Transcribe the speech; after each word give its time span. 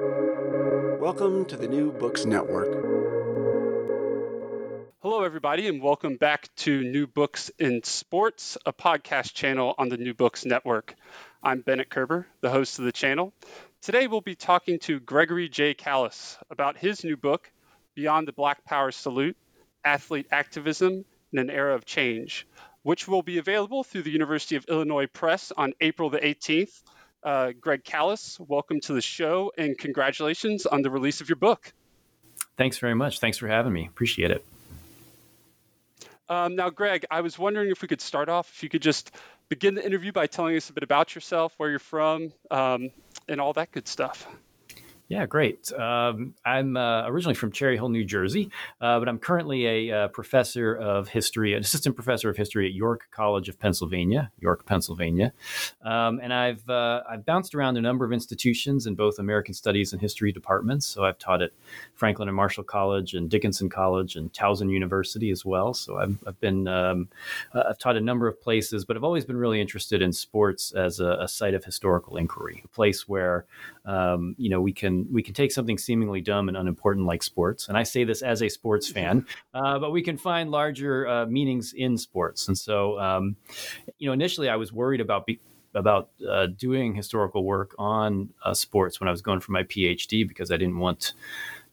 Welcome 0.00 1.44
to 1.44 1.56
the 1.56 1.68
New 1.68 1.92
Books 1.92 2.24
Network. 2.24 2.66
Hello, 5.02 5.22
everybody, 5.22 5.68
and 5.68 5.80
welcome 5.80 6.16
back 6.16 6.52
to 6.56 6.82
New 6.82 7.06
Books 7.06 7.52
in 7.60 7.84
Sports, 7.84 8.58
a 8.66 8.72
podcast 8.72 9.34
channel 9.34 9.72
on 9.78 9.88
the 9.88 9.96
New 9.96 10.12
Books 10.12 10.44
Network. 10.44 10.96
I'm 11.44 11.60
Bennett 11.60 11.90
Koerber, 11.90 12.24
the 12.40 12.50
host 12.50 12.80
of 12.80 12.86
the 12.86 12.90
channel. 12.90 13.32
Today, 13.82 14.08
we'll 14.08 14.20
be 14.20 14.34
talking 14.34 14.80
to 14.80 14.98
Gregory 14.98 15.48
J. 15.48 15.74
Kaliss 15.74 16.38
about 16.50 16.76
his 16.76 17.04
new 17.04 17.16
book, 17.16 17.52
Beyond 17.94 18.26
the 18.26 18.32
Black 18.32 18.64
Power 18.64 18.90
Salute 18.90 19.36
Athlete 19.84 20.26
Activism 20.32 21.04
in 21.32 21.38
an 21.38 21.50
Era 21.50 21.76
of 21.76 21.84
Change, 21.84 22.48
which 22.82 23.06
will 23.06 23.22
be 23.22 23.38
available 23.38 23.84
through 23.84 24.02
the 24.02 24.10
University 24.10 24.56
of 24.56 24.64
Illinois 24.64 25.06
Press 25.06 25.52
on 25.56 25.72
April 25.80 26.10
the 26.10 26.18
18th. 26.18 26.82
Uh, 27.24 27.52
Greg 27.58 27.82
Kaliss, 27.84 28.38
welcome 28.38 28.80
to 28.80 28.92
the 28.92 29.00
show 29.00 29.50
and 29.56 29.78
congratulations 29.78 30.66
on 30.66 30.82
the 30.82 30.90
release 30.90 31.22
of 31.22 31.28
your 31.28 31.36
book. 31.36 31.72
Thanks 32.58 32.78
very 32.78 32.94
much. 32.94 33.18
Thanks 33.18 33.38
for 33.38 33.48
having 33.48 33.72
me. 33.72 33.86
Appreciate 33.86 34.30
it. 34.30 34.44
Um, 36.28 36.54
now, 36.54 36.68
Greg, 36.70 37.06
I 37.10 37.22
was 37.22 37.38
wondering 37.38 37.70
if 37.70 37.80
we 37.80 37.88
could 37.88 38.02
start 38.02 38.28
off, 38.28 38.50
if 38.54 38.62
you 38.62 38.68
could 38.68 38.82
just 38.82 39.10
begin 39.48 39.74
the 39.74 39.84
interview 39.84 40.12
by 40.12 40.26
telling 40.26 40.56
us 40.56 40.68
a 40.68 40.72
bit 40.72 40.82
about 40.82 41.14
yourself, 41.14 41.54
where 41.56 41.70
you're 41.70 41.78
from, 41.78 42.32
um, 42.50 42.90
and 43.26 43.40
all 43.40 43.54
that 43.54 43.72
good 43.72 43.88
stuff. 43.88 44.26
Yeah, 45.14 45.26
great. 45.26 45.72
Um, 45.72 46.34
I'm 46.44 46.76
uh, 46.76 47.06
originally 47.06 47.36
from 47.36 47.52
Cherry 47.52 47.76
Hill, 47.76 47.88
New 47.88 48.04
Jersey, 48.04 48.50
uh, 48.80 48.98
but 48.98 49.08
I'm 49.08 49.20
currently 49.20 49.64
a 49.88 49.96
uh, 49.96 50.08
professor 50.08 50.74
of 50.74 51.06
history, 51.06 51.54
an 51.54 51.60
assistant 51.60 51.94
professor 51.94 52.28
of 52.28 52.36
history 52.36 52.66
at 52.66 52.72
York 52.72 53.06
College 53.12 53.48
of 53.48 53.56
Pennsylvania, 53.60 54.32
York, 54.40 54.66
Pennsylvania. 54.66 55.32
Um, 55.84 56.18
and 56.20 56.34
I've 56.34 56.68
uh, 56.68 57.04
I've 57.08 57.24
bounced 57.24 57.54
around 57.54 57.76
a 57.76 57.80
number 57.80 58.04
of 58.04 58.12
institutions 58.12 58.88
in 58.88 58.96
both 58.96 59.20
American 59.20 59.54
Studies 59.54 59.92
and 59.92 60.02
History 60.02 60.32
departments. 60.32 60.84
So 60.84 61.04
I've 61.04 61.20
taught 61.20 61.42
at 61.42 61.52
Franklin 61.94 62.26
and 62.26 62.34
Marshall 62.34 62.64
College 62.64 63.14
and 63.14 63.30
Dickinson 63.30 63.68
College 63.68 64.16
and 64.16 64.32
Towson 64.32 64.68
University 64.68 65.30
as 65.30 65.44
well. 65.44 65.74
So 65.74 65.96
I've, 65.96 66.18
I've 66.26 66.40
been 66.40 66.66
um, 66.66 67.08
uh, 67.54 67.62
I've 67.68 67.78
taught 67.78 67.96
a 67.96 68.00
number 68.00 68.26
of 68.26 68.42
places, 68.42 68.84
but 68.84 68.96
I've 68.96 69.04
always 69.04 69.24
been 69.24 69.36
really 69.36 69.60
interested 69.60 70.02
in 70.02 70.12
sports 70.12 70.72
as 70.72 70.98
a, 70.98 71.18
a 71.20 71.28
site 71.28 71.54
of 71.54 71.64
historical 71.64 72.16
inquiry, 72.16 72.62
a 72.64 72.68
place 72.68 73.06
where 73.06 73.44
um, 73.84 74.34
you 74.38 74.50
know 74.50 74.60
we 74.60 74.72
can 74.72 75.03
we 75.12 75.22
can 75.22 75.34
take 75.34 75.52
something 75.52 75.78
seemingly 75.78 76.20
dumb 76.20 76.48
and 76.48 76.56
unimportant 76.56 77.06
like 77.06 77.22
sports, 77.22 77.68
and 77.68 77.76
I 77.76 77.82
say 77.82 78.04
this 78.04 78.22
as 78.22 78.42
a 78.42 78.48
sports 78.48 78.90
fan, 78.90 79.26
uh, 79.54 79.78
but 79.78 79.90
we 79.90 80.02
can 80.02 80.16
find 80.16 80.50
larger 80.50 81.06
uh, 81.08 81.26
meanings 81.26 81.72
in 81.72 81.96
sports. 81.98 82.48
And 82.48 82.56
so, 82.56 82.98
um, 82.98 83.36
you 83.98 84.08
know, 84.08 84.12
initially 84.12 84.48
I 84.48 84.56
was 84.56 84.72
worried 84.72 85.00
about. 85.00 85.26
Be- 85.26 85.40
about 85.76 86.10
uh, 86.30 86.46
doing 86.46 86.94
historical 86.94 87.42
work 87.42 87.74
on 87.78 88.28
uh, 88.44 88.54
sports 88.54 89.00
when 89.00 89.08
I 89.08 89.10
was 89.10 89.22
going 89.22 89.40
for 89.40 89.50
my 89.50 89.64
PhD 89.64 90.24
because 90.26 90.52
I 90.52 90.56
didn't 90.56 90.78
want 90.78 91.14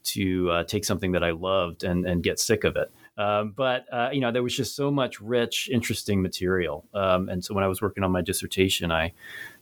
to 0.04 0.50
uh, 0.50 0.64
take 0.64 0.84
something 0.84 1.12
that 1.12 1.22
I 1.22 1.30
loved 1.30 1.84
and, 1.84 2.04
and 2.04 2.20
get 2.20 2.40
sick 2.40 2.64
of 2.64 2.74
it. 2.74 2.90
Um, 3.18 3.52
but 3.54 3.84
uh, 3.92 4.08
you 4.12 4.20
know, 4.20 4.32
there 4.32 4.42
was 4.42 4.56
just 4.56 4.74
so 4.74 4.90
much 4.90 5.20
rich, 5.20 5.68
interesting 5.70 6.22
material. 6.22 6.86
Um, 6.94 7.28
and 7.28 7.44
so 7.44 7.54
when 7.54 7.62
I 7.62 7.68
was 7.68 7.82
working 7.82 8.04
on 8.04 8.10
my 8.10 8.22
dissertation, 8.22 8.90
I 8.90 9.12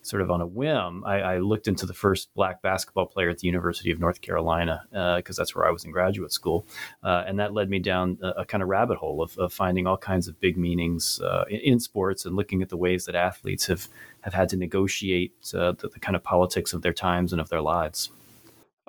sort 0.02 0.22
of 0.22 0.30
on 0.30 0.40
a 0.40 0.46
whim, 0.46 1.04
I, 1.04 1.20
I, 1.20 1.38
looked 1.38 1.68
into 1.68 1.84
the 1.84 1.92
first 1.92 2.32
black 2.34 2.62
basketball 2.62 3.06
player 3.06 3.28
at 3.28 3.38
the 3.38 3.46
University 3.46 3.90
of 3.90 3.98
North 3.98 4.20
Carolina 4.22 4.82
because 5.16 5.38
uh, 5.38 5.42
that's 5.42 5.54
where 5.54 5.66
I 5.66 5.70
was 5.70 5.84
in 5.84 5.90
graduate 5.90 6.32
school, 6.32 6.66
uh, 7.02 7.24
and 7.26 7.38
that 7.38 7.52
led 7.52 7.68
me 7.68 7.80
down 7.80 8.18
a, 8.22 8.28
a 8.28 8.44
kind 8.46 8.62
of 8.62 8.68
rabbit 8.68 8.96
hole 8.96 9.20
of, 9.22 9.36
of, 9.36 9.52
finding 9.52 9.86
all 9.86 9.98
kinds 9.98 10.26
of 10.26 10.40
big 10.40 10.56
meanings 10.56 11.20
uh, 11.20 11.44
in, 11.50 11.60
in, 11.60 11.80
sports 11.80 12.24
and 12.24 12.34
looking 12.34 12.62
at 12.62 12.70
the 12.70 12.76
ways 12.76 13.04
that 13.04 13.14
athletes 13.14 13.66
have 13.66 13.88
have 14.20 14.32
had 14.32 14.48
to 14.48 14.56
negotiate 14.56 15.34
uh, 15.54 15.72
the, 15.72 15.88
the 15.88 16.00
kind 16.00 16.16
of 16.16 16.22
politics 16.22 16.72
of 16.72 16.82
their 16.82 16.94
times 16.94 17.32
and 17.32 17.40
of 17.40 17.48
their 17.48 17.60
lives. 17.60 18.10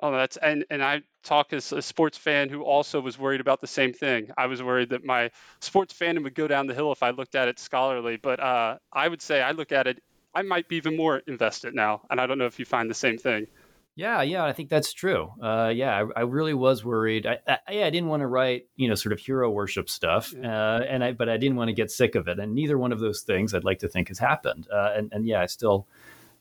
Oh, 0.02 0.10
that's 0.10 0.36
and 0.36 0.64
and 0.68 0.82
I 0.82 1.02
talk 1.22 1.52
as 1.52 1.72
a 1.72 1.80
sports 1.80 2.18
fan 2.18 2.48
who 2.48 2.62
also 2.62 3.00
was 3.00 3.18
worried 3.18 3.40
about 3.40 3.60
the 3.60 3.68
same 3.68 3.92
thing. 3.92 4.30
I 4.36 4.46
was 4.46 4.62
worried 4.62 4.90
that 4.90 5.04
my 5.04 5.30
sports 5.60 5.94
fandom 5.94 6.24
would 6.24 6.34
go 6.34 6.48
down 6.48 6.66
the 6.66 6.74
hill 6.74 6.90
if 6.92 7.02
I 7.02 7.10
looked 7.10 7.36
at 7.36 7.48
it 7.48 7.58
scholarly, 7.58 8.16
but 8.16 8.40
uh, 8.40 8.78
I 8.92 9.06
would 9.06 9.22
say 9.22 9.40
I 9.40 9.52
look 9.52 9.72
at 9.72 9.86
it 9.86 10.02
I 10.34 10.42
might 10.42 10.68
be 10.68 10.76
even 10.76 10.96
more 10.96 11.18
invested 11.26 11.74
now. 11.74 12.02
And 12.10 12.20
I 12.20 12.26
don't 12.26 12.38
know 12.38 12.46
if 12.46 12.58
you 12.58 12.64
find 12.64 12.90
the 12.90 12.94
same 12.94 13.18
thing. 13.18 13.46
Yeah, 13.94 14.22
yeah, 14.22 14.44
I 14.44 14.54
think 14.54 14.70
that's 14.70 14.94
true. 14.94 15.30
Uh, 15.40 15.70
yeah, 15.74 16.02
I, 16.16 16.20
I, 16.20 16.22
really 16.22 16.54
was 16.54 16.82
worried. 16.82 17.26
I, 17.26 17.40
I, 17.46 17.58
I, 17.68 17.90
didn't 17.90 18.08
want 18.08 18.22
to 18.22 18.26
write, 18.26 18.66
you 18.74 18.88
know, 18.88 18.94
sort 18.94 19.12
of 19.12 19.18
hero 19.18 19.50
worship 19.50 19.90
stuff, 19.90 20.32
yeah. 20.32 20.76
uh, 20.76 20.80
and 20.88 21.04
I, 21.04 21.12
but 21.12 21.28
I 21.28 21.36
didn't 21.36 21.56
want 21.56 21.68
to 21.68 21.74
get 21.74 21.90
sick 21.90 22.14
of 22.14 22.26
it. 22.26 22.38
And 22.38 22.54
neither 22.54 22.78
one 22.78 22.92
of 22.92 23.00
those 23.00 23.20
things 23.20 23.52
I'd 23.52 23.64
like 23.64 23.80
to 23.80 23.88
think 23.88 24.08
has 24.08 24.18
happened. 24.18 24.66
Uh, 24.72 24.92
and, 24.96 25.12
and 25.12 25.26
yeah, 25.26 25.42
I 25.42 25.46
still, 25.46 25.86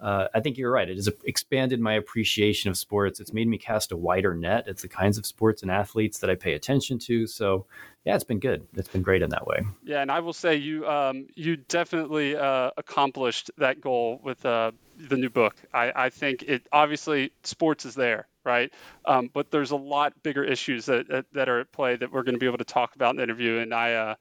uh, 0.01 0.27
I 0.33 0.39
think 0.39 0.57
you're 0.57 0.71
right. 0.71 0.89
It 0.89 0.95
has 0.95 1.09
expanded 1.25 1.79
my 1.79 1.93
appreciation 1.93 2.71
of 2.71 2.77
sports. 2.77 3.19
It's 3.19 3.33
made 3.33 3.47
me 3.47 3.59
cast 3.59 3.91
a 3.91 3.97
wider 3.97 4.33
net. 4.33 4.65
It's 4.67 4.81
the 4.81 4.87
kinds 4.87 5.19
of 5.19 5.27
sports 5.27 5.61
and 5.61 5.69
athletes 5.69 6.17
that 6.19 6.29
I 6.29 6.35
pay 6.35 6.53
attention 6.53 6.97
to. 6.99 7.27
So, 7.27 7.67
yeah, 8.03 8.15
it's 8.15 8.23
been 8.23 8.39
good. 8.39 8.67
It's 8.73 8.87
been 8.87 9.03
great 9.03 9.21
in 9.21 9.29
that 9.29 9.45
way. 9.45 9.61
Yeah, 9.83 10.01
and 10.01 10.11
I 10.11 10.21
will 10.21 10.33
say 10.33 10.55
you 10.55 10.87
um, 10.87 11.27
you 11.35 11.55
definitely 11.55 12.35
uh, 12.35 12.71
accomplished 12.77 13.51
that 13.59 13.79
goal 13.79 14.19
with 14.23 14.43
uh, 14.43 14.71
the 14.97 15.17
new 15.17 15.29
book. 15.29 15.55
I, 15.71 15.91
I 15.95 16.09
think 16.09 16.41
it 16.43 16.65
obviously 16.71 17.31
sports 17.43 17.85
is 17.85 17.93
there, 17.93 18.27
right? 18.43 18.73
Um, 19.05 19.29
but 19.31 19.51
there's 19.51 19.69
a 19.69 19.75
lot 19.75 20.13
bigger 20.23 20.43
issues 20.43 20.87
that 20.87 21.25
that 21.33 21.47
are 21.47 21.59
at 21.59 21.71
play 21.71 21.95
that 21.95 22.11
we're 22.11 22.23
going 22.23 22.35
to 22.35 22.39
be 22.39 22.47
able 22.47 22.57
to 22.57 22.63
talk 22.63 22.95
about 22.95 23.11
in 23.11 23.17
the 23.17 23.23
interview. 23.23 23.59
And 23.59 23.71
I 23.71 23.93
uh, 23.93 24.15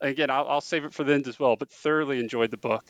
again, 0.00 0.30
I'll, 0.30 0.48
I'll, 0.48 0.60
save 0.62 0.86
it 0.86 0.94
for 0.94 1.04
the 1.04 1.12
end 1.12 1.28
as 1.28 1.38
well. 1.38 1.56
But 1.56 1.70
thoroughly 1.70 2.20
enjoyed 2.20 2.50
the 2.50 2.56
book. 2.56 2.86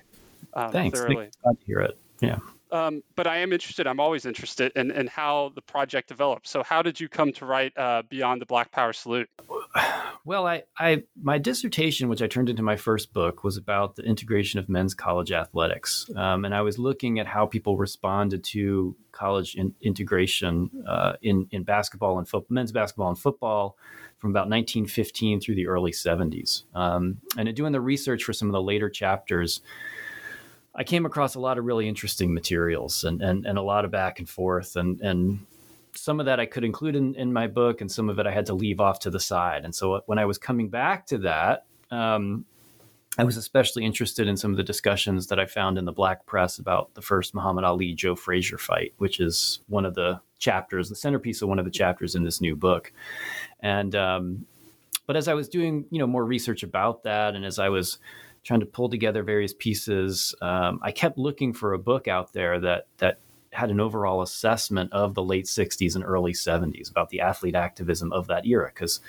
Um, 0.54 0.70
Thanks. 0.70 0.96
Thoroughly. 0.96 1.30
Glad 1.42 1.58
to 1.58 1.66
hear 1.66 1.80
it. 1.80 1.98
Yeah. 2.20 2.38
Um, 2.72 3.02
but 3.14 3.26
I 3.28 3.38
am 3.38 3.52
interested. 3.52 3.86
I'm 3.86 4.00
always 4.00 4.26
interested 4.26 4.72
in, 4.74 4.90
in 4.90 5.06
how 5.06 5.52
the 5.54 5.62
project 5.62 6.08
developed. 6.08 6.48
So, 6.48 6.64
how 6.64 6.82
did 6.82 6.98
you 6.98 7.08
come 7.08 7.32
to 7.34 7.46
write 7.46 7.76
uh, 7.78 8.02
Beyond 8.08 8.42
the 8.42 8.46
Black 8.46 8.72
Power 8.72 8.92
Salute? 8.92 9.28
Well, 10.24 10.44
I, 10.44 10.64
I, 10.76 11.04
my 11.22 11.38
dissertation, 11.38 12.08
which 12.08 12.20
I 12.20 12.26
turned 12.26 12.48
into 12.48 12.60
my 12.60 12.74
first 12.74 13.12
book, 13.12 13.44
was 13.44 13.56
about 13.56 13.94
the 13.94 14.02
integration 14.02 14.58
of 14.58 14.68
men's 14.68 14.92
college 14.92 15.30
athletics, 15.30 16.10
um, 16.16 16.44
and 16.44 16.52
I 16.52 16.62
was 16.62 16.80
looking 16.80 17.20
at 17.20 17.28
how 17.28 17.46
people 17.46 17.76
responded 17.76 18.42
to 18.46 18.96
college 19.12 19.54
in, 19.54 19.72
integration 19.80 20.68
uh, 20.84 21.12
in 21.22 21.46
in 21.52 21.62
basketball 21.62 22.18
and 22.18 22.28
fo- 22.28 22.44
men's 22.48 22.72
basketball 22.72 23.08
and 23.08 23.16
football 23.16 23.78
from 24.18 24.30
about 24.30 24.48
1915 24.48 25.40
through 25.40 25.54
the 25.54 25.68
early 25.68 25.92
70s. 25.92 26.64
Um, 26.74 27.18
and 27.38 27.48
in 27.48 27.54
doing 27.54 27.70
the 27.70 27.80
research 27.80 28.24
for 28.24 28.32
some 28.32 28.48
of 28.48 28.52
the 28.52 28.62
later 28.62 28.90
chapters. 28.90 29.60
I 30.76 30.84
came 30.84 31.06
across 31.06 31.34
a 31.34 31.40
lot 31.40 31.58
of 31.58 31.64
really 31.64 31.88
interesting 31.88 32.34
materials 32.34 33.02
and, 33.04 33.22
and, 33.22 33.46
and 33.46 33.58
a 33.58 33.62
lot 33.62 33.84
of 33.86 33.90
back 33.90 34.18
and 34.18 34.28
forth 34.28 34.76
and, 34.76 35.00
and 35.00 35.40
some 35.94 36.20
of 36.20 36.26
that 36.26 36.38
I 36.38 36.46
could 36.46 36.64
include 36.64 36.94
in, 36.96 37.14
in 37.14 37.32
my 37.32 37.46
book 37.46 37.80
and 37.80 37.90
some 37.90 38.10
of 38.10 38.18
it 38.18 38.26
I 38.26 38.30
had 38.30 38.46
to 38.46 38.54
leave 38.54 38.80
off 38.80 39.00
to 39.00 39.10
the 39.10 39.18
side. 39.18 39.64
And 39.64 39.74
so 39.74 40.02
when 40.06 40.18
I 40.18 40.26
was 40.26 40.36
coming 40.36 40.68
back 40.68 41.06
to 41.06 41.18
that, 41.18 41.64
um, 41.90 42.44
I 43.18 43.24
was 43.24 43.38
especially 43.38 43.84
interested 43.84 44.28
in 44.28 44.36
some 44.36 44.50
of 44.50 44.58
the 44.58 44.62
discussions 44.62 45.28
that 45.28 45.40
I 45.40 45.46
found 45.46 45.78
in 45.78 45.86
the 45.86 45.92
black 45.92 46.26
press 46.26 46.58
about 46.58 46.92
the 46.94 47.00
first 47.00 47.34
Muhammad 47.34 47.64
Ali 47.64 47.94
Joe 47.94 48.14
Frazier 48.14 48.58
fight, 48.58 48.92
which 48.98 49.20
is 49.20 49.60
one 49.68 49.86
of 49.86 49.94
the 49.94 50.20
chapters, 50.38 50.90
the 50.90 50.96
centerpiece 50.96 51.40
of 51.40 51.48
one 51.48 51.58
of 51.58 51.64
the 51.64 51.70
chapters 51.70 52.14
in 52.14 52.24
this 52.24 52.42
new 52.42 52.54
book. 52.54 52.92
And 53.60 53.94
um, 53.94 54.46
but 55.06 55.16
as 55.16 55.28
I 55.28 55.34
was 55.34 55.48
doing, 55.48 55.86
you 55.90 55.98
know, 55.98 56.06
more 56.06 56.26
research 56.26 56.62
about 56.62 57.04
that, 57.04 57.34
and 57.34 57.44
as 57.44 57.58
I 57.58 57.70
was 57.70 57.98
trying 58.46 58.60
to 58.60 58.66
pull 58.66 58.88
together 58.88 59.24
various 59.24 59.52
pieces. 59.52 60.32
Um, 60.40 60.78
I 60.80 60.92
kept 60.92 61.18
looking 61.18 61.52
for 61.52 61.72
a 61.72 61.78
book 61.78 62.06
out 62.06 62.32
there 62.32 62.60
that 62.60 62.86
that 62.98 63.18
had 63.56 63.70
an 63.70 63.80
overall 63.80 64.20
assessment 64.20 64.92
of 64.92 65.14
the 65.14 65.22
late 65.22 65.46
60s 65.46 65.94
and 65.94 66.04
early 66.04 66.32
70s 66.32 66.90
about 66.90 67.08
the 67.08 67.20
athlete 67.20 67.54
activism 67.54 68.12
of 68.12 68.26
that 68.26 68.44
era 68.44 68.70
because 68.72 69.00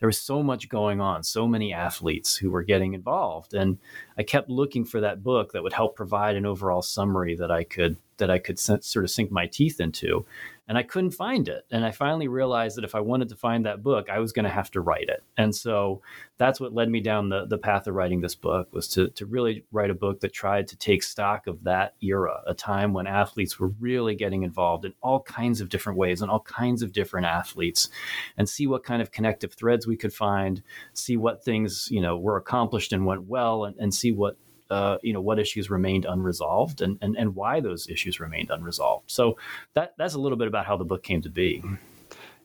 there 0.00 0.08
was 0.08 0.20
so 0.20 0.42
much 0.42 0.68
going 0.68 1.00
on, 1.00 1.22
so 1.22 1.46
many 1.46 1.72
athletes 1.72 2.36
who 2.36 2.50
were 2.50 2.64
getting 2.64 2.94
involved. 2.94 3.54
And 3.54 3.78
I 4.18 4.24
kept 4.24 4.50
looking 4.50 4.84
for 4.84 5.00
that 5.00 5.22
book 5.22 5.52
that 5.52 5.62
would 5.62 5.72
help 5.72 5.94
provide 5.94 6.34
an 6.34 6.44
overall 6.44 6.82
summary 6.82 7.36
that 7.36 7.50
I 7.50 7.62
could 7.64 7.96
that 8.18 8.30
I 8.30 8.38
could 8.38 8.58
sort 8.58 9.04
of 9.04 9.10
sink 9.10 9.30
my 9.30 9.46
teeth 9.46 9.80
into 9.80 10.26
and 10.68 10.78
I 10.78 10.82
couldn't 10.84 11.10
find 11.10 11.48
it. 11.48 11.66
And 11.70 11.84
I 11.84 11.90
finally 11.90 12.28
realized 12.28 12.76
that 12.76 12.84
if 12.84 12.94
I 12.94 13.00
wanted 13.00 13.28
to 13.30 13.36
find 13.36 13.66
that 13.66 13.82
book, 13.82 14.08
I 14.08 14.20
was 14.20 14.32
going 14.32 14.44
to 14.44 14.50
have 14.50 14.70
to 14.72 14.80
write 14.80 15.08
it. 15.08 15.22
And 15.36 15.54
so 15.54 16.02
that's 16.38 16.60
what 16.60 16.72
led 16.72 16.88
me 16.88 17.00
down 17.00 17.28
the, 17.28 17.46
the 17.46 17.58
path 17.58 17.86
of 17.86 17.94
writing 17.94 18.20
this 18.20 18.36
book 18.36 18.68
was 18.72 18.88
to, 18.88 19.08
to 19.10 19.26
really 19.26 19.64
write 19.72 19.90
a 19.90 19.94
book 19.94 20.20
that 20.20 20.32
tried 20.32 20.68
to 20.68 20.76
take 20.76 21.02
stock 21.02 21.46
of 21.46 21.64
that 21.64 21.94
era, 22.00 22.42
a 22.46 22.54
time 22.54 22.92
when 22.92 23.06
athletes 23.06 23.58
were 23.58 23.72
really 23.80 24.14
getting 24.14 24.44
involved 24.44 24.84
in 24.84 24.94
all 25.02 25.20
kinds 25.20 25.60
of 25.60 25.68
different 25.68 25.98
ways 25.98 26.22
and 26.22 26.30
all 26.30 26.40
kinds 26.40 26.82
of 26.82 26.92
different 26.92 27.26
athletes 27.26 27.88
and 28.36 28.48
see 28.48 28.66
what 28.66 28.84
kind 28.84 29.02
of 29.02 29.10
connective 29.10 29.52
threads 29.54 29.86
we 29.86 29.96
could 29.96 30.14
find, 30.14 30.62
see 30.94 31.16
what 31.16 31.44
things, 31.44 31.88
you 31.90 32.00
know, 32.00 32.16
were 32.16 32.36
accomplished 32.36 32.92
and 32.92 33.04
went 33.04 33.24
well 33.24 33.64
and, 33.64 33.76
and 33.78 33.92
see 33.92 34.12
what 34.12 34.36
uh, 34.72 34.98
you 35.02 35.12
know 35.12 35.20
what 35.20 35.38
issues 35.38 35.70
remained 35.70 36.06
unresolved 36.06 36.80
and, 36.80 36.98
and 37.02 37.16
and 37.16 37.34
why 37.34 37.60
those 37.60 37.88
issues 37.88 38.18
remained 38.18 38.50
unresolved. 38.50 39.10
So 39.10 39.36
that 39.74 39.94
that's 39.98 40.14
a 40.14 40.18
little 40.18 40.38
bit 40.38 40.48
about 40.48 40.66
how 40.66 40.76
the 40.76 40.84
book 40.84 41.02
came 41.02 41.22
to 41.22 41.30
be. 41.30 41.62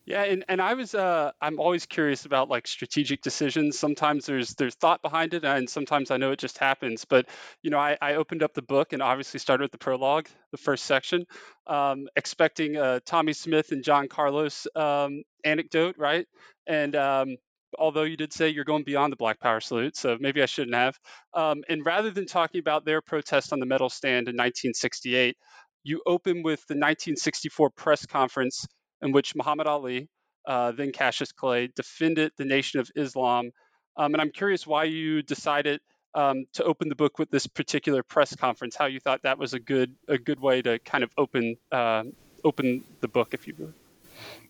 Yeah, 0.07 0.23
and, 0.23 0.45
and 0.47 0.61
I 0.61 0.73
was 0.73 0.95
uh, 0.95 1.31
I'm 1.41 1.59
always 1.59 1.85
curious 1.85 2.25
about 2.25 2.47
like 2.47 2.65
strategic 2.65 3.21
decisions. 3.21 3.77
Sometimes 3.77 4.25
there's 4.25 4.55
there's 4.55 4.75
thought 4.75 5.01
behind 5.01 5.33
it, 5.33 5.43
and 5.43 5.69
sometimes 5.69 6.11
I 6.11 6.17
know 6.17 6.31
it 6.31 6.39
just 6.39 6.57
happens. 6.57 7.03
But 7.03 7.27
you 7.61 7.71
know, 7.71 7.77
I, 7.77 7.97
I 8.01 8.13
opened 8.13 8.41
up 8.41 8.53
the 8.53 8.61
book 8.61 8.93
and 8.93 9.01
obviously 9.01 9.41
started 9.41 9.65
with 9.65 9.73
the 9.73 9.77
prologue, 9.77 10.29
the 10.51 10.57
first 10.57 10.85
section, 10.85 11.25
um, 11.67 12.07
expecting 12.15 12.77
a 12.77 13.01
Tommie 13.01 13.33
Smith 13.33 13.73
and 13.73 13.83
John 13.83 14.07
Carlos 14.07 14.65
um, 14.77 15.23
anecdote, 15.43 15.95
right? 15.97 16.25
And 16.65 16.95
um, 16.95 17.35
although 17.77 18.03
you 18.03 18.17
did 18.17 18.33
say 18.33 18.49
you're 18.49 18.63
going 18.63 18.83
beyond 18.83 19.11
the 19.11 19.17
Black 19.17 19.39
Power 19.39 19.59
salute, 19.59 19.95
so 19.95 20.17
maybe 20.19 20.41
I 20.41 20.45
shouldn't 20.45 20.75
have. 20.75 20.97
Um, 21.33 21.63
and 21.69 21.85
rather 21.85 22.11
than 22.11 22.25
talking 22.25 22.59
about 22.59 22.85
their 22.85 23.01
protest 23.01 23.53
on 23.53 23.59
the 23.59 23.65
medal 23.65 23.89
stand 23.89 24.27
in 24.27 24.35
1968, 24.35 25.37
you 25.83 26.01
open 26.05 26.43
with 26.43 26.59
the 26.67 26.73
1964 26.73 27.69
press 27.71 28.05
conference 28.05 28.67
in 29.01 29.11
which 29.11 29.35
Muhammad 29.35 29.67
Ali, 29.67 30.09
uh, 30.45 30.71
then 30.71 30.91
Cassius 30.91 31.31
Clay, 31.31 31.69
defended 31.75 32.31
the 32.37 32.45
Nation 32.45 32.79
of 32.79 32.89
Islam. 32.95 33.51
Um, 33.95 34.13
and 34.13 34.21
I'm 34.21 34.31
curious 34.31 34.67
why 34.67 34.85
you 34.85 35.21
decided 35.21 35.79
um, 36.13 36.45
to 36.53 36.63
open 36.63 36.89
the 36.89 36.95
book 36.95 37.19
with 37.19 37.29
this 37.29 37.47
particular 37.47 38.03
press 38.03 38.35
conference. 38.35 38.75
How 38.75 38.85
you 38.85 38.99
thought 38.99 39.23
that 39.23 39.37
was 39.37 39.53
a 39.53 39.59
good 39.59 39.95
a 40.07 40.17
good 40.17 40.39
way 40.39 40.61
to 40.61 40.79
kind 40.79 41.03
of 41.03 41.11
open 41.17 41.57
uh, 41.71 42.03
open 42.43 42.83
the 43.01 43.07
book, 43.07 43.33
if 43.33 43.47
you 43.47 43.53
will. 43.57 43.73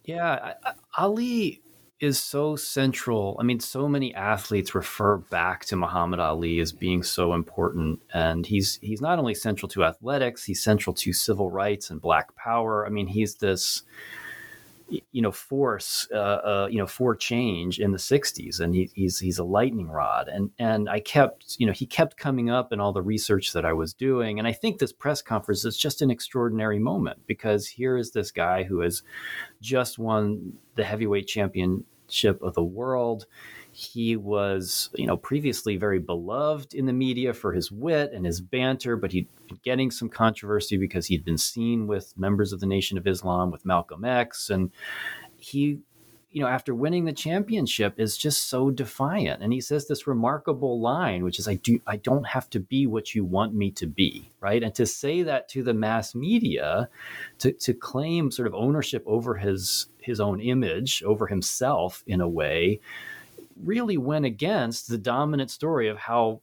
Yeah, 0.06 0.54
Ali 0.98 1.62
is 2.00 2.22
so 2.22 2.56
central. 2.56 3.38
I 3.40 3.44
mean, 3.44 3.60
so 3.60 3.88
many 3.88 4.14
athletes 4.14 4.76
refer 4.76 5.18
back 5.18 5.66
to 5.66 5.76
Muhammad 5.76 6.20
Ali 6.20 6.60
as 6.60 6.72
being 6.72 7.02
so 7.04 7.34
important, 7.34 8.00
and 8.14 8.46
he's 8.46 8.78
he's 8.82 9.02
not 9.02 9.20
only 9.20 9.34
central 9.34 9.70
to 9.70 9.84
athletics, 9.84 10.44
he's 10.44 10.62
central 10.62 10.94
to 10.96 11.14
civil 11.14 11.50
rights 11.50 11.90
and 11.90 12.02
Black 12.02 12.36
Power. 12.36 12.86
I 12.86 12.90
mean, 12.90 13.08
he's 13.08 13.36
this 13.36 13.84
you 14.90 15.22
know 15.22 15.32
force 15.32 16.08
uh, 16.12 16.18
uh, 16.18 16.68
you 16.70 16.78
know 16.78 16.88
for 16.88 17.16
change 17.16 17.80
in 17.80 17.92
the 17.92 17.98
60s 17.98 18.60
and 18.60 18.74
he, 18.74 18.90
he's 18.94 19.20
he's 19.20 19.40
a 19.40 19.44
lightning 19.44 19.90
rod. 19.90 20.28
And 20.28 20.52
and 20.60 20.90
I 20.90 21.00
kept 21.00 21.56
you 21.60 21.66
know 21.66 21.74
he 21.74 21.86
kept 21.86 22.18
coming 22.18 22.50
up 22.50 22.72
in 22.72 22.80
all 22.80 22.94
the 22.94 23.02
research 23.02 23.54
that 23.54 23.66
I 23.66 23.74
was 23.74 23.94
doing. 23.94 24.40
And 24.40 24.48
I 24.48 24.54
think 24.54 24.80
this 24.80 24.94
press 24.94 25.22
conference 25.22 25.66
is 25.66 25.78
just 25.78 26.02
an 26.02 26.12
extraordinary 26.12 26.80
moment 26.80 27.20
because 27.28 27.68
here 27.68 27.98
is 27.98 28.12
this 28.12 28.32
guy 28.32 28.64
who 28.64 28.82
has 28.82 29.04
just 29.62 30.00
won 30.00 30.54
the 30.76 30.84
heavyweight 30.84 31.28
championship 31.28 32.42
of 32.42 32.54
the 32.54 32.64
world 32.64 33.26
he 33.80 34.16
was, 34.16 34.90
you 34.96 35.06
know, 35.06 35.16
previously 35.16 35.78
very 35.78 36.00
beloved 36.00 36.74
in 36.74 36.88
the 36.88 36.94
media 36.94 37.32
for 37.32 37.54
his 37.54 37.72
wit 37.72 38.12
and 38.12 38.26
his 38.26 38.42
banter, 38.42 38.98
but 38.98 39.12
he'd 39.12 39.28
been 39.48 39.60
getting 39.64 39.92
some 39.92 40.10
controversy 40.10 40.78
because 40.78 41.06
he'd 41.06 41.24
been 41.24 41.38
seen 41.38 41.86
with 41.86 42.12
members 42.18 42.52
of 42.52 42.60
the 42.60 42.66
Nation 42.66 42.98
of 42.98 43.06
Islam, 43.06 43.52
with 43.52 43.68
Malcolm 43.68 44.04
X, 44.04 44.50
and 44.50 44.72
he 45.36 45.78
you 46.32 46.42
know, 46.42 46.50
after 46.50 46.76
winning 46.76 47.06
the 47.06 47.14
championship, 47.14 48.00
is 48.00 48.18
just 48.18 48.50
so 48.50 48.70
defiant. 48.70 49.42
And 49.42 49.54
he 49.54 49.62
says 49.62 49.88
this 49.88 50.06
remarkable 50.06 50.82
line, 50.82 51.24
which 51.24 51.40
is, 51.40 51.48
"I 51.48 51.56
do, 51.56 51.80
I 51.88 51.98
don't 51.98 52.28
have 52.28 52.50
to 52.52 52.60
be 52.60 52.86
what 52.86 53.16
you 53.16 53.24
want 53.24 53.54
me 53.54 53.72
to 53.72 53.88
be." 53.88 54.32
Right, 54.40 54.62
and 54.62 54.74
to 54.76 54.86
say 54.86 55.22
that 55.24 55.48
to 55.50 55.64
the 55.64 55.74
mass 55.74 56.16
media, 56.16 56.90
to 57.40 57.54
to 57.54 57.74
claim 57.74 58.32
sort 58.32 58.48
of 58.48 58.56
ownership 58.56 59.04
over 59.06 59.36
his 59.36 59.88
his 60.02 60.20
own 60.20 60.42
image, 60.42 61.02
over 61.04 61.28
himself 61.28 62.04
in 62.08 62.22
a 62.22 62.30
way, 62.30 62.82
really 63.64 63.98
went 63.98 64.26
against 64.26 64.88
the 64.88 64.98
dominant 64.98 65.52
story 65.52 65.88
of 65.88 65.98
how 65.98 66.42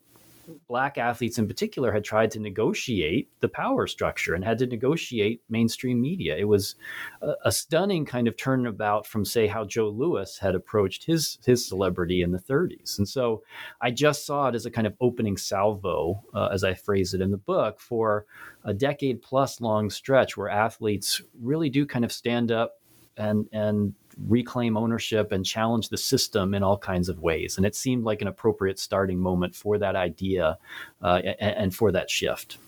black 0.69 0.99
athletes 0.99 1.39
in 1.39 1.47
particular 1.47 1.93
had 1.93 2.05
tried 2.05 2.31
to 2.31 2.41
negotiate 2.41 3.29
the 3.41 3.49
power 3.49 3.87
structure 3.87 4.35
and 4.35 4.45
had 4.45 4.59
to 4.59 4.67
negotiate 4.67 5.43
mainstream 5.49 6.01
media. 6.01 6.37
It 6.37 6.45
was 6.45 6.75
a, 7.23 7.33
a, 7.47 7.53
stunning 7.53 8.05
kind 8.05 8.29
of 8.29 8.37
turnabout 8.37 9.07
from, 9.07 9.25
say, 9.25 9.47
how 9.47 9.65
Joe 9.65 9.89
Louis 9.89 10.39
had 10.39 10.55
approached 10.55 11.05
his 11.05 11.39
his 11.45 11.67
celebrity 11.67 12.23
in 12.23 12.33
the 12.33 12.39
30s. 12.39 12.99
And 12.99 13.09
so 13.09 13.43
I 13.81 13.91
just 13.91 14.27
saw 14.27 14.49
it 14.49 14.55
as 14.55 14.67
a 14.67 14.71
kind 14.71 14.87
of 14.87 14.95
opening 15.01 15.37
salvo, 15.37 16.23
uh, 16.35 16.49
as 16.53 16.65
I 16.65 16.75
phrase 16.75 17.15
it 17.15 17.21
in 17.21 17.31
the 17.31 17.37
book, 17.37 17.81
for 17.81 18.27
a 18.65 18.75
decade 18.75 19.23
plus 19.23 19.61
long 19.61 19.91
stretch 19.91 20.37
where 20.37 20.49
athletes 20.49 21.23
really 21.41 21.71
do 21.71 21.87
kind 21.87 22.05
of 22.05 22.13
stand 22.13 22.51
up 22.51 22.81
and 23.17 23.47
and 23.53 23.95
reclaim 24.27 24.77
ownership 24.77 25.33
and 25.33 25.45
challenge 25.45 25.89
the 25.89 25.97
system 25.97 26.55
in 26.55 26.63
all 26.63 26.79
kinds 26.79 27.09
of 27.09 27.21
ways. 27.21 27.57
And 27.57 27.67
it 27.67 27.75
seemed 27.75 28.05
like 28.05 28.23
an 28.23 28.29
appropriate 28.29 28.79
starting 28.79 29.19
moment 29.19 29.55
for 29.55 29.79
that 29.79 29.97
idea 29.97 30.59
uh, 31.03 31.21
and, 31.25 31.57
and, 31.57 31.75
for 31.75 31.93
that 31.93 32.11
shift. 32.11 32.59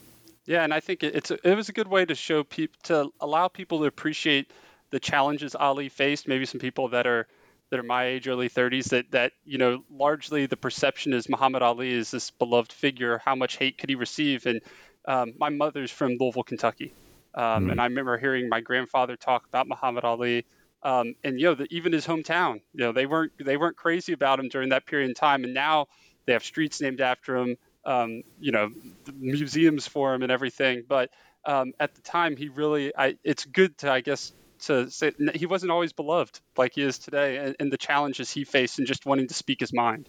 Yeah, 0.47 0.63
and 0.63 0.73
I 0.73 0.81
think 0.81 1.03
it's 1.03 1.31
a, 1.31 1.39
it 1.49 1.57
was 1.57 1.69
a 1.69 1.73
good 1.73 1.89
way 1.89 2.05
to 2.05 2.15
show 2.15 2.45
people 2.45 2.79
to 2.85 3.11
allow 3.21 3.49
people 3.49 3.81
to 3.81 3.85
appreciate 3.87 4.53
the 4.91 5.01
challenges 5.01 5.55
Ali 5.55 5.89
faced. 5.89 6.29
Maybe 6.29 6.47
some 6.47 6.61
people 6.61 6.89
that 6.89 7.07
are 7.07 7.27
that 7.71 7.81
are 7.81 7.85
my 7.85 8.07
age, 8.07 8.29
early 8.29 8.49
30s, 8.49 8.91
that 8.91 9.11
that 9.11 9.33
you 9.45 9.59
know 9.59 9.83
largely 9.91 10.47
the 10.47 10.57
perception 10.57 11.13
is 11.13 11.29
Muhammad 11.29 11.63
Ali 11.63 11.91
is 11.93 12.13
this 12.13 12.31
beloved 12.31 12.73
figure. 12.73 13.21
How 13.25 13.35
much 13.35 13.57
hate 13.57 13.79
could 13.79 13.91
he 13.91 13.97
receive? 13.97 14.47
And 14.47 14.61
um, 15.07 15.35
my 15.39 15.49
mother's 15.49 15.91
from 15.91 16.17
Louisville, 16.19 16.45
Kentucky. 16.45 16.93
Um, 17.35 17.43
mm-hmm. 17.45 17.71
And 17.71 17.81
I 17.81 17.85
remember 17.85 18.17
hearing 18.17 18.49
my 18.49 18.61
grandfather 18.61 19.17
talk 19.17 19.47
about 19.47 19.69
Muhammad 19.69 20.05
Ali 20.05 20.47
um, 20.87 21.17
and 21.25 21.41
you 21.41 21.47
know, 21.47 21.55
the, 21.57 21.67
even 21.71 21.93
his 21.93 22.07
hometown, 22.07 22.61
you 22.73 22.85
know, 22.85 22.93
they 22.93 23.07
weren't 23.07 23.33
they 23.45 23.57
weren't 23.57 23.77
crazy 23.77 24.13
about 24.13 24.39
him 24.39 24.49
during 24.49 24.69
that 24.69 24.87
period 24.87 25.09
in 25.09 25.15
time, 25.15 25.43
and 25.43 25.53
now 25.53 25.89
they 26.27 26.33
have 26.33 26.45
streets 26.45 26.81
named 26.81 27.01
after 27.01 27.37
him, 27.37 27.57
um, 27.85 28.23
you 28.39 28.53
know, 28.53 28.71
museums 29.19 29.89
for 29.89 30.15
him 30.15 30.23
and 30.23 30.31
everything. 30.31 30.85
But 30.89 31.11
um, 31.45 31.73
at 31.81 31.97
the 31.97 32.03
time, 32.03 32.37
he 32.37 32.51
really, 32.51 32.93
I, 32.97 33.17
it's 33.25 33.45
good 33.45 33.77
to, 33.79 33.91
I 33.91 34.01
guess, 34.01 34.33
to 34.61 34.89
say 34.89 35.11
he 35.35 35.47
wasn't 35.47 35.73
always 35.73 35.93
beloved 35.93 36.39
like 36.57 36.77
he 36.77 36.83
is 36.83 37.01
today, 37.01 37.39
and, 37.39 37.57
and 37.59 37.73
the 37.73 37.79
challenges 37.79 38.31
he 38.31 38.45
faced 38.45 38.79
and 38.79 38.87
just 38.87 39.07
wanting 39.07 39.27
to 39.27 39.35
speak 39.35 39.59
his 39.59 39.73
mind. 39.73 40.09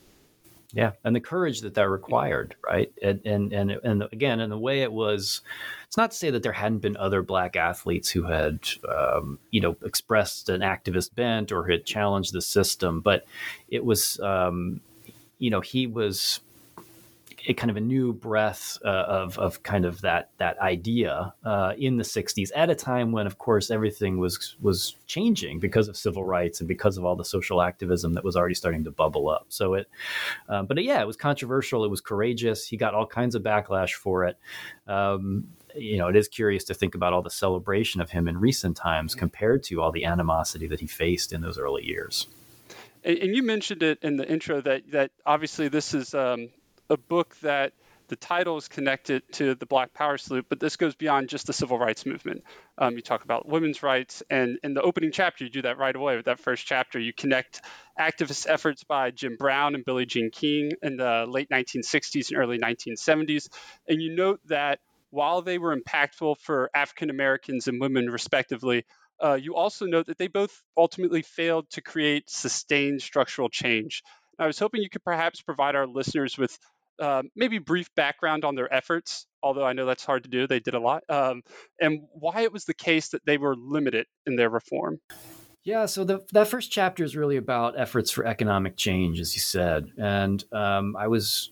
Yeah, 0.77 0.91
and 1.03 1.15
the 1.15 1.19
courage 1.19 1.61
that 1.61 1.73
that 1.73 1.89
required, 1.89 2.55
right? 2.63 2.93
And 3.01 3.19
and 3.25 3.51
and 3.51 3.71
and 3.71 4.03
again, 4.11 4.39
and 4.39 4.51
the 4.51 4.59
way 4.59 4.83
it 4.83 4.91
was, 4.91 5.41
it's 5.87 5.97
not 5.97 6.11
to 6.11 6.17
say 6.17 6.29
that 6.29 6.43
there 6.43 6.51
hadn't 6.51 6.83
been 6.83 6.95
other 6.97 7.23
black 7.23 7.55
athletes 7.55 8.11
who 8.11 8.21
had, 8.21 8.59
um, 8.87 9.39
you 9.49 9.59
know, 9.59 9.75
expressed 9.83 10.49
an 10.49 10.61
activist 10.61 11.15
bent 11.15 11.51
or 11.51 11.67
had 11.67 11.83
challenged 11.83 12.31
the 12.31 12.43
system, 12.43 13.01
but 13.01 13.25
it 13.69 13.83
was, 13.83 14.19
um, 14.19 14.79
you 15.39 15.49
know, 15.49 15.61
he 15.61 15.87
was 15.87 16.41
a 17.47 17.53
kind 17.53 17.71
of 17.71 17.77
a 17.77 17.81
new 17.81 18.13
breath 18.13 18.77
uh, 18.85 18.89
of 18.89 19.39
of 19.39 19.63
kind 19.63 19.85
of 19.85 20.01
that 20.01 20.29
that 20.37 20.59
idea 20.59 21.33
uh, 21.45 21.73
in 21.77 21.97
the 21.97 22.03
60s 22.03 22.51
at 22.55 22.69
a 22.69 22.75
time 22.75 23.11
when 23.11 23.25
of 23.25 23.37
course 23.37 23.71
everything 23.71 24.17
was 24.17 24.55
was 24.61 24.95
changing 25.07 25.59
because 25.59 25.87
of 25.87 25.97
civil 25.97 26.23
rights 26.23 26.59
and 26.59 26.67
because 26.67 26.97
of 26.97 27.05
all 27.05 27.15
the 27.15 27.25
social 27.25 27.61
activism 27.61 28.13
that 28.13 28.23
was 28.23 28.35
already 28.35 28.55
starting 28.55 28.83
to 28.83 28.91
bubble 28.91 29.29
up 29.29 29.45
so 29.49 29.73
it 29.73 29.89
um, 30.49 30.65
but 30.65 30.81
yeah 30.83 31.01
it 31.01 31.07
was 31.07 31.17
controversial 31.17 31.83
it 31.83 31.89
was 31.89 32.01
courageous 32.01 32.67
he 32.67 32.77
got 32.77 32.93
all 32.93 33.07
kinds 33.07 33.33
of 33.33 33.41
backlash 33.41 33.93
for 33.93 34.25
it 34.25 34.37
um, 34.87 35.47
you 35.75 35.97
know, 35.97 36.07
it 36.07 36.15
is 36.15 36.27
curious 36.27 36.63
to 36.65 36.73
think 36.73 36.95
about 36.95 37.13
all 37.13 37.21
the 37.21 37.29
celebration 37.29 38.01
of 38.01 38.09
him 38.09 38.27
in 38.27 38.39
recent 38.39 38.75
times 38.75 39.15
compared 39.15 39.63
to 39.63 39.81
all 39.81 39.91
the 39.91 40.05
animosity 40.05 40.67
that 40.67 40.79
he 40.79 40.87
faced 40.87 41.33
in 41.33 41.41
those 41.41 41.59
early 41.59 41.85
years. 41.85 42.27
And, 43.03 43.17
and 43.19 43.35
you 43.35 43.43
mentioned 43.43 43.83
it 43.83 43.99
in 44.01 44.17
the 44.17 44.27
intro 44.27 44.61
that 44.61 44.91
that 44.91 45.11
obviously 45.25 45.67
this 45.67 45.93
is 45.93 46.13
um, 46.13 46.49
a 46.89 46.97
book 46.97 47.35
that 47.41 47.73
the 48.07 48.15
title 48.15 48.57
is 48.57 48.67
connected 48.67 49.21
to 49.33 49.55
the 49.55 49.65
Black 49.65 49.93
Power 49.93 50.17
salute, 50.17 50.45
but 50.47 50.59
this 50.59 50.77
goes 50.77 50.95
beyond 50.95 51.27
just 51.27 51.47
the 51.47 51.53
civil 51.53 51.77
rights 51.77 52.05
movement. 52.05 52.43
Um, 52.77 52.95
you 52.95 53.01
talk 53.01 53.23
about 53.25 53.47
women's 53.47 53.83
rights, 53.83 54.23
and 54.29 54.57
in 54.63 54.73
the 54.73 54.81
opening 54.81 55.11
chapter, 55.11 55.43
you 55.43 55.49
do 55.49 55.63
that 55.63 55.77
right 55.77 55.95
away 55.95 56.15
with 56.15 56.25
that 56.25 56.39
first 56.39 56.65
chapter. 56.65 56.99
You 56.99 57.11
connect 57.11 57.61
activist 57.99 58.45
efforts 58.47 58.83
by 58.83 59.11
Jim 59.11 59.35
Brown 59.37 59.75
and 59.75 59.83
Billie 59.83 60.05
Jean 60.05 60.31
King 60.31 60.71
in 60.81 60.97
the 60.97 61.25
late 61.27 61.49
1960s 61.49 62.29
and 62.29 62.39
early 62.39 62.59
1970s, 62.59 63.49
and 63.87 64.01
you 64.01 64.15
note 64.15 64.39
that 64.45 64.79
while 65.09 65.41
they 65.41 65.57
were 65.57 65.75
impactful 65.75 66.37
for 66.37 66.69
African 66.73 67.09
Americans 67.09 67.67
and 67.67 67.79
women, 67.79 68.09
respectively, 68.09 68.85
uh, 69.23 69.33
you 69.33 69.55
also 69.55 69.85
note 69.85 70.07
that 70.07 70.17
they 70.17 70.27
both 70.27 70.61
ultimately 70.77 71.23
failed 71.23 71.69
to 71.71 71.81
create 71.81 72.29
sustained 72.29 73.01
structural 73.01 73.49
change. 73.49 74.03
I 74.39 74.45
was 74.45 74.59
hoping 74.59 74.83
you 74.83 74.89
could 74.89 75.03
perhaps 75.03 75.41
provide 75.41 75.75
our 75.75 75.87
listeners 75.87 76.37
with 76.37 76.57
uh, 76.99 77.23
maybe 77.35 77.59
brief 77.59 77.93
background 77.95 78.45
on 78.45 78.55
their 78.55 78.73
efforts, 78.73 79.27
although 79.43 79.65
I 79.65 79.73
know 79.73 79.85
that's 79.85 80.05
hard 80.05 80.23
to 80.23 80.29
do. 80.29 80.47
They 80.47 80.59
did 80.59 80.73
a 80.73 80.79
lot, 80.79 81.03
um, 81.09 81.43
and 81.79 82.01
why 82.11 82.41
it 82.41 82.51
was 82.51 82.65
the 82.65 82.73
case 82.73 83.09
that 83.09 83.25
they 83.25 83.37
were 83.37 83.55
limited 83.55 84.07
in 84.25 84.35
their 84.35 84.49
reform. 84.49 84.99
Yeah, 85.63 85.85
so 85.85 86.05
the, 86.05 86.25
that 86.31 86.47
first 86.47 86.71
chapter 86.71 87.03
is 87.03 87.15
really 87.17 87.35
about 87.35 87.77
efforts 87.77 88.09
for 88.09 88.25
economic 88.25 88.77
change, 88.77 89.19
as 89.19 89.35
you 89.35 89.41
said, 89.41 89.91
and 89.97 90.43
um, 90.53 90.95
I 90.95 91.07
was 91.07 91.51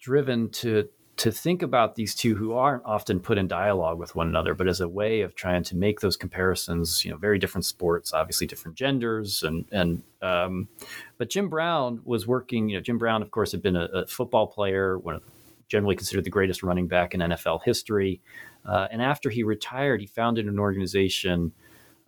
driven 0.00 0.50
to 0.50 0.88
to 1.16 1.32
think 1.32 1.62
about 1.62 1.94
these 1.94 2.14
two 2.14 2.34
who 2.34 2.52
aren't 2.52 2.84
often 2.84 3.20
put 3.20 3.38
in 3.38 3.48
dialogue 3.48 3.98
with 3.98 4.14
one 4.14 4.28
another, 4.28 4.54
but 4.54 4.68
as 4.68 4.80
a 4.80 4.88
way 4.88 5.22
of 5.22 5.34
trying 5.34 5.62
to 5.64 5.76
make 5.76 6.00
those 6.00 6.16
comparisons, 6.16 7.04
you 7.04 7.10
know, 7.10 7.16
very 7.16 7.38
different 7.38 7.64
sports, 7.64 8.12
obviously 8.12 8.46
different 8.46 8.76
genders, 8.76 9.42
and 9.42 9.64
and 9.72 10.02
um, 10.20 10.68
but 11.16 11.30
Jim 11.30 11.48
Brown 11.48 12.00
was 12.04 12.26
working. 12.26 12.68
You 12.68 12.76
know, 12.76 12.82
Jim 12.82 12.98
Brown, 12.98 13.22
of 13.22 13.30
course, 13.30 13.52
had 13.52 13.62
been 13.62 13.76
a, 13.76 13.84
a 13.84 14.06
football 14.06 14.46
player, 14.46 14.98
one 14.98 15.14
of 15.14 15.22
generally 15.68 15.96
considered 15.96 16.24
the 16.24 16.30
greatest 16.30 16.62
running 16.62 16.86
back 16.86 17.14
in 17.14 17.20
NFL 17.20 17.62
history, 17.64 18.20
uh, 18.66 18.86
and 18.90 19.00
after 19.00 19.30
he 19.30 19.42
retired, 19.42 20.00
he 20.00 20.06
founded 20.06 20.46
an 20.46 20.58
organization 20.58 21.52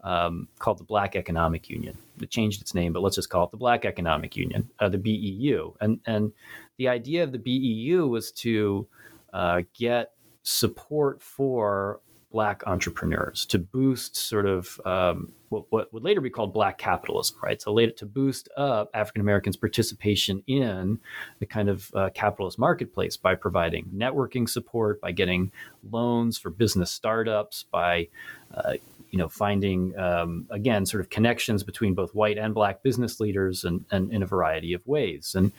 um, 0.05 0.49
called 0.59 0.79
the 0.79 0.85
Black 0.85 1.17
Economic 1.17 1.69
Union. 1.69 1.97
It 2.21 2.31
changed 2.31 2.61
its 2.61 2.75
name, 2.75 2.93
but 2.93 3.03
let's 3.03 3.17
just 3.17 3.31
call 3.31 3.45
it 3.45 3.51
the 3.51 3.57
Black 3.57 3.85
Economic 3.85 4.37
Union, 4.37 4.69
uh, 4.79 4.91
the 4.91 4.99
BEU. 4.99 5.75
And 5.81 6.01
and 6.05 6.33
the 6.77 6.89
idea 6.89 7.25
of 7.25 7.33
the 7.33 7.39
BEU 7.39 8.07
was 8.07 8.33
to 8.33 8.87
uh, 9.33 9.63
get 9.75 10.13
support 10.43 11.23
for 11.23 12.01
black 12.31 12.63
entrepreneurs 12.67 13.47
to 13.47 13.59
boost 13.59 14.15
sort 14.15 14.47
of 14.47 14.79
um, 14.85 15.33
what, 15.49 15.65
what, 15.71 15.93
would 15.93 16.05
later 16.05 16.21
be 16.21 16.29
called 16.29 16.53
black 16.53 16.77
capitalism, 16.77 17.39
right? 17.43 17.61
So 17.61 17.73
later 17.73 17.93
to 17.93 18.07
boost 18.07 18.51
up 18.57 18.91
African 18.93 19.23
Americans' 19.23 19.57
participation 19.57 20.43
in 20.47 21.01
the 21.39 21.47
kind 21.47 21.71
of 21.71 21.91
uh, 21.95 22.11
capitalist 22.13 22.59
marketplace 22.59 23.17
by 23.17 23.35
providing 23.35 23.87
networking 23.95 24.49
support, 24.49 25.01
by 25.01 25.13
getting 25.13 25.53
loans 25.91 26.37
for 26.37 26.51
business 26.51 26.91
startups, 26.91 27.65
by 27.71 28.09
uh, 28.55 28.75
you 29.11 29.19
know 29.19 29.29
finding 29.29 29.99
um, 29.99 30.47
again 30.51 30.85
sort 30.85 31.01
of 31.01 31.09
connections 31.09 31.63
between 31.63 31.95
both 31.95 32.15
white 32.15 32.37
and 32.37 32.53
black 32.53 32.83
business 32.83 33.21
leaders 33.21 33.65
and, 33.65 33.87
and 33.91 34.13
in 34.13 34.23
a 34.23 34.27
variety 34.27 34.75
of 34.75 34.87
ways. 34.87 35.35
And 35.35 35.51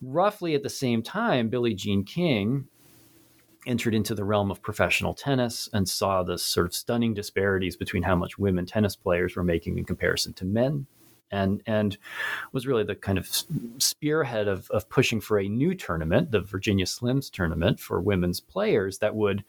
roughly 0.00 0.54
at 0.54 0.62
the 0.62 0.70
same 0.70 1.02
time, 1.02 1.50
Billie 1.50 1.74
Jean 1.74 2.04
King 2.04 2.68
entered 3.66 3.94
into 3.94 4.14
the 4.14 4.24
realm 4.24 4.50
of 4.50 4.62
professional 4.62 5.14
tennis 5.14 5.68
and 5.72 5.88
saw 5.88 6.22
the 6.22 6.38
sort 6.38 6.66
of 6.66 6.74
stunning 6.74 7.14
disparities 7.14 7.76
between 7.76 8.02
how 8.02 8.14
much 8.14 8.38
women 8.38 8.66
tennis 8.66 8.96
players 8.96 9.36
were 9.36 9.44
making 9.44 9.78
in 9.78 9.84
comparison 9.84 10.32
to 10.34 10.44
men 10.44 10.86
and 11.30 11.62
and 11.66 11.98
was 12.52 12.66
really 12.66 12.84
the 12.84 12.94
kind 12.94 13.18
of 13.18 13.28
spearhead 13.78 14.48
of, 14.48 14.70
of 14.70 14.88
pushing 14.88 15.20
for 15.20 15.38
a 15.38 15.48
new 15.48 15.74
tournament, 15.74 16.30
the 16.30 16.40
Virginia 16.40 16.86
Slims 16.86 17.30
tournament 17.30 17.80
for 17.80 18.00
women's 18.00 18.40
players 18.40 18.98
that 18.98 19.14
would 19.14 19.44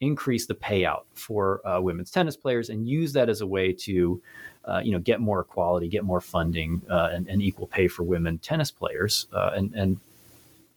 increase 0.00 0.46
the 0.46 0.54
payout 0.54 1.04
for 1.14 1.66
uh, 1.66 1.80
women's 1.80 2.10
tennis 2.10 2.36
players 2.36 2.68
and 2.68 2.88
use 2.88 3.12
that 3.12 3.28
as 3.28 3.40
a 3.40 3.46
way 3.46 3.72
to 3.72 4.20
uh, 4.64 4.80
you 4.84 4.92
know 4.92 4.98
get 4.98 5.20
more 5.20 5.40
equality, 5.40 5.88
get 5.88 6.04
more 6.04 6.20
funding, 6.20 6.82
uh, 6.90 7.10
and, 7.12 7.28
and, 7.28 7.42
equal 7.42 7.66
pay 7.66 7.88
for 7.88 8.02
women 8.02 8.38
tennis 8.38 8.70
players, 8.70 9.26
uh, 9.32 9.50
and 9.54 9.74
and 9.74 9.98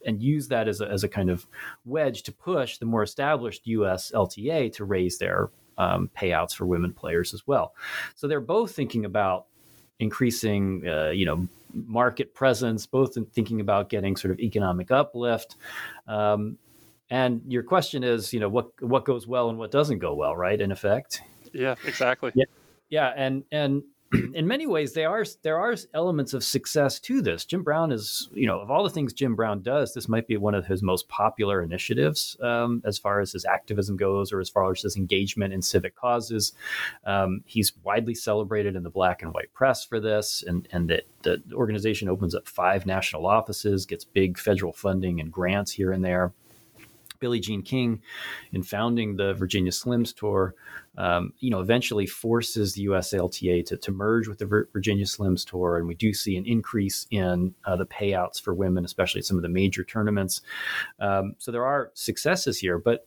and 0.05 0.21
use 0.21 0.47
that 0.49 0.67
as 0.67 0.81
a, 0.81 0.87
as 0.87 1.03
a 1.03 1.09
kind 1.09 1.29
of 1.29 1.47
wedge 1.85 2.23
to 2.23 2.31
push 2.31 2.77
the 2.77 2.85
more 2.85 3.03
established 3.03 3.67
U.S. 3.67 4.11
LTA 4.13 4.71
to 4.73 4.85
raise 4.85 5.17
their 5.17 5.49
um, 5.77 6.09
payouts 6.17 6.53
for 6.53 6.65
women 6.65 6.93
players 6.93 7.33
as 7.33 7.45
well. 7.47 7.75
So 8.15 8.27
they're 8.27 8.41
both 8.41 8.71
thinking 8.75 9.05
about 9.05 9.47
increasing, 9.99 10.87
uh, 10.87 11.09
you 11.09 11.25
know, 11.25 11.47
market 11.73 12.33
presence, 12.33 12.85
both 12.85 13.17
in 13.17 13.25
thinking 13.25 13.59
about 13.59 13.89
getting 13.89 14.15
sort 14.15 14.31
of 14.31 14.39
economic 14.39 14.91
uplift. 14.91 15.55
Um, 16.07 16.57
and 17.09 17.41
your 17.47 17.63
question 17.63 18.03
is, 18.03 18.33
you 18.33 18.39
know, 18.39 18.49
what 18.49 18.81
what 18.81 19.05
goes 19.05 19.27
well 19.27 19.49
and 19.49 19.59
what 19.59 19.71
doesn't 19.71 19.99
go 19.99 20.15
well, 20.15 20.35
right? 20.35 20.59
In 20.59 20.71
effect. 20.71 21.21
Yeah, 21.53 21.75
exactly. 21.85 22.31
Yeah, 22.33 22.45
yeah, 22.89 23.13
and 23.15 23.43
and 23.51 23.83
in 24.33 24.47
many 24.47 24.67
ways, 24.67 24.93
there 24.93 25.09
are 25.09 25.25
there 25.41 25.57
are 25.57 25.75
elements 25.93 26.33
of 26.33 26.43
success 26.43 26.99
to 26.99 27.21
this. 27.21 27.45
Jim 27.45 27.63
Brown 27.63 27.91
is, 27.91 28.29
you 28.33 28.45
know, 28.45 28.59
of 28.59 28.69
all 28.69 28.83
the 28.83 28.89
things 28.89 29.13
Jim 29.13 29.35
Brown 29.35 29.61
does, 29.61 29.93
this 29.93 30.07
might 30.07 30.27
be 30.27 30.37
one 30.37 30.53
of 30.53 30.65
his 30.65 30.83
most 30.83 31.07
popular 31.09 31.61
initiatives 31.61 32.37
um, 32.41 32.81
as 32.85 32.97
far 32.97 33.19
as 33.19 33.31
his 33.31 33.45
activism 33.45 33.97
goes, 33.97 34.31
or 34.31 34.39
as 34.39 34.49
far 34.49 34.71
as 34.71 34.81
his 34.81 34.95
engagement 34.95 35.53
in 35.53 35.61
civic 35.61 35.95
causes. 35.95 36.53
Um, 37.05 37.41
he's 37.45 37.73
widely 37.83 38.15
celebrated 38.15 38.75
in 38.75 38.83
the 38.83 38.89
black 38.89 39.21
and 39.21 39.33
white 39.33 39.53
press 39.53 39.83
for 39.83 39.99
this, 39.99 40.43
and 40.45 40.67
and 40.71 40.89
that 40.89 41.05
the 41.23 41.41
organization 41.53 42.07
opens 42.07 42.35
up 42.35 42.47
five 42.47 42.85
national 42.85 43.25
offices, 43.25 43.85
gets 43.85 44.05
big 44.05 44.37
federal 44.37 44.73
funding 44.73 45.19
and 45.19 45.31
grants 45.31 45.71
here 45.71 45.91
and 45.91 46.05
there. 46.05 46.33
Billie 47.19 47.39
Jean 47.39 47.61
King, 47.61 48.01
in 48.51 48.61
founding 48.61 49.15
the 49.15 49.33
Virginia 49.33 49.71
Slims 49.71 50.15
Tour, 50.15 50.53
um, 50.97 51.33
you 51.39 51.49
know, 51.49 51.59
eventually 51.59 52.05
forces 52.05 52.73
the 52.73 52.85
USLTA 52.85 53.65
to, 53.67 53.77
to 53.77 53.91
merge 53.91 54.27
with 54.27 54.39
the 54.39 54.67
Virginia 54.73 55.05
Slims 55.05 55.45
Tour, 55.45 55.77
and 55.77 55.87
we 55.87 55.95
do 55.95 56.13
see 56.13 56.37
an 56.37 56.45
increase 56.45 57.05
in 57.11 57.53
uh, 57.65 57.75
the 57.75 57.85
payouts 57.85 58.41
for 58.41 58.53
women, 58.53 58.85
especially 58.85 59.19
at 59.19 59.25
some 59.25 59.37
of 59.37 59.43
the 59.43 59.49
major 59.49 59.83
tournaments. 59.83 60.41
Um, 60.99 61.35
so 61.37 61.51
there 61.51 61.65
are 61.65 61.91
successes 61.93 62.59
here, 62.59 62.77
but 62.77 63.05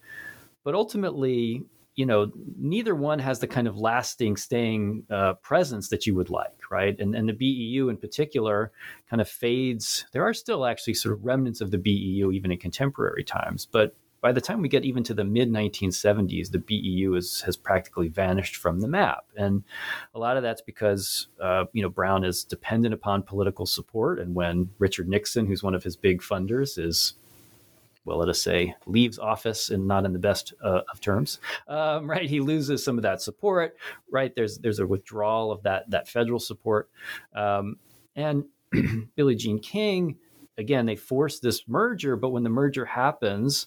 but 0.64 0.75
ultimately, 0.75 1.64
you 1.95 2.04
know, 2.04 2.30
neither 2.59 2.95
one 2.95 3.18
has 3.21 3.40
the 3.40 3.47
kind 3.47 3.66
of 3.66 3.78
lasting, 3.78 4.37
staying 4.37 5.04
uh, 5.11 5.35
presence 5.35 5.88
that 5.88 6.07
you 6.07 6.14
would 6.14 6.30
like, 6.30 6.71
right? 6.71 6.99
And 6.99 7.14
and 7.14 7.28
the 7.28 7.33
BEU 7.33 7.88
in 7.88 7.97
particular 7.97 8.71
kind 9.09 9.21
of 9.21 9.28
fades. 9.28 10.04
There 10.12 10.25
are 10.25 10.35
still 10.35 10.66
actually 10.66 10.95
sort 10.95 11.14
of 11.14 11.25
remnants 11.25 11.61
of 11.61 11.71
the 11.71 11.78
BEU 11.78 12.33
even 12.33 12.52
in 12.52 12.59
contemporary 12.59 13.25
times, 13.25 13.66
but 13.66 13.97
by 14.21 14.33
the 14.33 14.41
time 14.41 14.61
we 14.61 14.69
get 14.69 14.85
even 14.85 15.05
to 15.05 15.15
the 15.15 15.25
mid 15.25 15.51
1970s, 15.51 16.51
the 16.51 16.59
BEU 16.59 17.15
is, 17.15 17.43
has 17.43 17.57
practically 17.57 18.09
vanished 18.09 18.57
from 18.57 18.81
the 18.81 18.89
map, 18.89 19.25
and 19.37 19.63
a 20.15 20.19
lot 20.19 20.37
of 20.37 20.43
that's 20.43 20.63
because 20.63 21.29
uh, 21.41 21.65
you 21.73 21.83
know 21.83 21.89
Brown 21.89 22.25
is 22.25 22.45
dependent 22.45 22.95
upon 22.95 23.23
political 23.23 23.67
support, 23.67 24.19
and 24.19 24.35
when 24.35 24.71
Richard 24.79 25.09
Nixon, 25.09 25.47
who's 25.47 25.63
one 25.63 25.75
of 25.75 25.85
his 25.85 25.97
big 25.97 26.21
funders, 26.21 26.79
is 26.79 27.15
well, 28.09 28.19
let 28.19 28.31
us 28.31 28.41
say, 28.41 28.75
leaves 28.87 29.19
office 29.19 29.69
and 29.69 29.87
not 29.87 30.07
in 30.07 30.15
the 30.15 30.19
best 30.19 30.55
uh, 30.65 30.81
of 30.91 30.99
terms, 30.99 31.41
um, 31.69 32.09
right? 32.09 32.29
He 32.29 32.41
loses 32.41 32.83
some 32.83 32.97
of 32.97 33.03
that 33.03 33.21
support, 33.21 33.77
right? 34.11 34.35
There's 34.35 34.59
there's 34.59 34.79
a 34.79 34.87
withdrawal 34.87 35.53
of 35.53 35.63
that 35.65 35.91
that 35.91 36.09
federal 36.09 36.41
support, 36.41 36.91
um, 37.35 37.77
and 38.17 38.45
Billie 39.17 39.37
Jean 39.37 39.61
King, 39.61 40.17
again, 40.57 40.87
they 40.87 40.97
force 40.97 41.39
this 41.39 41.69
merger, 41.69 42.17
but 42.17 42.31
when 42.31 42.43
the 42.43 42.51
merger 42.51 42.85
happens, 42.85 43.67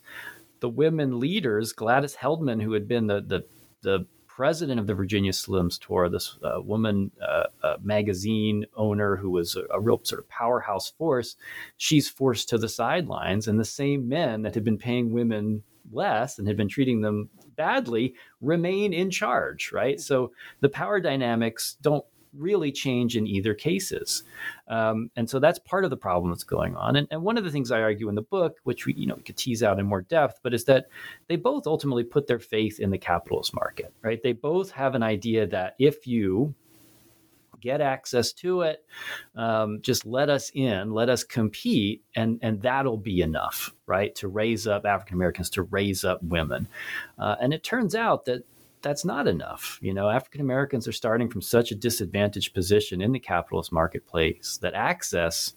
the 0.61 0.69
women 0.69 1.19
leaders, 1.19 1.73
Gladys 1.73 2.15
Heldman, 2.15 2.61
who 2.61 2.71
had 2.71 2.87
been 2.87 3.07
the 3.07 3.21
the, 3.21 3.45
the 3.81 4.05
president 4.27 4.79
of 4.79 4.87
the 4.87 4.95
Virginia 4.95 5.31
Slims 5.31 5.77
Tour, 5.77 6.07
this 6.07 6.37
uh, 6.41 6.61
woman 6.61 7.11
uh, 7.21 7.43
uh, 7.61 7.75
magazine 7.83 8.65
owner 8.75 9.17
who 9.17 9.29
was 9.29 9.55
a, 9.55 9.63
a, 9.71 9.79
real 9.79 9.99
sort 10.03 10.19
of 10.19 10.29
powerhouse 10.29 10.89
force, 10.89 11.35
she's 11.75 12.07
forced 12.07 12.47
to 12.49 12.57
the 12.57 12.69
sidelines. 12.69 13.47
And 13.47 13.59
the 13.59 13.65
same 13.65 14.07
men 14.07 14.43
that 14.43 14.55
had 14.55 14.63
been 14.63 14.77
paying 14.77 15.11
women 15.11 15.63
less 15.91 16.39
and 16.39 16.47
had 16.47 16.57
been 16.57 16.69
treating 16.69 17.01
them 17.01 17.29
badly 17.57 18.15
remain 18.39 18.93
in 18.93 19.11
charge, 19.11 19.71
right? 19.71 19.99
So 19.99 20.31
the 20.61 20.69
power 20.69 20.99
dynamics 20.99 21.77
don't 21.81 22.05
really 22.35 22.71
change 22.71 23.17
in 23.17 23.27
either 23.27 23.53
cases. 23.53 24.23
Um, 24.67 25.11
and 25.15 25.29
so 25.29 25.39
that's 25.39 25.59
part 25.59 25.83
of 25.83 25.89
the 25.89 25.97
problem 25.97 26.31
that's 26.31 26.43
going 26.43 26.75
on. 26.75 26.95
And, 26.95 27.07
and, 27.11 27.21
one 27.23 27.37
of 27.37 27.43
the 27.43 27.51
things 27.51 27.71
I 27.71 27.81
argue 27.81 28.09
in 28.09 28.15
the 28.15 28.21
book, 28.21 28.57
which 28.63 28.85
we, 28.85 28.93
you 28.93 29.07
know, 29.07 29.15
we 29.15 29.23
could 29.23 29.37
tease 29.37 29.63
out 29.63 29.79
in 29.79 29.85
more 29.85 30.01
depth, 30.01 30.39
but 30.43 30.53
is 30.53 30.65
that 30.65 30.87
they 31.27 31.35
both 31.35 31.67
ultimately 31.67 32.03
put 32.03 32.27
their 32.27 32.39
faith 32.39 32.79
in 32.79 32.89
the 32.89 32.97
capitalist 32.97 33.53
market, 33.53 33.93
right? 34.01 34.21
They 34.21 34.33
both 34.33 34.71
have 34.71 34.95
an 34.95 35.03
idea 35.03 35.47
that 35.47 35.75
if 35.79 36.07
you 36.07 36.55
get 37.61 37.79
access 37.79 38.33
to 38.33 38.61
it, 38.61 38.83
um, 39.35 39.79
just 39.81 40.05
let 40.05 40.29
us 40.29 40.51
in, 40.53 40.91
let 40.91 41.09
us 41.09 41.23
compete, 41.23 42.03
and 42.15 42.39
and 42.41 42.61
that'll 42.61 42.97
be 42.97 43.21
enough, 43.21 43.73
right, 43.85 44.13
to 44.15 44.27
raise 44.27 44.67
up 44.67 44.85
African 44.85 45.15
Americans, 45.15 45.49
to 45.51 45.63
raise 45.63 46.03
up 46.03 46.21
women. 46.23 46.67
Uh, 47.17 47.35
and 47.39 47.53
it 47.53 47.63
turns 47.63 47.95
out 47.95 48.25
that 48.25 48.43
that's 48.81 49.05
not 49.05 49.27
enough. 49.27 49.79
You 49.81 49.93
know, 49.93 50.09
African 50.09 50.41
Americans 50.41 50.87
are 50.87 50.91
starting 50.93 51.29
from 51.29 51.41
such 51.41 51.71
a 51.71 51.75
disadvantaged 51.75 52.53
position 52.53 53.01
in 53.01 53.11
the 53.11 53.19
capitalist 53.19 53.71
marketplace 53.71 54.57
that 54.61 54.73
access 54.73 55.53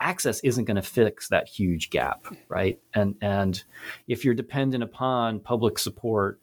access 0.00 0.40
isn't 0.40 0.64
going 0.64 0.76
to 0.76 0.82
fix 0.82 1.28
that 1.28 1.48
huge 1.48 1.90
gap, 1.90 2.26
right? 2.48 2.78
And 2.94 3.16
and 3.20 3.62
if 4.08 4.24
you're 4.24 4.34
dependent 4.34 4.82
upon 4.82 5.40
public 5.40 5.78
support, 5.78 6.40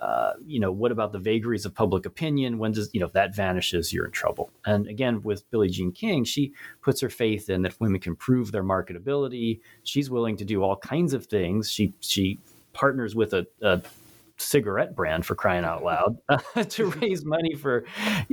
uh, 0.00 0.32
you 0.46 0.60
know, 0.60 0.72
what 0.72 0.92
about 0.92 1.12
the 1.12 1.18
vagaries 1.18 1.64
of 1.64 1.74
public 1.74 2.06
opinion? 2.06 2.58
When 2.58 2.72
does 2.72 2.90
you 2.92 3.00
know 3.00 3.06
if 3.06 3.12
that 3.12 3.34
vanishes, 3.34 3.92
you're 3.92 4.06
in 4.06 4.12
trouble. 4.12 4.50
And 4.64 4.86
again, 4.86 5.22
with 5.22 5.48
Billie 5.50 5.68
Jean 5.68 5.92
King, 5.92 6.24
she 6.24 6.52
puts 6.82 7.00
her 7.00 7.10
faith 7.10 7.50
in 7.50 7.62
that 7.62 7.80
women 7.80 8.00
can 8.00 8.16
prove 8.16 8.52
their 8.52 8.64
marketability, 8.64 9.60
she's 9.84 10.10
willing 10.10 10.36
to 10.36 10.44
do 10.44 10.62
all 10.62 10.76
kinds 10.76 11.12
of 11.12 11.26
things. 11.26 11.70
She 11.70 11.94
she 12.00 12.38
partners 12.72 13.14
with 13.14 13.34
a, 13.34 13.46
a 13.60 13.82
cigarette 14.42 14.94
brand 14.94 15.24
for 15.24 15.34
crying 15.34 15.64
out 15.64 15.82
loud 15.84 16.18
uh, 16.28 16.38
to 16.64 16.86
raise 17.00 17.24
money 17.24 17.54
for 17.54 17.84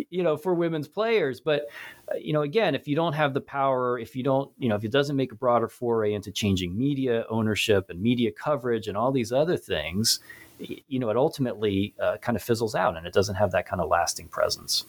you 0.10 0.24
know 0.24 0.38
for 0.38 0.54
women's 0.54 0.88
players. 0.88 1.40
But 1.40 1.68
uh, 2.12 2.16
you 2.18 2.34
know 2.34 2.42
again 2.42 2.76
if 2.76 2.88
you 2.88 2.96
don't 2.96 3.14
have 3.14 3.34
the 3.34 3.42
power 3.42 4.00
if 4.00 4.16
you 4.16 4.24
don't 4.24 4.52
you 4.58 4.70
know 4.70 4.76
if 4.76 4.84
it 4.84 4.92
doesn't 4.92 5.16
make 5.16 5.32
a 5.32 5.36
broader 5.36 5.68
foray 5.68 6.14
into 6.14 6.32
changing 6.32 6.78
media 6.78 7.26
ownership 7.30 7.90
and 7.90 8.02
media 8.02 8.32
coverage 8.32 8.88
and 8.88 8.98
all 8.98 9.12
these 9.12 9.32
other 9.32 9.58
things 9.58 10.20
you 10.60 11.00
know 11.00 11.10
it 11.10 11.16
ultimately 11.16 11.94
uh, 12.02 12.18
kind 12.18 12.36
of 12.36 12.44
fizzles 12.44 12.76
out 12.76 12.98
and 12.98 13.08
it 13.08 13.14
doesn't 13.14 13.36
have 13.36 13.52
that 13.52 13.66
kind 13.66 13.82
of 13.82 13.88
lasting 13.90 14.28
presence. 14.28 14.86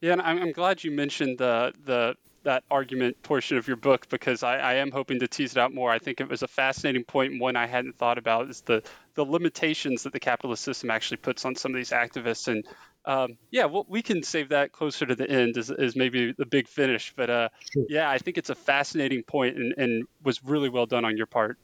Yeah 0.00 0.12
and 0.12 0.22
i'm, 0.22 0.38
I'm 0.42 0.52
glad 0.52 0.84
you 0.84 0.90
mentioned 0.90 1.38
the 1.38 1.72
the 1.84 2.16
that 2.44 2.64
argument 2.70 3.22
portion 3.22 3.56
of 3.56 3.68
your 3.68 3.76
book 3.76 4.08
because 4.08 4.42
I, 4.42 4.56
I, 4.58 4.74
am 4.74 4.90
hoping 4.90 5.20
to 5.20 5.28
tease 5.28 5.52
it 5.52 5.58
out 5.58 5.72
more. 5.72 5.90
I 5.90 5.98
think 5.98 6.20
it 6.20 6.28
was 6.28 6.42
a 6.42 6.48
fascinating 6.48 7.04
point 7.04 7.32
and 7.32 7.40
one 7.40 7.56
I 7.56 7.66
hadn't 7.66 7.96
thought 7.96 8.18
about 8.18 8.50
is 8.50 8.62
the 8.62 8.82
the 9.14 9.24
limitations 9.24 10.04
that 10.04 10.12
the 10.12 10.20
capitalist 10.20 10.64
system 10.64 10.90
actually 10.90 11.18
puts 11.18 11.44
on 11.44 11.54
some 11.54 11.72
of 11.72 11.76
these 11.76 11.90
activists. 11.90 12.48
And 12.48 12.66
um, 13.04 13.36
yeah, 13.50 13.66
well, 13.66 13.84
we 13.88 14.02
can 14.02 14.22
save 14.22 14.50
that 14.50 14.72
closer 14.72 15.04
to 15.06 15.14
the 15.14 15.28
end 15.28 15.56
as, 15.58 15.70
as 15.70 15.94
maybe 15.94 16.32
the 16.32 16.46
big 16.46 16.66
finish. 16.66 17.12
But 17.14 17.30
uh, 17.30 17.48
sure. 17.72 17.84
yeah, 17.88 18.10
I 18.10 18.18
think 18.18 18.38
it's 18.38 18.50
a 18.50 18.54
fascinating 18.54 19.22
point 19.22 19.56
and, 19.56 19.74
and 19.76 20.06
was 20.22 20.42
really 20.44 20.68
well 20.68 20.86
done 20.86 21.04
on 21.04 21.16
your 21.16 21.26
part. 21.26 21.58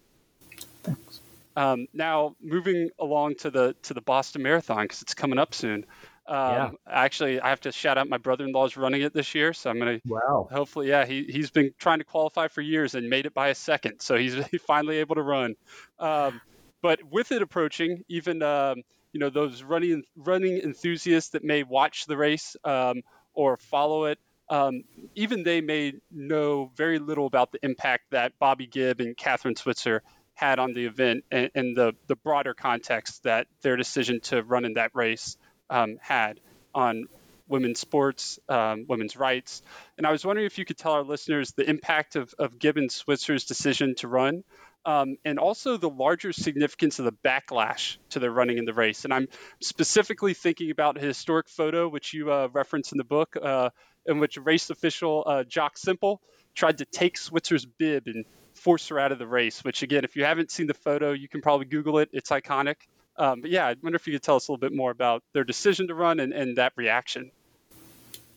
Thanks. 0.83 1.21
Um, 1.57 1.89
now 1.93 2.37
moving 2.41 2.91
along 3.01 3.37
to 3.37 3.51
the 3.51 3.75
to 3.83 3.95
the 3.95 4.01
Boston 4.01 4.43
Marathon 4.43 4.85
because 4.85 5.03
it's 5.03 5.15
coming 5.15 5.39
up 5.39 5.55
soon. 5.55 5.85
Um, 6.29 6.37
Yeah. 6.37 6.71
Actually, 6.87 7.41
I 7.41 7.49
have 7.49 7.61
to 7.63 7.73
shout 7.73 7.99
out 7.99 8.09
my 8.09 8.19
brother-in-law's 8.19 8.77
running 8.77 9.03
it 9.03 9.13
this 9.15 9.35
year, 9.35 9.53
so 9.53 9.71
I'm 9.71 9.79
gonna 9.79 10.01
Wow. 10.07 10.49
hopefully, 10.53 10.89
yeah, 10.89 11.07
he 11.07 11.25
he's 11.25 11.51
been 11.51 11.73
trying 11.79 11.99
to 11.99 12.05
qualify 12.05 12.49
for 12.49 12.61
years 12.61 12.95
and 12.95 13.09
made 13.09 13.27
it 13.27 13.35
by 13.35 13.49
a 13.49 13.55
second, 13.55 14.01
so 14.01 14.17
he's 14.17 14.35
finally 14.67 14.99
able 14.99 15.15
to 15.15 15.23
run. 15.23 15.55
Um, 15.99 16.41
but 16.83 17.01
with 17.03 17.33
it 17.33 17.43
approaching, 17.43 18.05
even 18.09 18.43
um, 18.43 18.83
you 19.13 19.21
know 19.21 19.31
those 19.31 19.63
running 19.63 20.03
running 20.17 20.59
enthusiasts 20.59 21.31
that 21.31 21.45
may 21.45 21.63
watch 21.63 22.07
the 22.07 22.17
race 22.17 22.57
um, 22.65 23.03
or 23.35 23.57
follow 23.57 24.05
it, 24.05 24.19
um, 24.51 24.85
even 25.15 25.43
they 25.43 25.61
may 25.61 25.95
know 26.11 26.71
very 26.77 26.99
little 26.99 27.27
about 27.27 27.53
the 27.53 27.59
impact 27.63 28.11
that 28.11 28.33
Bobbi 28.41 28.71
Gibb 28.71 29.01
and 29.01 29.17
Kathrine 29.17 29.57
Switzer 29.57 30.03
had 30.35 30.59
on 30.61 30.73
the 30.73 30.85
event 30.85 31.25
and, 31.31 31.51
and 31.55 31.77
the 31.77 31.95
the 32.07 32.17
broader 32.17 32.55
context 32.55 33.25
that 33.25 33.47
their 33.63 33.77
decision 33.77 34.21
to 34.21 34.43
run 34.43 34.65
in 34.65 34.75
that 34.75 34.91
race 34.95 35.37
um, 35.71 35.99
had 36.01 36.41
on 36.75 37.07
women's 37.49 37.81
sports, 37.81 38.39
um, 38.49 38.85
women's 38.89 39.17
rights. 39.17 39.63
And 39.97 40.07
I 40.07 40.13
was 40.13 40.25
wondering 40.25 40.47
if 40.47 40.59
you 40.59 40.65
could 40.65 40.77
tell 40.77 40.93
our 40.93 41.03
listeners 41.03 41.53
the 41.53 41.69
impact 41.69 42.17
of, 42.17 42.35
of 42.39 42.59
Gibb 42.59 42.77
and 42.77 42.93
Switzer's 42.93 43.45
decision 43.45 43.95
to 43.97 44.09
run, 44.09 44.45
um, 44.85 45.17
and 45.25 45.39
also 45.39 45.77
the 45.77 45.89
larger 45.89 46.33
significance 46.33 46.99
of 46.99 47.05
the 47.05 47.13
backlash 47.13 47.97
to 48.11 48.21
their 48.21 48.31
running 48.31 48.59
in 48.59 48.65
the 48.65 48.75
race. 48.75 49.05
And 49.05 49.13
I'm 49.13 49.29
specifically 49.61 50.35
thinking 50.35 50.71
about 50.71 50.97
a 50.97 51.01
historic 51.01 51.49
photo, 51.49 51.89
which 51.89 52.15
you 52.15 52.31
uh, 52.31 52.49
reference 52.53 52.93
in 52.93 52.99
the 52.99 53.05
book, 53.05 53.37
uh, 53.41 53.71
in 54.07 54.19
which 54.19 54.37
race 54.37 54.71
official 54.71 55.25
uh, 55.27 55.45
Jock 55.45 55.77
Semple 55.79 56.21
tried 56.55 56.79
to 56.79 56.85
take 56.85 57.19
Switzer's 57.19 57.67
bib 57.67 58.05
and 58.07 58.25
force 58.55 58.89
her 58.89 58.99
out 58.99 59.13
of 59.13 59.19
the 59.19 59.27
race. 59.27 59.63
Which, 59.65 59.83
again, 59.83 60.05
if 60.05 60.17
you 60.17 60.25
haven't 60.25 60.51
seen 60.51 60.67
the 60.67 60.75
photo, 60.75 61.13
you 61.13 61.29
can 61.29 61.41
probably 61.41 61.67
Google 61.67 61.99
it. 61.99 62.09
It's 62.13 62.31
iconic. 62.31 62.77
Um, 63.19 63.41
but 63.41 63.51
yeah, 63.51 63.67
I 63.67 63.75
wonder 63.83 63.97
if 63.97 64.07
you 64.07 64.13
could 64.13 64.23
tell 64.23 64.37
us 64.37 64.49
a 64.49 64.53
little 64.53 64.61
bit 64.61 64.75
more 64.75 64.91
about 64.91 65.23
their 65.35 65.45
decision 65.45 65.89
to 65.89 65.95
run 65.95 66.21
and, 66.21 66.33
and 66.33 66.57
that 66.57 66.73
reaction. 66.77 67.31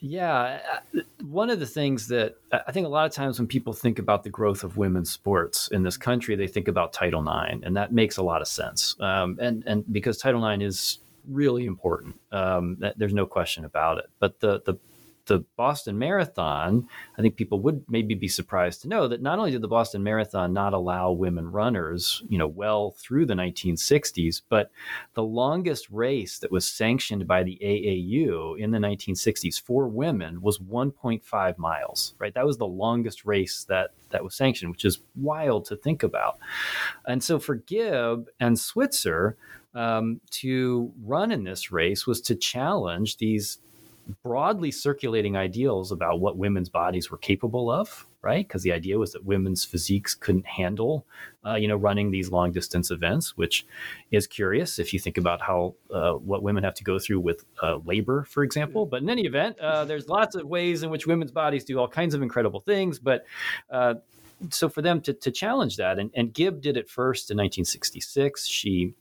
Yeah, 0.04 0.62
one 1.24 1.52
of 1.52 1.60
the 1.60 1.68
things 1.68 2.08
that 2.08 2.36
I 2.52 2.72
think 2.72 2.88
a 2.88 2.90
lot 2.90 3.06
of 3.06 3.12
times 3.12 3.38
when 3.38 3.48
people 3.48 3.72
think 3.72 4.00
about 4.00 4.24
the 4.24 4.32
growth 4.32 4.64
of 4.64 4.76
women's 4.76 5.12
sports 5.12 5.68
in 5.68 5.84
this 5.84 5.96
country, 5.96 6.36
they 6.36 6.48
think 6.48 6.68
about 6.68 6.92
Title 6.92 7.22
IX, 7.22 7.60
and 7.64 7.78
that 7.78 7.94
makes 7.94 8.18
a 8.18 8.24
lot 8.24 8.42
of 8.42 8.48
sense. 8.48 8.96
Um, 9.00 9.38
and 9.40 9.64
and 9.68 9.86
because 9.94 10.18
Title 10.18 10.44
IX 10.44 10.64
is 10.64 10.98
really 11.30 11.68
important, 11.68 12.20
um, 12.32 12.82
there's 12.98 13.14
no 13.14 13.28
question 13.28 13.64
about 13.64 14.00
it. 14.00 14.10
But 14.18 14.40
the 14.40 14.64
the 14.66 14.74
the 15.26 15.40
Boston 15.56 15.98
Marathon, 15.98 16.88
I 17.18 17.22
think 17.22 17.36
people 17.36 17.60
would 17.62 17.84
maybe 17.88 18.16
be 18.16 18.28
surprised 18.28 18.82
to 18.82 18.88
know 18.88 19.08
that 19.08 19.22
not 19.22 19.40
only 19.40 19.52
did 19.52 19.62
the 19.62 19.68
Boston 19.68 20.04
Marathon 20.04 20.54
not 20.54 20.74
allow 20.74 21.12
women 21.12 21.52
runners, 21.52 22.24
you 22.28 22.38
know, 22.38 22.48
well 22.48 22.92
through 22.92 23.26
the 23.26 23.34
1960s, 23.34 24.42
but 24.50 24.72
the 25.14 25.24
longest 25.24 25.90
race 25.90 26.40
that 26.40 26.52
was 26.52 26.66
sanctioned 26.66 27.28
by 27.28 27.44
the 27.44 27.60
AAU 27.62 28.58
in 28.60 28.72
the 28.72 28.80
1960s 28.80 29.62
for 29.62 29.88
women 29.88 30.42
was 30.42 30.60
1.5 30.60 31.58
miles. 31.58 32.16
Right, 32.20 32.34
that 32.34 32.46
was 32.46 32.58
the 32.58 32.68
longest 32.68 33.26
race 33.26 33.66
that 33.66 33.92
that 34.10 34.24
was 34.24 34.36
sanctioned, 34.36 34.72
which 34.72 34.86
is 34.86 35.00
wild 35.16 35.66
to 35.66 35.76
think 35.76 36.04
about. 36.04 36.38
And 37.06 37.24
so 37.24 37.40
for 37.40 37.56
Gibb 37.56 38.28
and 38.40 38.60
Switzer 38.60 39.38
um, 39.74 40.20
to 40.32 40.92
run 41.04 41.32
in 41.32 41.44
this 41.44 41.72
race 41.72 42.06
was 42.06 42.22
to 42.22 42.36
challenge 42.36 43.18
these 43.18 43.60
broadly 44.24 44.72
circulating 44.72 45.36
ideals 45.38 45.92
about 45.92 46.20
what 46.20 46.38
women's 46.38 46.70
bodies 46.70 47.10
were 47.10 47.18
capable 47.18 47.72
of 47.72 48.08
right? 48.22 48.48
Because 48.48 48.62
the 48.62 48.72
idea 48.72 49.00
was 49.00 49.14
that 49.14 49.26
women's 49.26 49.66
physiques 49.66 50.14
couldn't 50.14 50.46
handle 50.46 51.06
uh, 51.46 51.56
you 51.56 51.68
know 51.68 51.76
running 51.76 52.12
these 52.12 52.30
long 52.30 52.52
distance 52.52 52.92
events 52.92 53.36
which 53.36 53.66
is 54.12 54.28
curious 54.28 54.78
if 54.78 54.94
you 54.94 55.00
think 55.00 55.18
about 55.18 55.42
how 55.42 55.74
uh, 55.92 56.14
what 56.14 56.44
women 56.44 56.64
have 56.64 56.76
to 56.76 56.84
go 56.84 57.00
through 57.00 57.20
with 57.20 57.46
uh, 57.62 57.78
labor 57.86 58.24
for 58.26 58.44
example. 58.44 58.86
But 58.86 59.02
in 59.02 59.10
any 59.10 59.26
event 59.26 59.60
uh, 59.60 59.86
there's 59.86 60.08
lots 60.08 60.36
of 60.36 60.46
ways 60.46 60.84
in 60.84 60.90
which 60.90 61.08
women's 61.08 61.32
bodies 61.32 61.64
do 61.64 61.80
all 61.80 61.88
kinds 61.88 62.14
of 62.14 62.22
incredible 62.22 62.60
things. 62.60 63.00
But 63.00 63.26
uh, 63.70 63.96
so 64.50 64.70
for 64.70 64.82
them 64.82 65.02
to, 65.02 65.14
to 65.14 65.32
challenge 65.32 65.78
that 65.78 66.00
and, 66.00 66.10
and 66.16 66.34
gibb 66.34 66.62
did 66.62 66.76
it 66.76 66.90
first 66.90 67.30
in 67.30 67.38
1966 67.38 68.48
she 68.48 68.96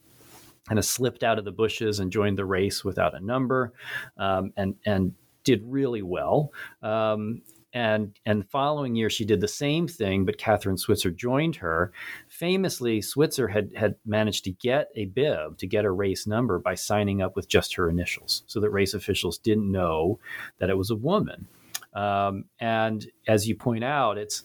kind 0.67 0.79
of 0.79 0.85
slipped 0.85 1.23
out 1.23 1.39
of 1.39 1.45
the 1.45 1.51
bushes 1.51 1.99
and 1.99 2.11
joined 2.11 2.37
the 2.37 2.45
race 2.45 2.83
without 2.83 3.15
a 3.15 3.25
number, 3.25 3.73
um, 4.17 4.51
and 4.57 4.75
and 4.85 5.13
did 5.43 5.61
really 5.65 6.01
well. 6.01 6.51
Um, 6.81 7.41
and 7.73 8.19
and 8.25 8.41
the 8.41 8.47
following 8.47 8.95
year 8.95 9.09
she 9.09 9.25
did 9.25 9.41
the 9.41 9.47
same 9.47 9.87
thing, 9.87 10.25
but 10.25 10.37
Kathrine 10.37 10.77
Switzer 10.77 11.09
joined 11.09 11.57
her. 11.57 11.91
Famously, 12.27 13.01
Switzer 13.01 13.47
had 13.47 13.71
had 13.75 13.95
managed 14.05 14.43
to 14.45 14.51
get 14.51 14.89
a 14.95 15.05
bib 15.05 15.57
to 15.59 15.67
get 15.67 15.85
a 15.85 15.91
race 15.91 16.27
number 16.27 16.59
by 16.59 16.75
signing 16.75 17.21
up 17.21 17.35
with 17.35 17.47
just 17.47 17.75
her 17.75 17.89
initials, 17.89 18.43
so 18.47 18.59
that 18.59 18.71
race 18.71 18.93
officials 18.93 19.37
didn't 19.37 19.71
know 19.71 20.19
that 20.59 20.69
it 20.69 20.77
was 20.77 20.91
a 20.91 20.95
woman. 20.95 21.47
Um, 21.93 22.45
and 22.59 23.05
as 23.27 23.47
you 23.47 23.55
point 23.55 23.83
out, 23.83 24.17
it's 24.17 24.43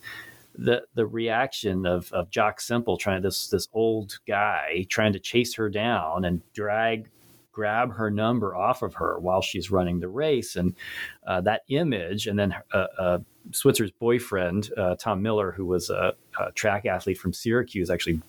the 0.57 0.83
the 0.95 1.05
reaction 1.05 1.85
of 1.85 2.11
of 2.11 2.29
Jock 2.29 2.59
Semple 2.59 2.97
trying 2.97 3.21
this 3.21 3.47
this 3.47 3.67
old 3.73 4.19
guy 4.27 4.85
trying 4.89 5.13
to 5.13 5.19
chase 5.19 5.55
her 5.55 5.69
down 5.69 6.25
and 6.25 6.41
drag 6.53 7.09
grab 7.57 7.93
her 7.93 8.11
number 8.11 8.55
off 8.55 8.83
of 8.83 8.93
her 8.93 9.17
while 9.17 9.41
she's 9.41 9.71
running 9.71 9.99
the 9.99 10.07
race. 10.07 10.55
And 10.55 10.75
uh, 11.25 11.41
that 11.41 11.63
image 11.69 12.27
and 12.27 12.37
then 12.37 12.53
uh, 12.71 12.85
uh, 12.99 13.19
Switzer's 13.51 13.89
boyfriend 13.89 14.69
uh, 14.77 14.95
Tom 14.95 15.23
Miller 15.23 15.51
who 15.51 15.65
was 15.65 15.89
a, 15.89 16.13
a, 16.39 16.51
track 16.51 16.85
athlete 16.85 17.17
from 17.17 17.33
Syracuse 17.33 17.89
actually 17.89 18.21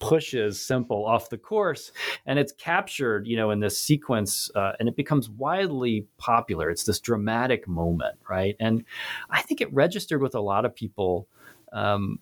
pushes 0.00 0.60
Semple 0.60 1.06
off 1.06 1.30
the 1.30 1.38
course. 1.38 1.92
And 2.26 2.38
it's 2.38 2.52
captured 2.52 3.26
you 3.26 3.38
know 3.38 3.50
in 3.50 3.60
this 3.60 3.78
sequence 3.78 4.50
uh, 4.54 4.72
and 4.78 4.86
it 4.86 4.96
becomes 4.96 5.30
widely 5.30 6.06
popular. 6.18 6.68
It's 6.68 6.84
this 6.84 7.00
dramatic 7.00 7.66
moment 7.66 8.18
right? 8.28 8.54
And 8.60 8.84
I 9.30 9.40
think 9.40 9.62
it 9.62 9.72
registered 9.72 10.20
with 10.20 10.34
a 10.34 10.40
lot 10.40 10.66
of 10.66 10.74
people 10.74 11.26
um, 11.72 12.18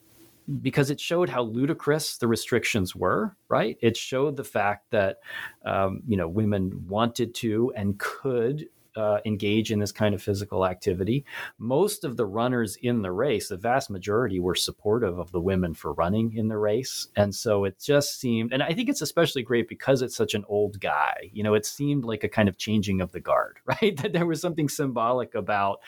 because 0.62 0.90
it 0.90 1.00
showed 1.00 1.28
how 1.28 1.42
ludicrous 1.42 2.18
the 2.18 2.28
restrictions 2.28 2.94
were. 2.94 3.36
Right? 3.48 3.76
It 3.80 3.96
showed 3.96 4.36
the 4.36 4.44
fact 4.44 4.90
that 4.90 5.18
um, 5.64 6.02
you 6.06 6.16
know 6.16 6.28
women 6.28 6.86
wanted 6.88 7.34
to 7.36 7.72
and 7.76 7.98
could. 7.98 8.68
Uh, 8.96 9.20
engage 9.26 9.70
in 9.70 9.78
this 9.78 9.92
kind 9.92 10.14
of 10.14 10.22
physical 10.22 10.64
activity. 10.64 11.22
Most 11.58 12.02
of 12.02 12.16
the 12.16 12.24
runners 12.24 12.78
in 12.80 13.02
the 13.02 13.12
race, 13.12 13.48
the 13.48 13.56
vast 13.58 13.90
majority, 13.90 14.40
were 14.40 14.54
supportive 14.54 15.18
of 15.18 15.30
the 15.32 15.40
women 15.42 15.74
for 15.74 15.92
running 15.92 16.32
in 16.34 16.48
the 16.48 16.56
race. 16.56 17.06
And 17.14 17.34
so 17.34 17.64
it 17.64 17.78
just 17.78 18.18
seemed, 18.18 18.54
and 18.54 18.62
I 18.62 18.72
think 18.72 18.88
it's 18.88 19.02
especially 19.02 19.42
great 19.42 19.68
because 19.68 20.00
it's 20.00 20.16
such 20.16 20.32
an 20.32 20.46
old 20.48 20.80
guy. 20.80 21.28
You 21.34 21.42
know, 21.42 21.52
it 21.52 21.66
seemed 21.66 22.06
like 22.06 22.24
a 22.24 22.28
kind 22.30 22.48
of 22.48 22.56
changing 22.56 23.02
of 23.02 23.12
the 23.12 23.20
guard, 23.20 23.58
right? 23.66 23.94
That 23.98 24.14
there 24.14 24.24
was 24.24 24.40
something 24.40 24.70
symbolic 24.70 25.34
about 25.34 25.80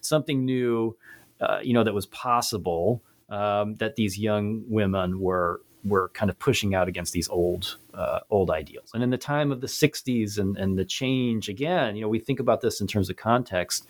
something 0.00 0.46
new, 0.46 0.96
uh, 1.40 1.58
you 1.62 1.72
know, 1.72 1.84
that 1.84 1.94
was 1.94 2.06
possible 2.06 3.02
um, 3.28 3.76
that 3.76 3.96
these 3.96 4.18
young 4.18 4.64
women 4.68 5.20
were 5.20 5.60
were 5.84 6.08
kind 6.14 6.30
of 6.30 6.38
pushing 6.38 6.74
out 6.74 6.88
against 6.88 7.12
these 7.12 7.28
old 7.28 7.76
uh, 7.92 8.20
old 8.30 8.50
ideals. 8.50 8.90
And 8.94 9.02
in 9.02 9.10
the 9.10 9.18
time 9.18 9.52
of 9.52 9.60
the 9.60 9.66
'60s 9.66 10.38
and, 10.38 10.56
and 10.56 10.78
the 10.78 10.84
change, 10.84 11.48
again, 11.48 11.96
you 11.96 12.02
know, 12.02 12.08
we 12.08 12.18
think 12.18 12.40
about 12.40 12.60
this 12.60 12.80
in 12.80 12.86
terms 12.86 13.10
of 13.10 13.16
context. 13.16 13.86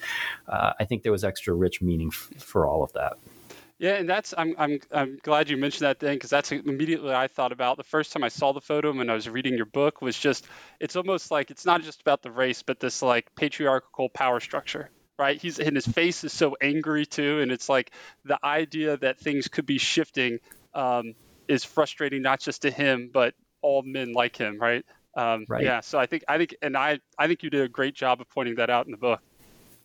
Uh, 0.48 0.72
I 0.78 0.84
think 0.84 1.02
there 1.02 1.12
was 1.12 1.24
extra 1.24 1.54
rich 1.54 1.80
meaning 1.80 2.10
f- 2.12 2.42
for 2.42 2.66
all 2.66 2.82
of 2.82 2.92
that. 2.94 3.14
Yeah, 3.78 3.96
and 3.96 4.08
that's 4.08 4.32
I'm 4.38 4.54
I'm 4.56 4.78
I'm 4.92 5.18
glad 5.22 5.50
you 5.50 5.56
mentioned 5.56 5.86
that 5.86 5.98
thing 5.98 6.14
because 6.14 6.30
that's 6.30 6.52
immediately 6.52 7.12
I 7.12 7.26
thought 7.26 7.50
about 7.50 7.76
the 7.76 7.82
first 7.82 8.12
time 8.12 8.22
I 8.22 8.28
saw 8.28 8.52
the 8.52 8.60
photo 8.60 8.92
when 8.92 9.10
I 9.10 9.14
was 9.14 9.28
reading 9.28 9.56
your 9.56 9.66
book 9.66 10.00
was 10.00 10.16
just 10.16 10.46
it's 10.78 10.94
almost 10.94 11.32
like 11.32 11.50
it's 11.50 11.66
not 11.66 11.82
just 11.82 12.00
about 12.00 12.22
the 12.22 12.30
race 12.30 12.62
but 12.62 12.78
this 12.78 13.02
like 13.02 13.34
patriarchal 13.34 14.08
power 14.10 14.38
structure 14.38 14.90
right? 15.18 15.40
He's 15.40 15.58
and 15.58 15.76
his 15.76 15.86
face 15.86 16.24
is 16.24 16.32
so 16.32 16.56
angry 16.60 17.06
too, 17.06 17.40
and 17.40 17.52
it's 17.52 17.68
like 17.68 17.92
the 18.24 18.38
idea 18.44 18.96
that 18.98 19.18
things 19.18 19.48
could 19.48 19.66
be 19.66 19.78
shifting 19.78 20.38
um, 20.74 21.14
is 21.48 21.64
frustrating 21.64 22.22
not 22.22 22.40
just 22.40 22.62
to 22.62 22.70
him 22.70 23.10
but 23.12 23.34
all 23.62 23.82
men 23.82 24.12
like 24.12 24.36
him, 24.36 24.58
right? 24.60 24.84
Um, 25.16 25.44
right. 25.48 25.64
Yeah. 25.64 25.80
So 25.80 25.98
I 25.98 26.06
think 26.06 26.24
I 26.28 26.38
think 26.38 26.56
and 26.62 26.76
I 26.76 27.00
I 27.18 27.26
think 27.26 27.42
you 27.42 27.50
did 27.50 27.62
a 27.62 27.68
great 27.68 27.94
job 27.94 28.20
of 28.20 28.28
pointing 28.28 28.56
that 28.56 28.70
out 28.70 28.86
in 28.86 28.92
the 28.92 28.98
book. 28.98 29.20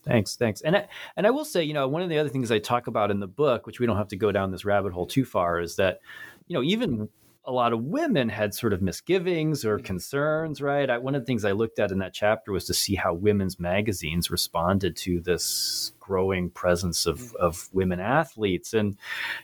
Thanks, 0.03 0.35
thanks. 0.35 0.61
And 0.61 0.77
I, 0.77 0.87
and 1.17 1.27
I 1.27 1.29
will 1.29 1.45
say, 1.45 1.63
you 1.63 1.73
know, 1.73 1.87
one 1.87 2.01
of 2.01 2.09
the 2.09 2.17
other 2.17 2.29
things 2.29 2.51
I 2.51 2.59
talk 2.59 2.87
about 2.87 3.11
in 3.11 3.19
the 3.19 3.27
book, 3.27 3.67
which 3.67 3.79
we 3.79 3.85
don't 3.85 3.97
have 3.97 4.07
to 4.09 4.15
go 4.15 4.31
down 4.31 4.49
this 4.49 4.63
rabbit 4.63 4.93
hole 4.93 5.05
too 5.05 5.25
far, 5.25 5.59
is 5.59 5.75
that, 5.75 5.99
you 6.47 6.55
know, 6.55 6.63
even 6.63 7.09
a 7.49 7.51
lot 7.51 7.73
of 7.73 7.83
women 7.83 8.29
had 8.29 8.53
sort 8.53 8.73
of 8.73 8.81
misgivings 8.81 9.65
or 9.65 9.77
mm-hmm. 9.77 9.85
concerns, 9.85 10.61
right? 10.61 10.87
I, 10.87 10.99
one 10.99 11.15
of 11.15 11.23
the 11.23 11.25
things 11.25 11.43
I 11.43 11.53
looked 11.53 11.79
at 11.79 11.91
in 11.91 11.97
that 11.97 12.13
chapter 12.13 12.51
was 12.51 12.65
to 12.65 12.75
see 12.75 12.93
how 12.93 13.15
women's 13.15 13.59
magazines 13.59 14.29
responded 14.29 14.95
to 14.97 15.19
this 15.19 15.93
growing 15.99 16.51
presence 16.51 17.07
of, 17.07 17.17
mm-hmm. 17.17 17.37
of 17.41 17.67
women 17.73 17.99
athletes. 17.99 18.75
And, 18.75 18.95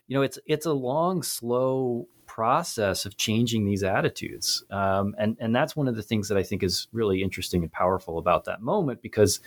you 0.08 0.16
know, 0.16 0.22
it's 0.22 0.38
it's 0.46 0.68
a 0.68 0.74
long, 0.74 1.24
slow 1.24 2.08
process 2.28 3.06
of 3.06 3.18
changing 3.18 3.66
these 3.66 3.84
attitudes. 3.84 4.64
Um, 4.70 5.16
and, 5.18 5.36
and 5.40 5.56
that's 5.56 5.76
one 5.76 5.88
of 5.88 5.96
the 5.96 6.04
things 6.04 6.28
that 6.28 6.38
I 6.38 6.44
think 6.44 6.62
is 6.62 6.88
really 6.92 7.24
interesting 7.24 7.64
and 7.64 7.72
powerful 7.72 8.20
about 8.20 8.46
that 8.46 8.62
moment 8.62 9.02
because 9.02 9.40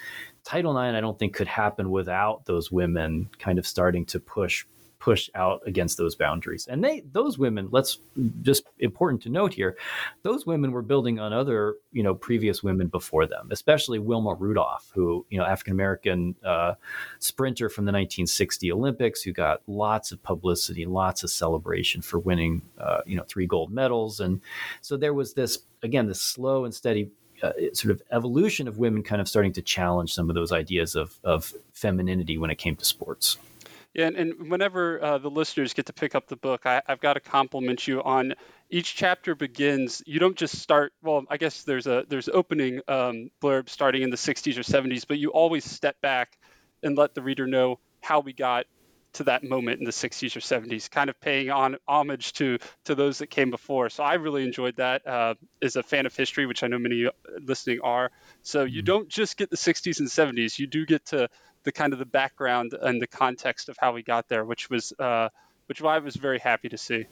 Title 0.42 0.77
IX, 0.77 0.97
I 0.97 1.01
don't 1.01 1.18
think, 1.18 1.35
could 1.35 1.47
happen 1.47 1.90
without 1.90 2.47
those 2.47 2.73
women 2.73 3.31
kind 3.38 3.59
of 3.59 3.68
starting 3.68 4.05
to 4.07 4.18
push 4.18 4.64
push 4.98 5.30
out 5.34 5.62
against 5.66 5.96
those 5.96 6.14
boundaries. 6.14 6.66
And 6.66 6.82
they 6.82 7.02
those 7.12 7.38
women, 7.38 7.68
let's 7.70 7.98
just 8.42 8.64
important 8.78 9.22
to 9.22 9.28
note 9.28 9.54
here, 9.54 9.76
those 10.22 10.46
women 10.46 10.72
were 10.72 10.82
building 10.82 11.18
on 11.18 11.32
other 11.32 11.76
you 11.92 12.02
know 12.02 12.14
previous 12.14 12.62
women 12.62 12.88
before 12.88 13.26
them, 13.26 13.48
especially 13.50 13.98
Wilma 13.98 14.34
Rudolph, 14.34 14.90
who 14.94 15.24
you 15.30 15.38
know 15.38 15.44
African 15.44 15.72
American 15.72 16.34
uh, 16.44 16.74
sprinter 17.18 17.68
from 17.68 17.84
the 17.84 17.92
1960 17.92 18.72
Olympics, 18.72 19.22
who 19.22 19.32
got 19.32 19.62
lots 19.66 20.12
of 20.12 20.22
publicity, 20.22 20.84
lots 20.84 21.22
of 21.22 21.30
celebration 21.30 22.02
for 22.02 22.18
winning 22.18 22.62
uh, 22.78 23.00
you 23.06 23.16
know 23.16 23.24
three 23.24 23.46
gold 23.46 23.72
medals, 23.72 24.20
and 24.20 24.40
so 24.80 24.96
there 24.96 25.14
was 25.14 25.34
this 25.34 25.58
again 25.82 26.06
this 26.06 26.20
slow 26.20 26.64
and 26.64 26.74
steady 26.74 27.11
uh, 27.42 27.52
sort 27.72 27.92
of 27.92 28.02
evolution 28.11 28.66
of 28.66 28.78
women 28.78 29.02
kind 29.02 29.20
of 29.20 29.28
starting 29.28 29.52
to 29.52 29.62
challenge 29.62 30.12
some 30.12 30.28
of 30.28 30.34
those 30.34 30.50
ideas 30.50 30.96
of, 30.96 31.20
of 31.22 31.54
femininity 31.72 32.37
when 32.37 32.50
it 32.50 32.58
came 32.58 32.74
to 32.74 32.84
sports. 32.84 33.38
Yeah, 33.94 34.07
and, 34.07 34.16
and 34.16 34.51
whenever 34.51 35.03
uh, 35.03 35.18
the 35.18 35.31
listeners 35.31 35.72
get 35.72 35.87
to 35.87 35.92
pick 35.92 36.14
up 36.14 36.29
the 36.29 36.37
book, 36.37 36.66
I, 36.66 36.83
have 36.87 37.01
got 37.01 37.14
to 37.14 37.20
compliment 37.20 37.88
you 37.88 38.03
on 38.03 38.35
each 38.70 38.94
chapter 38.94 39.35
begins. 39.35 40.03
You 40.07 40.20
don't 40.20 40.37
just 40.37 40.59
start. 40.59 40.92
Well, 41.03 41.24
I 41.31 41.38
guess 41.38 41.62
there's 41.62 41.87
a 41.87 42.05
there's 42.09 42.29
opening 42.29 42.81
um, 42.87 43.31
blurb 43.42 43.68
starting 43.68 44.03
in 44.03 44.11
the 44.11 44.16
60s 44.16 44.59
or 44.59 44.62
70s, 44.62 45.07
but 45.09 45.18
you 45.18 45.31
always 45.31 45.64
step 45.64 46.01
back 46.03 46.38
and 46.83 46.96
let 46.96 47.14
the 47.14 47.22
reader 47.22 47.46
know 47.46 47.79
how 48.01 48.20
we 48.20 48.33
got 48.33 48.66
to 49.14 49.24
that 49.24 49.42
moment 49.42 49.79
in 49.79 49.85
the 49.85 49.90
60s 49.90 50.37
or 50.37 50.40
70s, 50.40 50.90
kind 50.90 51.09
of 51.09 51.18
paying 51.20 51.51
on 51.51 51.77
homage 51.88 52.35
to 52.35 52.59
to 52.85 52.94
those 52.94 53.18
that 53.18 53.29
came 53.29 53.51
before. 53.51 53.88
So 53.88 54.05
I 54.05 54.14
really 54.14 54.44
enjoyed 54.44 54.77
that. 54.77 55.07
Uh, 55.07 55.35
as 55.62 55.77
a 55.77 55.83
fan 55.83 56.07
of 56.07 56.14
history, 56.14 56.46
which 56.46 56.62
I 56.62 56.66
know 56.66 56.79
many 56.79 57.09
listening 57.40 57.81
are. 57.83 58.11
So 58.42 58.64
you 58.64 58.81
mm-hmm. 58.81 58.87
don't 58.87 59.09
just 59.09 59.37
get 59.37 59.51
the 59.51 59.57
60s 59.57 60.01
and 60.01 60.09
70s; 60.09 60.59
you 60.59 60.66
do 60.66 60.85
get 60.85 61.07
to 61.07 61.29
the 61.68 61.72
kind 61.72 61.92
of 61.92 61.98
the 61.98 62.07
background 62.07 62.72
and 62.81 63.02
the 63.02 63.07
context 63.07 63.68
of 63.68 63.76
how 63.78 63.92
we 63.92 64.02
got 64.02 64.26
there, 64.26 64.42
which 64.42 64.70
was 64.70 64.94
uh, 64.98 65.28
which 65.66 65.83
I 65.83 65.98
was 65.98 66.16
very 66.16 66.38
happy 66.38 66.70
to 66.70 66.78
see. 66.78 67.04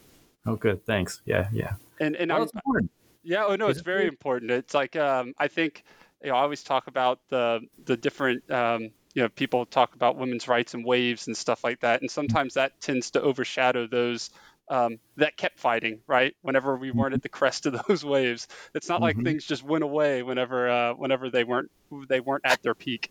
Oh, 0.47 0.57
good. 0.57 0.87
Thanks. 0.87 1.21
Yeah, 1.27 1.49
yeah. 1.53 1.75
And 2.01 2.17
and 2.17 2.31
well, 2.31 2.43
important. 2.43 2.91
Yeah. 3.23 3.45
Oh 3.45 3.57
no, 3.57 3.69
it's 3.69 3.83
very 3.83 4.07
important. 4.07 4.51
It's 4.51 4.73
like 4.73 4.97
um, 4.97 5.35
I 5.39 5.49
think 5.49 5.85
you 6.25 6.31
know 6.31 6.37
I 6.37 6.41
always 6.41 6.63
talk 6.63 6.87
about 6.87 7.21
the 7.29 7.61
the 7.85 7.99
different 7.99 8.51
um, 8.51 8.93
you 9.13 9.23
know 9.23 9.29
people 9.29 9.67
talk 9.67 9.95
about 9.95 10.17
women's 10.17 10.49
rights 10.49 10.73
and 10.73 10.87
waves 10.87 11.27
and 11.27 11.37
stuff 11.37 11.63
like 11.65 11.81
that 11.81 12.03
and 12.03 12.11
sometimes 12.11 12.55
that 12.55 12.79
tends 12.81 13.13
to 13.13 13.23
overshadow 13.23 13.87
those 13.87 14.31
um, 14.69 14.99
that 15.17 15.37
kept 15.39 15.59
fighting 15.59 16.01
right 16.07 16.37
whenever 16.43 16.77
we 16.77 16.91
weren't 16.91 17.15
at 17.15 17.23
the 17.23 17.29
crest 17.31 17.65
of 17.65 17.81
those 17.89 18.05
waves 18.05 18.47
it's 18.75 18.91
not 18.91 18.97
mm-hmm. 18.97 19.05
like 19.05 19.25
things 19.25 19.47
just 19.47 19.63
went 19.63 19.83
away 19.83 20.23
whenever 20.23 20.69
uh, 20.69 20.93
whenever 20.93 21.31
they 21.31 21.45
weren't 21.45 21.71
they 22.09 22.21
weren't 22.21 22.45
at 22.45 22.63
their 22.63 22.75
peak 22.75 23.11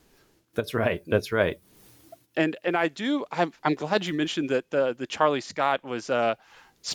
that's 0.56 0.74
right 0.74 1.04
that's 1.08 1.32
right 1.32 1.60
and 2.36 2.56
and 2.64 2.76
i 2.76 2.88
do 2.88 3.26
i'm, 3.32 3.54
I'm 3.64 3.76
glad 3.76 4.06
you 4.06 4.14
mentioned 4.14 4.50
that 4.50 4.70
the 4.72 4.96
the 4.98 5.08
charlie 5.08 5.42
scott 5.42 5.84
was 5.84 6.10
uh, 6.10 6.36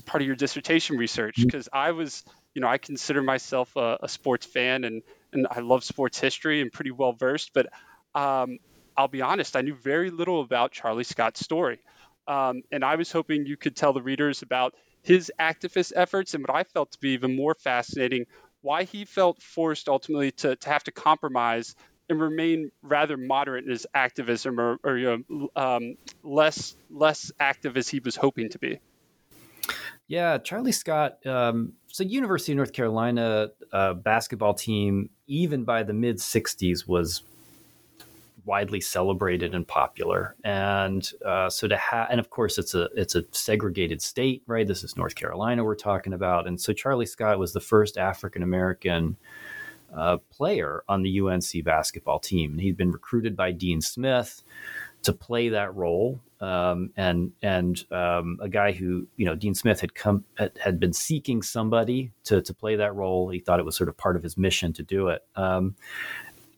part 0.06 0.22
of 0.22 0.26
your 0.26 0.36
dissertation 0.36 0.96
research 0.96 1.36
because 1.38 1.66
mm-hmm. 1.66 1.78
i 1.78 1.90
was 1.92 2.24
you 2.54 2.60
know 2.60 2.68
i 2.68 2.78
consider 2.78 3.22
myself 3.22 3.74
a, 3.76 3.98
a 4.02 4.08
sports 4.08 4.46
fan 4.46 4.84
and 4.84 5.02
and 5.32 5.46
i 5.50 5.60
love 5.60 5.84
sports 5.84 6.18
history 6.18 6.60
and 6.60 6.72
pretty 6.72 6.90
well 6.90 7.12
versed 7.12 7.52
but 7.52 7.66
um, 8.14 8.58
I'll 8.96 9.08
be 9.08 9.22
honest, 9.22 9.56
I 9.56 9.62
knew 9.62 9.74
very 9.74 10.10
little 10.10 10.42
about 10.42 10.72
Charlie 10.72 11.04
Scott's 11.04 11.40
story. 11.40 11.78
Um, 12.28 12.62
and 12.70 12.84
I 12.84 12.96
was 12.96 13.10
hoping 13.10 13.46
you 13.46 13.56
could 13.56 13.74
tell 13.74 13.92
the 13.92 14.02
readers 14.02 14.42
about 14.42 14.74
his 15.02 15.32
activist 15.40 15.92
efforts 15.96 16.34
and 16.34 16.46
what 16.46 16.54
I 16.54 16.64
felt 16.64 16.92
to 16.92 16.98
be 16.98 17.10
even 17.10 17.34
more 17.34 17.54
fascinating, 17.54 18.26
why 18.60 18.84
he 18.84 19.06
felt 19.06 19.42
forced 19.42 19.88
ultimately 19.88 20.32
to, 20.32 20.56
to 20.56 20.68
have 20.68 20.84
to 20.84 20.92
compromise 20.92 21.74
and 22.10 22.20
remain 22.20 22.70
rather 22.82 23.16
moderate 23.16 23.64
in 23.64 23.70
his 23.70 23.86
activism 23.94 24.60
or, 24.60 24.78
or 24.84 24.98
you 24.98 25.24
know, 25.28 25.48
um, 25.56 25.96
less 26.22 26.76
less 26.90 27.32
active 27.40 27.76
as 27.76 27.88
he 27.88 28.00
was 28.00 28.16
hoping 28.16 28.50
to 28.50 28.58
be. 28.58 28.80
Yeah, 30.08 30.38
Charlie 30.38 30.72
Scott. 30.72 31.24
Um, 31.24 31.74
so, 31.86 32.02
University 32.02 32.52
of 32.52 32.56
North 32.56 32.72
Carolina 32.72 33.50
uh, 33.72 33.94
basketball 33.94 34.54
team, 34.54 35.10
even 35.28 35.64
by 35.64 35.84
the 35.84 35.92
mid 35.92 36.16
'60s, 36.16 36.86
was 36.86 37.22
widely 38.44 38.80
celebrated 38.80 39.54
and 39.54 39.68
popular. 39.68 40.34
And 40.42 41.08
uh, 41.24 41.50
so 41.50 41.68
to 41.68 41.76
have, 41.76 42.08
and 42.10 42.18
of 42.18 42.30
course, 42.30 42.58
it's 42.58 42.74
a 42.74 42.88
it's 42.96 43.14
a 43.14 43.24
segregated 43.30 44.02
state, 44.02 44.42
right? 44.48 44.66
This 44.66 44.82
is 44.82 44.96
North 44.96 45.14
Carolina 45.14 45.62
we're 45.62 45.76
talking 45.76 46.12
about, 46.12 46.48
and 46.48 46.60
so 46.60 46.72
Charlie 46.72 47.06
Scott 47.06 47.38
was 47.38 47.52
the 47.52 47.60
first 47.60 47.96
African 47.96 48.42
American. 48.42 49.16
Uh, 49.94 50.18
player 50.30 50.84
on 50.88 51.02
the 51.02 51.20
UNC 51.20 51.64
basketball 51.64 52.20
team. 52.20 52.52
And 52.52 52.60
he'd 52.60 52.76
been 52.76 52.92
recruited 52.92 53.36
by 53.36 53.52
Dean 53.52 53.80
Smith 53.80 54.42
to 55.02 55.12
play 55.12 55.48
that 55.48 55.74
role. 55.74 56.20
Um, 56.40 56.90
and 56.96 57.32
and 57.42 57.84
um, 57.90 58.38
a 58.40 58.48
guy 58.48 58.72
who 58.72 59.06
you 59.16 59.26
know 59.26 59.34
Dean 59.34 59.54
Smith 59.54 59.80
had 59.80 59.94
come 59.94 60.24
had, 60.38 60.52
had, 60.58 60.80
been 60.80 60.94
seeking 60.94 61.42
somebody 61.42 62.12
to 62.24 62.40
to 62.40 62.54
play 62.54 62.76
that 62.76 62.94
role. 62.94 63.28
He 63.28 63.40
thought 63.40 63.60
it 63.60 63.66
was 63.66 63.76
sort 63.76 63.90
of 63.90 63.96
part 63.98 64.16
of 64.16 64.22
his 64.22 64.38
mission 64.38 64.72
to 64.74 64.82
do 64.82 65.08
it. 65.08 65.22
Um, 65.36 65.74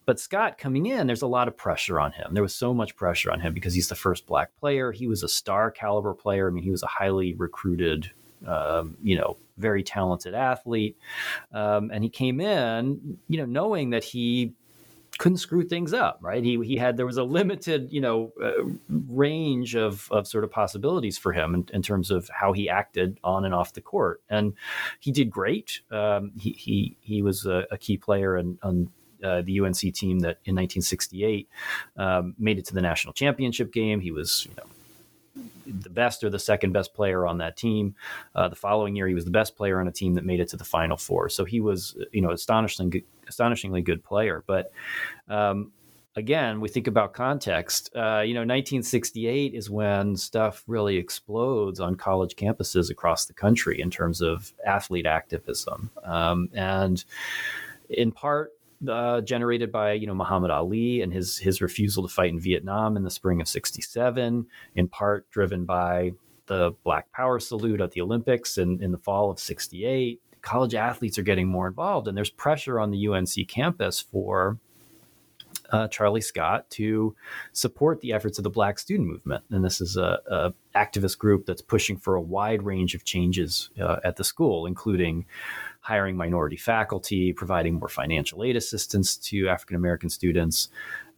but 0.05 0.19
Scott 0.19 0.59
coming 0.59 0.87
in, 0.87 1.07
there's 1.07 1.23
a 1.23 1.29
lot 1.29 1.49
of 1.49 1.57
pressure 1.57 2.01
on 2.01 2.13
him. 2.13 2.35
There 2.35 2.43
was 2.43 2.55
so 2.55 2.75
much 2.75 2.97
pressure 2.97 3.31
on 3.31 3.41
him 3.41 3.55
because 3.55 3.75
he's 3.75 3.89
the 3.89 3.95
first 3.95 4.27
black 4.27 4.55
player. 4.59 4.93
He 4.93 5.07
was 5.07 5.23
a 5.23 5.29
star 5.29 5.71
caliber 5.71 6.15
player. 6.15 6.49
I 6.49 6.51
mean, 6.51 6.65
he 6.65 6.71
was 6.71 6.83
a 6.83 6.89
highly 6.89 7.35
recruited, 7.35 8.11
um, 8.47 8.97
you 9.03 9.17
know, 9.17 9.37
very 9.57 9.83
talented 9.83 10.35
athlete. 10.35 10.97
Um, 11.53 11.91
and 11.93 12.03
he 12.03 12.11
came 12.11 12.41
in, 12.41 13.19
you 13.29 13.39
know, 13.39 13.47
knowing 13.47 13.91
that 13.91 14.05
he 14.05 14.55
couldn't 15.19 15.39
screw 15.39 15.63
things 15.63 15.93
up, 15.93 16.19
right? 16.21 16.43
He 16.43 16.59
he 16.65 16.77
had 16.77 16.97
there 16.97 17.07
was 17.07 17.19
a 17.19 17.23
limited, 17.23 17.93
you 17.93 18.01
know, 18.01 18.33
uh, 18.43 18.65
range 18.89 19.77
of 19.77 20.09
of 20.11 20.27
sort 20.27 20.43
of 20.43 20.51
possibilities 20.51 21.19
for 21.19 21.33
him 21.33 21.55
in, 21.55 21.69
in, 21.73 21.83
terms 21.83 22.11
of 22.11 22.29
how 22.33 22.53
he 22.53 22.69
acted 22.69 23.21
on 23.23 23.45
and 23.45 23.55
off 23.55 23.75
the 23.75 23.83
court, 23.83 24.23
and 24.31 24.55
he 25.01 25.13
did 25.13 25.31
great. 25.31 25.83
Um, 25.91 26.33
he 26.39 26.53
he 26.53 26.97
he 27.01 27.23
was 27.23 27.47
a, 27.47 27.67
a 27.71 27.77
key 27.77 27.99
player 27.99 28.39
on 28.39 28.91
uh, 29.23 29.43
the 29.43 29.61
UNC 29.61 29.77
team 29.77 30.21
that 30.21 30.39
in 30.45 30.57
1968 30.57 31.49
um, 31.97 32.35
made 32.39 32.59
it 32.59 32.65
to 32.67 32.75
the 32.75 32.83
national 32.83 33.13
championship 33.13 33.73
game. 33.73 34.01
He 34.01 34.11
was, 34.11 34.47
you 34.47 34.55
know, 34.57 34.65
the 35.81 35.91
best 35.91 36.23
or 36.25 36.31
the 36.31 36.39
second 36.39 36.73
best 36.73 36.95
player 36.95 37.27
on 37.27 37.39
that 37.39 37.57
team. 37.57 37.95
Uh, 38.35 38.49
the 38.49 38.57
following 38.57 38.97
year, 38.97 39.09
he 39.09 39.15
was 39.15 39.25
the 39.25 39.31
best 39.31 39.57
player 39.57 39.81
on 39.81 39.89
a 39.89 39.93
team 39.93 40.15
that 40.15 40.25
made 40.25 40.41
it 40.41 40.49
to 40.49 40.57
the 40.57 40.65
Final 40.65 40.97
Four. 40.97 41.29
So 41.29 41.45
he 41.45 41.61
was, 41.61 41.97
you 42.13 42.21
know, 42.21 42.31
astonishingly, 42.31 43.05
astonishingly 43.29 43.83
good 43.83 44.03
player. 44.05 44.45
But 44.47 44.73
um, 45.29 45.73
again, 46.17 46.61
we 46.61 46.69
think 46.69 46.87
about 46.87 47.15
context. 47.15 47.91
Uh, 47.95 48.21
you 48.21 48.35
know, 48.35 48.41
1968 48.41 49.55
is 49.55 49.71
when 49.71 50.17
stuff 50.17 50.63
really 50.67 50.97
explodes 50.97 51.81
on 51.81 51.95
college 51.95 52.37
campuses 52.37 52.91
across 52.91 53.27
the 53.27 53.33
country 53.33 53.81
in 53.81 53.91
terms 53.91 54.21
of 54.21 54.53
athlete 54.67 55.07
activism, 55.07 55.91
um, 56.05 56.49
and 56.53 57.05
in 57.89 58.13
part 58.13 58.53
uh, 58.89 59.21
generated 59.21 59.71
by 59.71 59.93
you 59.93 60.07
know 60.07 60.15
Muhammad 60.15 60.51
Ali 60.51 61.03
and 61.03 61.13
his 61.13 61.39
his 61.39 61.61
refusal 61.61 62.07
to 62.07 62.13
fight 62.13 62.31
in 62.31 62.41
Vietnam 62.41 62.97
in 62.97 63.03
the 63.03 63.11
spring 63.11 63.41
of 63.41 63.49
'67, 63.49 64.47
in 64.75 64.89
part 64.89 65.31
driven 65.31 65.65
by 65.65 66.13
the 66.47 66.73
Black 66.85 67.11
Power 67.13 67.39
salute 67.39 67.81
at 67.81 67.93
the 67.93 68.01
Olympics 68.01 68.59
in, 68.59 68.83
in 68.83 68.93
the 68.93 68.99
fall 68.99 69.31
of 69.31 69.39
'68. 69.39 70.21
College 70.41 70.75
athletes 70.75 71.19
are 71.19 71.23
getting 71.23 71.47
more 71.47 71.69
involved, 71.69 72.09
and 72.09 72.17
there's 72.17 72.31
pressure 72.31 72.81
on 72.81 72.91
the 72.91 73.07
UNC 73.07 73.49
campus 73.49 74.01
for 74.01 74.59
uh, 75.73 75.89
Charlie 75.89 76.21
Scott 76.21 76.69
to 76.71 77.17
support 77.53 78.01
the 78.01 78.13
efforts 78.13 78.39
of 78.39 78.45
the 78.45 78.51
Black 78.51 78.79
Student 78.79 79.09
Movement. 79.09 79.43
And 79.51 79.65
this 79.65 79.81
is 79.81 79.97
a, 79.97 80.21
a 80.27 80.55
activist 80.77 81.19
group 81.19 81.47
that's 81.47 81.63
pushing 81.63 81.97
for 81.97 82.15
a 82.15 82.21
wide 82.21 82.63
range 82.63 82.95
of 82.95 83.05
changes 83.05 83.71
uh, 83.81 83.97
at 84.05 84.17
the 84.17 84.25
school, 84.25 84.67
including 84.67 85.25
hiring 85.81 86.17
minority 86.17 86.57
faculty, 86.57 87.33
providing 87.33 87.75
more 87.75 87.89
financial 87.89 88.45
aid 88.45 88.55
assistance 88.55 89.17
to 89.17 89.49
African 89.49 89.77
American 89.77 90.11
students, 90.11 90.69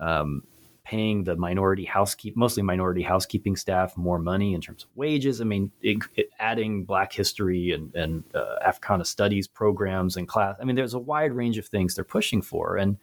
um, 0.01 0.43
paying 0.85 1.25
the 1.25 1.35
minority 1.35 1.85
housekeep, 1.85 2.37
mostly 2.37 2.63
minority 2.63 3.03
housekeeping 3.03 3.57
staff 3.57 3.97
more 3.97 4.19
money 4.19 4.53
in 4.53 4.61
terms 4.61 4.85
of 4.85 4.91
wages. 4.95 5.41
I 5.41 5.45
mean, 5.45 5.73
it, 5.81 5.99
it, 6.15 6.29
adding 6.39 6.85
Black 6.85 7.13
history 7.13 7.73
and, 7.73 7.95
and 7.95 8.25
uh, 8.35 8.57
Africana 8.63 9.07
studies 9.07 9.49
programs 9.49 10.17
and 10.17 10.29
class. 10.29 10.57
I 10.61 10.65
mean, 10.65 10.77
there's 10.77 10.93
a 10.93 10.99
wide 10.99 11.33
range 11.33 11.57
of 11.57 11.67
things 11.67 11.95
they're 11.95 12.05
pushing 12.05 12.43
for, 12.43 12.77
and 12.77 12.99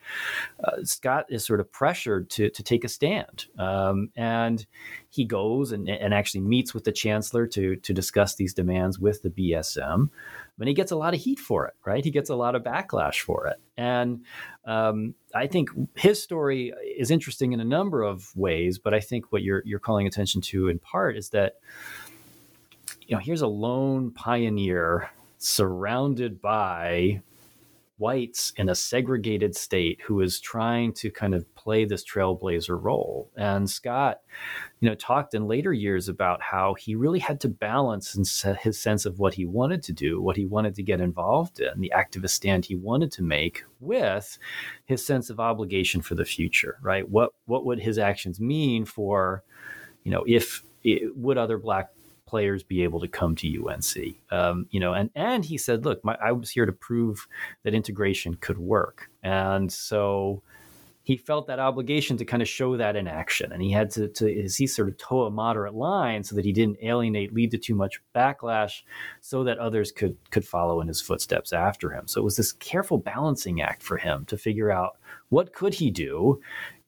uh, 0.64 0.84
Scott 0.84 1.26
is 1.30 1.44
sort 1.44 1.60
of 1.60 1.72
pressured 1.72 2.30
to 2.32 2.52
to 2.52 2.64
take 2.64 2.84
a 2.84 2.90
stand, 2.90 3.48
um, 3.58 4.10
and 4.16 4.66
he 5.10 5.26
goes 5.26 5.72
and, 5.72 5.90
and 5.90 6.14
actually 6.14 6.42
meets 6.42 6.74
with 6.74 6.84
the 6.84 6.92
chancellor 6.92 7.48
to 7.48 7.76
to 7.78 7.94
discuss 7.94 8.36
these 8.36 8.54
demands 8.54 9.00
with 9.00 9.24
the 9.24 9.30
BSM 9.30 10.10
and 10.62 10.68
he 10.68 10.74
gets 10.74 10.92
a 10.92 10.96
lot 10.96 11.14
of 11.14 11.20
heat 11.20 11.40
for 11.40 11.66
it, 11.68 11.74
right? 11.86 12.04
He 12.04 12.12
gets 12.12 12.30
a 12.30 12.36
lot 12.36 12.56
of 12.56 12.64
backlash 12.64 13.20
for 13.20 13.48
it. 13.48 13.58
And 13.78 14.26
um, 14.66 15.16
I 15.34 15.48
think 15.48 15.70
his 15.96 16.22
story 16.22 16.74
is 16.98 17.12
interesting 17.12 17.52
in 17.52 17.60
a 17.60 17.66
number 17.66 18.04
of 18.04 18.36
ways, 18.36 18.78
but 18.78 18.94
I 18.94 19.00
think 19.00 19.32
what 19.32 19.42
you're, 19.42 19.64
you're 19.66 19.80
calling 19.80 20.08
attention 20.08 20.42
to 20.42 20.68
in 20.68 20.80
part 20.80 21.18
is 21.18 21.30
that, 21.30 21.56
you 23.08 23.16
know, 23.16 23.22
here's 23.22 23.42
a 23.42 23.48
lone 23.48 24.12
pioneer 24.12 25.10
surrounded 25.38 26.42
by 26.42 27.22
whites 28.02 28.52
in 28.58 28.68
a 28.68 28.76
segregated 28.76 29.56
state 29.56 30.02
who 30.02 30.20
is 30.22 30.40
trying 30.40 30.92
to 30.92 31.12
kind 31.12 31.36
of 31.36 31.46
play 31.56 31.86
this 31.86 32.04
trailblazer 32.04 32.78
role. 32.82 33.30
And 33.38 33.70
Scott, 33.70 34.22
you 34.80 34.90
know, 34.90 34.96
talked 34.96 35.36
in 35.36 35.48
later 35.48 35.72
years 35.72 36.10
about 36.10 36.42
how 36.42 36.74
he 36.74 36.96
really 36.96 37.20
had 37.20 37.40
to 37.42 37.48
balance 37.48 38.14
his 38.62 38.82
sense 38.82 39.06
of 39.06 39.20
what 39.20 39.36
he 39.36 39.46
wanted 39.46 39.84
to 39.84 39.94
do, 39.94 40.20
what 40.20 40.36
he 40.36 40.46
wanted 40.46 40.74
to 40.76 40.84
get 40.84 41.00
involved 41.00 41.60
in, 41.60 41.80
the 41.80 41.94
activist 41.96 42.32
stand 42.32 42.66
he 42.66 42.76
wanted 42.76 43.12
to 43.14 43.24
make 43.24 43.64
with 43.80 44.40
his 44.86 45.06
sense 45.06 45.30
of 45.30 45.40
obligation 45.40 46.02
for 46.02 46.16
the 46.16 46.26
future, 46.26 46.80
right? 46.82 47.08
What 47.08 47.32
what 47.46 47.66
would 47.66 47.80
his 47.80 48.00
actions 48.00 48.40
mean 48.40 48.86
for, 48.86 49.44
you 50.04 50.12
know, 50.12 50.24
if 50.28 50.64
it, 50.84 51.16
would 51.16 51.38
other 51.38 51.60
black 51.60 51.90
players 52.32 52.64
be 52.64 52.84
able 52.84 53.02
to 53.02 53.08
come 53.08 53.36
to 53.36 53.48
UNC? 53.48 54.16
Um, 54.32 54.66
you 54.72 54.80
know, 54.80 54.94
and 54.94 55.12
and 55.14 55.46
he 55.46 55.58
said, 55.58 55.86
look, 55.86 56.04
my, 56.04 56.18
I 56.24 56.32
was 56.32 56.50
here 56.50 56.66
to 56.66 56.72
prove 56.72 57.28
that 57.64 57.76
integration 57.76 58.36
could 58.36 58.58
work, 58.58 59.12
and 59.22 59.72
so 59.72 60.42
he 61.04 61.18
felt 61.18 61.48
that 61.48 61.60
obligation 61.60 62.16
to 62.18 62.26
kind 62.26 62.42
of 62.42 62.48
show 62.48 62.78
that 62.78 62.96
in 62.96 63.08
action, 63.08 63.52
and 63.52 63.62
he 63.62 63.72
had 63.72 63.90
to, 63.92 64.08
to 64.08 64.28
he 64.28 64.68
sort 64.68 64.88
of 64.88 64.98
toe 64.98 65.24
a 65.24 65.32
moderate 65.32 65.74
line 65.74 66.24
so 66.24 66.36
that 66.36 66.46
he 66.46 66.54
didn't 66.54 66.78
alienate, 66.82 67.34
lead 67.34 67.52
to 67.52 67.58
too 67.58 67.76
much 67.76 68.02
backlash, 68.16 68.84
so 69.20 69.44
that 69.44 69.58
others 69.58 69.92
could 69.92 70.16
could 70.30 70.46
follow 70.46 70.80
in 70.80 70.88
his 70.88 71.02
footsteps 71.02 71.54
after 71.54 71.92
him. 71.92 72.08
So 72.08 72.22
it 72.22 72.24
was 72.24 72.38
this 72.38 72.54
careful 72.54 72.98
balancing 72.98 73.62
act 73.62 73.84
for 73.84 73.98
him 73.98 74.26
to 74.26 74.38
figure 74.38 74.72
out 74.72 74.98
what 75.30 75.54
could 75.54 75.74
he 75.74 75.92
do, 75.92 76.42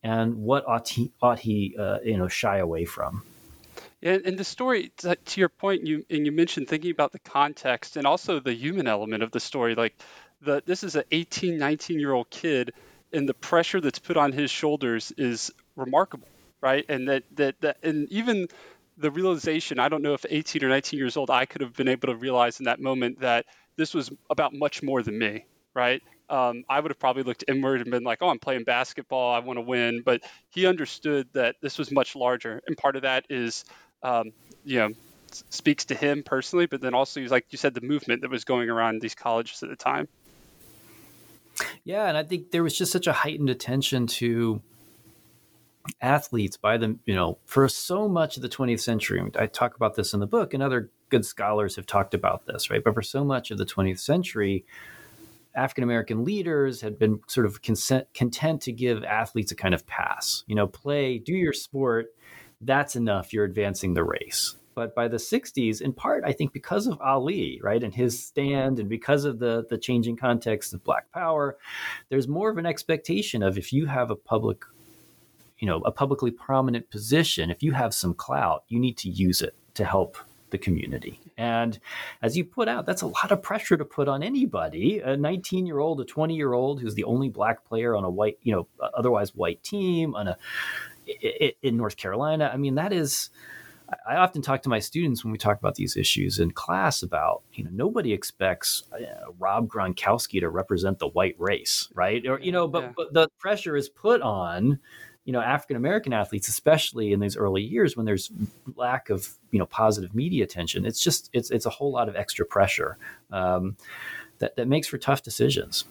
and 0.04 0.36
what 0.36 0.68
ought 0.68 0.88
he 0.88 1.12
ought 1.22 1.40
he 1.40 1.76
uh, 1.80 1.98
you 2.04 2.18
know 2.18 2.28
shy 2.28 2.58
away 2.60 2.86
from. 2.86 3.24
And, 4.04 4.26
and 4.26 4.38
the 4.38 4.44
story, 4.44 4.92
to, 4.98 5.16
to 5.16 5.40
your 5.40 5.50
point, 5.50 5.88
you 5.88 6.06
and 6.10 6.26
you 6.26 6.32
mentioned 6.32 6.68
thinking 6.68 6.92
about 6.92 7.14
the 7.14 7.20
context 7.20 7.96
and 7.96 8.06
also 8.06 8.40
the 8.40 8.54
human 8.54 8.86
element 8.88 9.24
of 9.24 9.32
the 9.32 9.40
story. 9.40 9.76
Like, 9.76 9.96
the 10.42 10.62
this 10.66 10.84
is 10.84 10.96
an 10.96 11.04
18, 11.12 11.58
19 11.58 12.00
year 12.00 12.12
old 12.12 12.30
kid, 12.30 12.74
and 13.14 13.28
the 13.28 13.34
pressure 13.34 13.80
that's 13.80 14.00
put 14.00 14.18
on 14.18 14.34
his 14.34 14.52
shoulders 14.52 15.14
is 15.18 15.52
remarkable, 15.78 16.28
right? 16.62 16.86
And 16.90 17.08
that 17.08 17.24
that, 17.36 17.62
that 17.62 17.78
and 17.82 18.12
even 18.12 18.48
the 18.98 19.10
realization, 19.10 19.80
I 19.80 19.88
don't 19.88 20.02
know 20.04 20.14
if 20.14 20.26
18 20.30 20.64
or 20.64 20.70
19 20.70 21.00
years 21.00 21.16
old, 21.16 21.30
I 21.30 21.46
could 21.46 21.62
have 21.62 21.74
been 21.74 21.88
able 21.88 22.10
to 22.10 22.16
realize 22.16 22.60
in 22.60 22.66
that 22.66 22.82
moment 22.82 23.22
that 23.22 23.46
this 23.78 23.94
was 23.94 24.12
about 24.30 24.54
much 24.54 24.84
more 24.84 25.02
than 25.02 25.18
me, 25.18 25.46
right? 25.74 26.04
Um, 26.30 26.64
I 26.70 26.80
would 26.80 26.92
have 26.92 27.00
probably 27.00 27.24
looked 27.24 27.44
inward 27.48 27.82
and 27.82 27.92
been 27.92 28.04
like, 28.04 28.20
oh, 28.22 28.30
I'm 28.30 28.40
playing 28.40 28.64
basketball. 28.64 29.34
I 29.34 29.40
want 29.40 29.58
to 29.58 29.62
win. 29.62 30.02
But 30.06 30.22
he 30.50 30.66
understood 30.66 31.28
that 31.34 31.56
this 31.62 31.78
was 31.78 31.92
much 31.92 32.16
larger. 32.16 32.62
And 32.66 32.78
part 32.78 32.96
of 32.96 33.02
that 33.02 33.26
is 33.30 33.66
um, 34.04 34.32
you 34.66 34.80
know, 34.80 34.90
speaks 35.50 35.86
to 35.86 35.96
him 35.96 36.24
personally, 36.24 36.68
but 36.68 36.82
then 36.82 36.94
also, 36.94 37.22
like 37.22 37.46
you 37.50 37.58
said, 37.58 37.74
the 37.74 37.82
movement 37.82 38.22
that 38.22 38.30
was 38.30 38.44
going 38.44 38.70
around 38.70 39.02
these 39.02 39.16
colleges 39.16 39.64
at 39.64 39.70
the 39.70 39.76
time. 39.76 40.08
Yeah, 41.84 42.08
and 42.08 42.18
I 42.18 42.24
think 42.24 42.52
there 42.52 42.64
was 42.64 42.78
just 42.78 42.92
such 42.92 43.08
a 43.08 43.14
heightened 43.14 43.50
attention 43.50 44.08
to 44.08 44.62
athletes 46.02 46.58
by 46.58 46.78
the 46.78 46.98
you 47.06 47.14
know 47.14 47.38
for 47.46 47.68
so 47.68 48.08
much 48.08 48.38
of 48.38 48.42
the 48.42 48.48
20th 48.48 48.80
century 48.80 49.22
i 49.38 49.46
talk 49.46 49.76
about 49.76 49.96
this 49.96 50.14
in 50.14 50.22
the 50.22 50.26
book 50.26 50.54
and 50.54 50.64
other 50.64 50.90
good 51.10 51.26
scholars 51.26 51.76
have 51.76 51.86
talked 51.86 52.14
about 52.14 52.46
this 52.46 52.70
right 52.70 52.84
but 52.86 52.94
for 52.94 53.02
so 53.02 53.24
much 53.24 53.52
of 53.52 53.58
the 53.58 53.66
20th 53.66 54.00
century 54.00 54.64
african 55.54 55.84
american 55.84 56.24
leaders 56.24 56.80
had 56.80 56.98
been 56.98 57.20
sort 57.28 57.46
of 57.46 57.62
consent, 57.62 58.08
content 58.14 58.62
to 58.62 58.72
give 58.72 59.04
athletes 59.04 59.52
a 59.52 59.56
kind 59.56 59.74
of 59.74 59.86
pass 59.86 60.46
you 60.48 60.56
know 60.56 60.68
play 60.68 61.18
do 61.18 61.34
your 61.34 61.52
sport 61.52 62.08
that's 62.66 62.96
enough. 62.96 63.34
You're 63.34 63.46
advancing 63.46 63.94
the 63.94 64.04
race. 64.04 64.56
But 64.76 64.96
by 64.96 65.08
the 65.08 65.18
60s, 65.18 65.82
in 65.82 65.94
part, 65.94 66.24
I 66.26 66.32
think 66.32 66.52
because 66.52 66.88
of 66.88 67.00
Ali, 67.00 67.60
right, 67.62 67.84
and 67.84 67.94
his 67.94 68.24
stand, 68.24 68.80
and 68.80 68.90
because 68.90 69.24
of 69.24 69.40
the 69.40 69.66
the 69.70 69.78
changing 69.78 70.18
context 70.18 70.74
of 70.74 70.84
Black 70.84 71.12
Power, 71.12 71.58
there's 72.10 72.28
more 72.28 72.50
of 72.50 72.58
an 72.58 72.66
expectation 72.66 73.44
of 73.44 73.58
if 73.58 73.72
you 73.72 73.86
have 73.86 74.10
a 74.10 74.16
public, 74.16 74.64
you 75.60 75.68
know, 75.68 75.82
a 75.82 75.92
publicly 75.92 76.32
prominent 76.32 76.90
position, 76.90 77.52
if 77.52 77.62
you 77.62 77.74
have 77.74 77.94
some 77.94 78.14
clout, 78.14 78.64
you 78.68 78.80
need 78.80 78.98
to 78.98 79.10
use 79.10 79.42
it 79.42 79.56
to 79.76 79.86
help 79.86 80.18
the 80.54 80.58
community. 80.58 81.20
And 81.36 81.80
as 82.22 82.38
you 82.38 82.46
put 82.46 82.68
out, 82.70 82.86
that's 82.86 83.02
a 83.02 83.08
lot 83.08 83.32
of 83.32 83.42
pressure 83.42 83.76
to 83.76 83.84
put 83.84 84.08
on 84.08 84.24
anybody. 84.24 85.00
A 85.00 85.18
19 85.18 85.66
year 85.66 85.80
old, 85.80 86.00
a 86.00 86.06
20 86.06 86.36
year 86.36 86.54
old 86.54 86.80
who's 86.80 86.96
the 86.96 87.04
only 87.04 87.28
black 87.28 87.66
player 87.66 87.96
on 87.96 88.04
a 88.04 88.10
white, 88.10 88.38
you 88.44 88.54
know, 88.54 88.68
otherwise 88.94 89.36
white 89.36 89.64
team 89.64 90.16
on 90.16 90.28
a 90.28 90.38
in 91.62 91.78
North 91.78 91.98
Carolina. 91.98 92.50
I 92.54 92.58
mean, 92.58 92.76
that 92.76 92.94
is. 92.94 93.30
I 94.08 94.16
often 94.16 94.42
talk 94.42 94.64
to 94.64 94.70
my 94.70 94.80
students 94.80 95.24
when 95.24 95.32
we 95.32 95.38
talk 95.38 95.60
about 95.60 95.76
these 95.76 95.96
issues 95.98 96.40
in 96.40 96.52
class 96.52 97.04
about, 97.04 97.44
you 97.54 97.64
know, 97.64 97.70
nobody 97.72 98.12
expects 98.12 98.84
uh, 98.92 99.32
Rob 99.38 99.68
Gronkowski 99.68 100.40
to 100.40 100.50
represent 100.50 100.98
the 100.98 101.10
white 101.10 101.36
race, 101.38 101.90
right? 101.94 102.26
Or, 102.26 102.40
you 102.40 102.52
know, 102.52 102.68
but, 102.68 102.84
yeah. 102.84 102.92
but 102.96 103.14
the 103.14 103.28
pressure 103.38 103.76
is 103.76 103.90
put 103.90 104.22
on, 104.22 104.80
you 105.26 105.34
know, 105.34 105.42
African 105.42 105.76
American 105.76 106.12
athletes, 106.12 106.48
especially 106.48 107.14
in 107.14 107.20
these 107.20 107.38
early 107.38 107.62
years 107.62 107.96
when 107.96 108.06
there's 108.06 108.32
lack 108.76 109.12
of, 109.12 109.30
you 109.52 109.60
know, 109.60 109.68
positive 109.68 110.16
media 110.16 110.44
attention. 110.44 110.86
It's 110.86 111.04
just, 111.04 111.30
it's, 111.32 111.52
it's 111.52 111.68
a 111.68 111.70
whole 111.70 111.92
lot 111.92 112.10
of 112.10 112.16
extra 112.16 112.46
pressure 112.48 112.98
um, 113.32 113.76
that, 114.40 114.56
that 114.56 114.68
makes 114.68 114.88
for 114.88 114.98
tough 114.98 115.22
decisions 115.22 115.86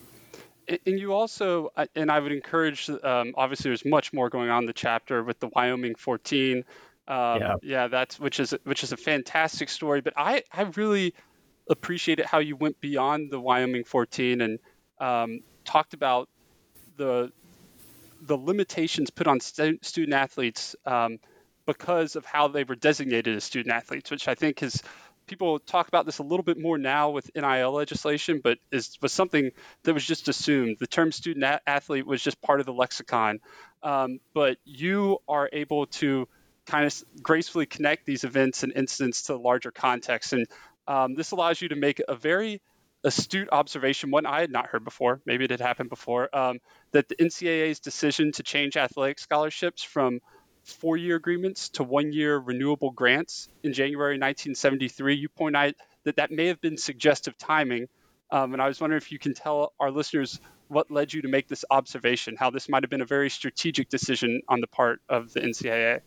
and 0.69 0.99
you 0.99 1.13
also, 1.13 1.71
and 1.95 2.11
I 2.11 2.21
would 2.21 2.33
encourage. 2.33 2.89
Um, 2.89 3.35
obviously, 3.37 3.71
there's 3.71 3.85
much 3.85 4.13
more 4.13 4.31
going 4.31 4.51
on 4.51 4.65
in 4.65 4.67
the 4.67 4.73
chapter 4.73 5.23
with 5.23 5.41
the 5.41 5.49
Wyoming 5.49 5.95
14. 5.95 6.59
Um, 6.59 6.65
yeah. 7.09 7.55
yeah, 7.63 7.89
that's 7.89 8.21
which 8.21 8.41
is 8.41 8.55
which 8.65 8.85
is 8.85 8.93
a 8.93 8.97
fantastic 8.97 9.69
story. 9.69 10.01
But 10.01 10.15
I 10.17 10.43
I 10.53 10.63
really 10.63 11.15
appreciated 11.69 12.27
how 12.27 12.39
you 12.39 12.57
went 12.57 12.81
beyond 12.81 13.31
the 13.31 13.41
Wyoming 13.41 13.85
14 13.85 14.41
and 14.41 14.59
um, 15.01 15.41
talked 15.65 15.95
about 15.95 16.29
the 16.97 17.33
the 18.21 18.37
limitations 18.37 19.11
put 19.11 19.27
on 19.27 19.41
st- 19.41 19.85
student 19.85 20.15
athletes 20.15 20.77
um, 20.87 21.19
because 21.67 22.17
of 22.17 22.25
how 22.25 22.49
they 22.49 22.65
were 22.65 22.77
designated 22.77 23.37
as 23.37 23.45
student 23.45 23.75
athletes, 23.75 24.11
which 24.11 24.29
I 24.29 24.35
think 24.35 24.63
is 24.63 24.83
people 25.27 25.59
talk 25.59 25.89
about 25.89 26.07
this 26.07 26.19
a 26.19 26.23
little 26.23 26.43
bit 26.43 26.59
more 26.59 26.79
now 26.79 27.11
with 27.11 27.31
NIL 27.35 27.73
legislation, 27.73 28.41
but 28.43 28.59
is 28.71 28.99
was 29.01 29.13
something 29.13 29.51
that 29.85 29.95
was 29.95 30.05
just 30.05 30.29
assumed. 30.29 30.77
The 30.79 30.87
term 30.87 31.13
student 31.13 31.45
a- 31.45 31.61
athlete 31.69 32.07
was 32.07 32.23
just 32.23 32.41
part 32.43 32.61
of 32.61 32.67
the 32.67 32.73
lexicon. 32.73 33.41
Um, 33.83 34.21
but 34.35 34.59
you 34.65 35.19
are 35.29 35.49
able 35.53 35.87
to 35.87 36.29
kind 36.67 36.87
of 36.87 37.03
gracefully 37.23 37.67
connect 37.67 38.07
these 38.07 38.25
events 38.25 38.63
and 38.63 38.73
incidents 38.75 39.23
to 39.23 39.33
the 39.33 39.39
larger 39.39 39.71
context, 39.71 40.33
and 40.33 40.47
um, 40.87 41.15
this 41.15 41.31
allows 41.31 41.61
you 41.61 41.69
to 41.69 41.77
make 41.77 42.01
a 42.07 42.15
very 42.15 42.61
astute 43.05 43.49
observation, 43.51 44.11
one 44.11 44.27
I 44.27 44.41
had 44.41 44.51
not 44.51 44.67
heard 44.67 44.85
before. 44.85 45.21
Maybe 45.27 45.45
it 45.45 45.51
had 45.51 45.61
happened 45.61 45.91
before. 45.91 46.35
Um, 46.37 46.59
that 46.93 47.09
the 47.09 47.17
NCAA's 47.17 47.81
decision 47.81 48.33
to 48.33 48.43
change 48.43 48.77
athletic 48.77 49.19
scholarships 49.19 49.83
from 49.83 50.21
four 50.65 50.97
year 50.97 51.17
agreements 51.17 51.71
to 51.71 51.85
one 51.85 52.13
year 52.13 52.37
renewable 52.39 52.91
grants 52.91 53.49
in 53.63 53.73
January 53.73 54.15
1973. 54.15 55.17
You 55.17 55.29
point 55.29 55.57
out 55.57 55.75
that 56.05 56.17
that 56.17 56.31
may 56.31 56.47
have 56.47 56.61
been 56.61 56.77
suggestive 56.77 57.37
timing. 57.39 57.89
Um, 58.31 58.53
and 58.53 58.63
I 58.63 58.69
was 58.69 58.81
wondering 58.81 58.99
if 58.99 59.13
you 59.13 59.19
can 59.19 59.35
tell 59.35 59.73
our 59.79 59.91
listeners 59.91 60.41
what 60.69 60.91
led 60.91 61.13
you 61.13 61.23
to 61.23 61.29
make 61.29 61.49
this 61.49 61.65
observation, 61.71 62.35
how 62.39 62.51
this 62.51 62.69
might 62.69 62.83
have 62.83 62.91
been 62.91 63.03
a 63.03 63.07
very 63.07 63.29
strategic 63.29 63.89
decision 63.91 64.41
on 64.49 64.61
the 64.61 64.67
part 64.67 65.01
of 65.09 65.33
the 65.33 65.41
NCAA. 65.41 66.01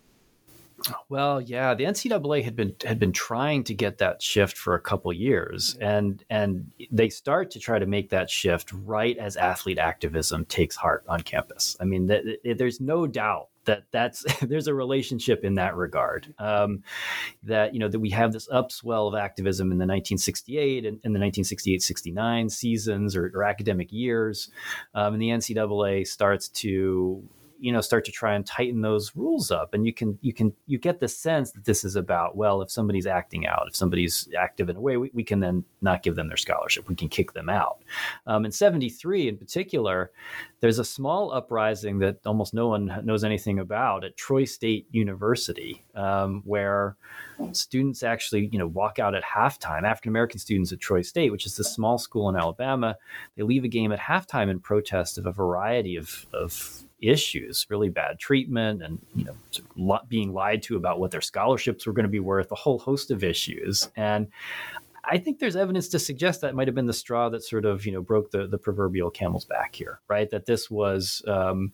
Well, 1.10 1.42
yeah, 1.42 1.74
the 1.74 1.86
NCAA 1.86 2.44
had 2.44 2.56
been 2.56 2.76
had 2.86 3.00
been 3.00 3.14
trying 3.14 3.64
to 3.66 3.74
get 3.74 3.98
that 4.00 4.22
shift 4.22 4.58
for 4.58 4.76
a 4.76 4.80
couple 4.80 5.12
years, 5.14 5.78
and 5.80 6.24
and 6.30 6.72
they 6.92 7.10
start 7.10 7.52
to 7.52 7.60
try 7.60 7.80
to 7.80 7.86
make 7.86 8.10
that 8.10 8.30
shift 8.30 8.72
right 8.74 9.18
as 9.18 9.38
athlete 9.38 9.80
activism 9.80 10.46
takes 10.46 10.76
heart 10.76 11.04
on 11.08 11.22
campus. 11.22 11.78
I 11.80 11.86
mean, 11.86 12.08
th- 12.08 12.42
th- 12.44 12.58
there's 12.58 12.82
no 12.82 13.08
doubt 13.08 13.50
that 13.66 13.84
that's 13.92 14.26
there's 14.42 14.68
a 14.68 14.74
relationship 14.74 15.44
in 15.44 15.56
that 15.56 15.76
regard. 15.76 16.34
Um, 16.40 16.84
that 17.44 17.74
you 17.74 17.80
know 17.80 17.88
that 17.88 18.00
we 18.00 18.10
have 18.12 18.34
this 18.34 18.48
upswell 18.50 19.08
of 19.08 19.16
activism 19.16 19.72
in 19.72 19.78
the 19.78 19.84
1968 19.84 20.86
and 20.86 21.00
in 21.04 21.14
the 21.14 21.20
1968-69 21.20 22.52
seasons 22.52 23.16
or, 23.16 23.32
or 23.34 23.44
academic 23.44 23.92
years, 23.92 24.50
um, 24.94 25.14
and 25.14 25.22
the 25.22 25.30
NCAA 25.30 26.06
starts 26.06 26.50
to 26.50 27.24
you 27.60 27.72
know 27.72 27.82
start 27.82 28.06
to 28.06 28.12
try 28.12 28.36
and 28.36 28.46
tighten 28.46 28.82
those 28.82 29.15
rules 29.15 29.52
up. 29.52 29.74
And 29.74 29.86
you 29.86 29.94
can 29.94 30.18
you 30.22 30.34
can 30.34 30.54
you 30.68 30.78
get 30.78 31.00
the 31.00 31.08
sense 31.08 31.52
that 31.52 31.65
this 31.65 31.84
is 31.84 31.96
about 31.96 32.36
well 32.36 32.62
if 32.62 32.72
somebody's 32.72 33.08
acting 33.08 33.48
out 33.48 33.65
if 33.68 33.76
somebody's 33.76 34.28
active 34.38 34.70
in 34.70 34.76
a 34.76 34.82
way 34.82 34.98
we, 34.98 35.12
we 35.13 35.24
can 35.24 35.39
then 35.39 35.63
not 35.82 36.04
give 36.04 36.15
them 36.15 36.28
their 36.28 36.38
scholarship. 36.38 36.88
We 36.89 36.96
can 36.96 37.10
kick 37.10 37.34
them 37.34 37.50
out. 37.50 37.80
Um, 38.28 38.46
in 38.46 38.52
73 38.52 39.28
in 39.28 39.38
particular 39.38 40.12
there's 40.60 40.80
a 40.80 40.86
small 40.86 41.32
uprising 41.32 42.00
that 42.00 42.18
almost 42.26 42.54
no 42.54 42.68
one 42.68 43.02
knows 43.04 43.24
anything 43.24 43.60
about 43.60 44.04
at 44.04 44.18
troy 44.18 44.46
state 44.46 44.88
university 44.91 45.84
um, 45.96 46.41
where 46.46 46.96
students 47.52 48.04
actually 48.04 48.50
you 48.52 48.60
know 48.60 48.68
walk 48.68 49.00
out 49.00 49.15
at 49.15 49.24
halftime. 49.24 49.84
African 49.84 50.10
american 50.10 50.39
students 50.39 50.72
at 50.72 50.80
troy 50.80 51.02
state 51.02 51.32
which 51.32 51.46
is 51.46 51.60
a 51.60 51.63
small 51.63 51.98
school 51.98 52.30
in 52.30 52.36
alabama 52.36 52.98
they 53.36 53.44
leave 53.44 53.63
a 53.63 53.68
game 53.68 53.91
at 53.91 54.00
halftime 54.00 54.50
in 54.50 54.60
protest 54.60 55.18
of 55.18 55.26
a 55.26 55.32
variety 55.32 55.96
of, 55.96 56.26
of 56.34 56.85
issues, 57.00 57.66
really 57.70 57.90
bad 57.90 58.20
treatment, 58.20 58.82
and 58.84 59.00
you 59.16 59.26
know, 59.26 60.00
being 60.08 60.34
lied 60.34 60.62
to 60.64 60.76
about 60.76 61.00
what 61.00 61.12
their 61.12 61.22
scholarships 61.22 61.86
were 61.86 61.94
going 61.94 62.06
to 62.06 62.10
be 62.10 62.20
worth, 62.20 62.52
a 62.52 62.56
whole 62.56 62.80
host 62.80 63.12
of 63.12 63.24
issues. 63.24 63.90
And 63.96 64.28
I 65.08 65.18
think 65.18 65.40
there's 65.40 65.56
evidence 65.56 65.88
to 65.90 66.00
suggest 66.00 66.42
that 66.42 66.56
might 66.56 66.68
have 66.68 66.76
been 66.76 66.88
the 66.88 66.94
straw 66.94 67.30
that 67.30 67.44
sort 67.44 67.66
of 67.66 67.86
you 67.86 67.92
know 67.92 68.02
broke 68.02 68.32
the 68.32 68.48
the 68.48 68.58
proverbial 68.58 69.12
camel's 69.12 69.46
back 69.46 69.76
here, 69.76 70.00
right? 70.08 70.30
That 70.30 70.46
this 70.46 70.70
was 70.70 71.22
um, 71.28 71.72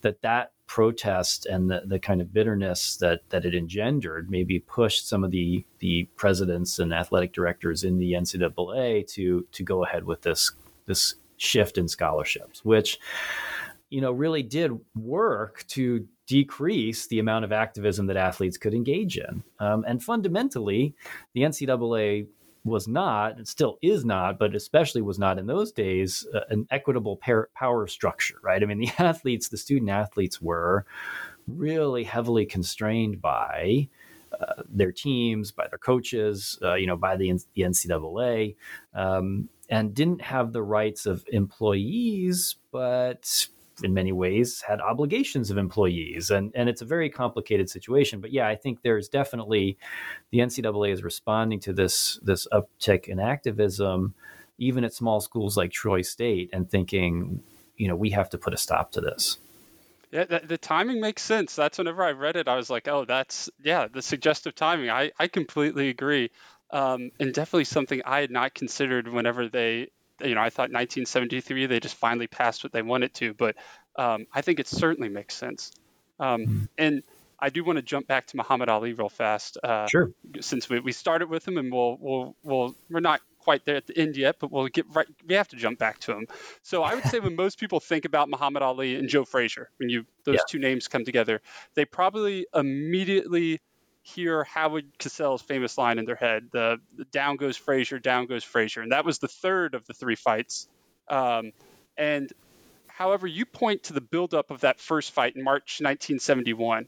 that 0.00 0.22
that 0.22 0.52
protest 0.66 1.44
and 1.46 1.70
the, 1.70 1.82
the 1.84 1.98
kind 1.98 2.20
of 2.20 2.32
bitterness 2.32 2.96
that 2.96 3.20
that 3.28 3.44
it 3.44 3.54
engendered 3.54 4.30
maybe 4.30 4.58
pushed 4.58 5.08
some 5.08 5.22
of 5.22 5.30
the 5.30 5.64
the 5.80 6.04
presidents 6.16 6.78
and 6.78 6.94
athletic 6.94 7.32
directors 7.32 7.84
in 7.84 7.98
the 7.98 8.12
NCAA 8.12 9.06
to 9.12 9.46
to 9.52 9.62
go 9.62 9.84
ahead 9.84 10.04
with 10.04 10.22
this 10.22 10.50
this 10.86 11.14
shift 11.36 11.78
in 11.78 11.88
scholarships, 11.88 12.64
which 12.64 12.98
you 13.92 14.00
know 14.00 14.12
really 14.12 14.42
did 14.42 14.72
work 14.94 15.64
to 15.68 16.06
decrease 16.26 17.06
the 17.08 17.18
amount 17.18 17.44
of 17.44 17.52
activism 17.52 18.06
that 18.06 18.16
athletes 18.16 18.56
could 18.56 18.72
engage 18.72 19.18
in. 19.18 19.42
Um, 19.58 19.84
and 19.86 20.02
fundamentally, 20.02 20.94
the 21.34 21.42
NCAA 21.42 22.26
was 22.64 22.88
not, 22.88 23.36
and 23.36 23.46
still 23.46 23.76
is 23.82 24.04
not, 24.04 24.38
but 24.38 24.54
especially 24.54 25.02
was 25.02 25.18
not 25.18 25.38
in 25.38 25.46
those 25.46 25.72
days, 25.72 26.26
uh, 26.32 26.40
an 26.48 26.66
equitable 26.70 27.16
par- 27.16 27.50
power 27.54 27.86
structure, 27.86 28.36
right? 28.42 28.62
I 28.62 28.66
mean, 28.66 28.78
the 28.78 28.90
athletes, 28.98 29.48
the 29.48 29.58
student 29.58 29.90
athletes 29.90 30.40
were 30.40 30.86
really 31.46 32.04
heavily 32.04 32.46
constrained 32.46 33.20
by 33.20 33.88
uh, 34.40 34.62
their 34.68 34.92
teams, 34.92 35.50
by 35.50 35.66
their 35.68 35.78
coaches, 35.78 36.58
uh, 36.62 36.74
you 36.74 36.86
know, 36.86 36.96
by 36.96 37.16
the, 37.16 37.30
the 37.54 37.62
NCAA, 37.62 38.56
um, 38.94 39.48
and 39.68 39.94
didn't 39.94 40.22
have 40.22 40.52
the 40.52 40.62
rights 40.62 41.04
of 41.04 41.24
employees, 41.30 42.56
but 42.70 43.48
in 43.82 43.94
many 43.94 44.12
ways 44.12 44.60
had 44.60 44.80
obligations 44.80 45.50
of 45.50 45.58
employees 45.58 46.30
and 46.30 46.52
and 46.54 46.68
it's 46.68 46.82
a 46.82 46.84
very 46.84 47.08
complicated 47.08 47.68
situation 47.70 48.20
but 48.20 48.32
yeah 48.32 48.46
i 48.46 48.54
think 48.54 48.82
there's 48.82 49.08
definitely 49.08 49.78
the 50.30 50.38
ncaa 50.38 50.92
is 50.92 51.02
responding 51.02 51.58
to 51.58 51.72
this 51.72 52.18
this 52.22 52.46
uptick 52.52 53.08
in 53.08 53.18
activism 53.18 54.14
even 54.58 54.84
at 54.84 54.92
small 54.92 55.20
schools 55.20 55.56
like 55.56 55.70
troy 55.70 56.02
state 56.02 56.50
and 56.52 56.70
thinking 56.70 57.42
you 57.76 57.88
know 57.88 57.96
we 57.96 58.10
have 58.10 58.28
to 58.28 58.38
put 58.38 58.52
a 58.54 58.56
stop 58.56 58.92
to 58.92 59.00
this 59.00 59.38
yeah, 60.10 60.24
the, 60.24 60.42
the, 60.46 60.58
timing 60.58 61.00
makes 61.00 61.22
sense. 61.22 61.56
That's 61.56 61.78
whenever 61.78 62.04
I 62.04 62.10
read 62.10 62.36
it, 62.36 62.46
I 62.46 62.56
was 62.56 62.68
like, 62.68 62.86
oh, 62.86 63.06
that's, 63.06 63.48
yeah, 63.64 63.88
the 63.90 64.02
suggestive 64.02 64.54
timing. 64.54 64.90
I, 64.90 65.10
I 65.18 65.26
completely 65.26 65.88
agree. 65.88 66.30
Um, 66.70 67.12
and 67.18 67.32
definitely 67.32 67.64
something 67.64 68.02
I 68.04 68.20
had 68.20 68.30
not 68.30 68.54
considered 68.54 69.08
whenever 69.08 69.48
they 69.48 69.88
you 70.20 70.34
know, 70.34 70.40
I 70.40 70.50
thought 70.50 70.70
1973 70.70 71.66
they 71.66 71.80
just 71.80 71.96
finally 71.96 72.26
passed 72.26 72.64
what 72.64 72.72
they 72.72 72.82
wanted 72.82 73.14
to, 73.14 73.34
but 73.34 73.56
um, 73.96 74.26
I 74.32 74.40
think 74.42 74.60
it 74.60 74.68
certainly 74.68 75.08
makes 75.08 75.34
sense. 75.34 75.72
Um, 76.18 76.40
mm-hmm. 76.42 76.64
And 76.78 77.02
I 77.38 77.50
do 77.50 77.64
want 77.64 77.76
to 77.76 77.82
jump 77.82 78.06
back 78.06 78.28
to 78.28 78.36
Muhammad 78.36 78.68
Ali 78.68 78.92
real 78.92 79.08
fast. 79.08 79.58
Uh, 79.62 79.88
sure. 79.88 80.12
Since 80.40 80.68
we, 80.68 80.78
we 80.78 80.92
started 80.92 81.28
with 81.28 81.46
him, 81.46 81.58
and 81.58 81.72
we'll 81.72 81.98
we'll 82.00 82.36
we'll 82.44 82.76
we're 82.88 83.00
not 83.00 83.20
quite 83.40 83.64
there 83.64 83.74
at 83.74 83.86
the 83.88 83.98
end 83.98 84.16
yet, 84.16 84.36
but 84.38 84.52
we'll 84.52 84.68
get 84.68 84.86
right. 84.94 85.08
We 85.26 85.34
have 85.34 85.48
to 85.48 85.56
jump 85.56 85.80
back 85.80 85.98
to 86.00 86.12
him. 86.12 86.26
So 86.62 86.84
I 86.84 86.94
would 86.94 87.04
say 87.04 87.18
when 87.18 87.34
most 87.34 87.58
people 87.58 87.80
think 87.80 88.04
about 88.04 88.30
Muhammad 88.30 88.62
Ali 88.62 88.94
and 88.94 89.08
Joe 89.08 89.24
Frazier, 89.24 89.70
when 89.78 89.88
you 89.88 90.06
those 90.24 90.36
yeah. 90.36 90.42
two 90.48 90.60
names 90.60 90.86
come 90.86 91.04
together, 91.04 91.42
they 91.74 91.84
probably 91.84 92.46
immediately 92.54 93.60
hear 94.02 94.44
Howard 94.44 94.86
Cosell's 94.98 95.42
famous 95.42 95.78
line 95.78 95.98
in 95.98 96.04
their 96.04 96.16
head: 96.16 96.48
the, 96.52 96.78
the 96.96 97.04
"Down 97.06 97.36
goes 97.36 97.56
Frazier, 97.56 97.98
down 97.98 98.26
goes 98.26 98.44
Frazier," 98.44 98.82
and 98.82 98.92
that 98.92 99.04
was 99.04 99.18
the 99.18 99.28
third 99.28 99.74
of 99.74 99.86
the 99.86 99.94
three 99.94 100.16
fights. 100.16 100.68
Um, 101.08 101.52
and 101.96 102.32
however, 102.88 103.26
you 103.26 103.46
point 103.46 103.84
to 103.84 103.92
the 103.92 104.00
buildup 104.00 104.50
of 104.50 104.60
that 104.60 104.80
first 104.80 105.12
fight 105.12 105.36
in 105.36 105.42
March 105.42 105.80
1971, 105.80 106.86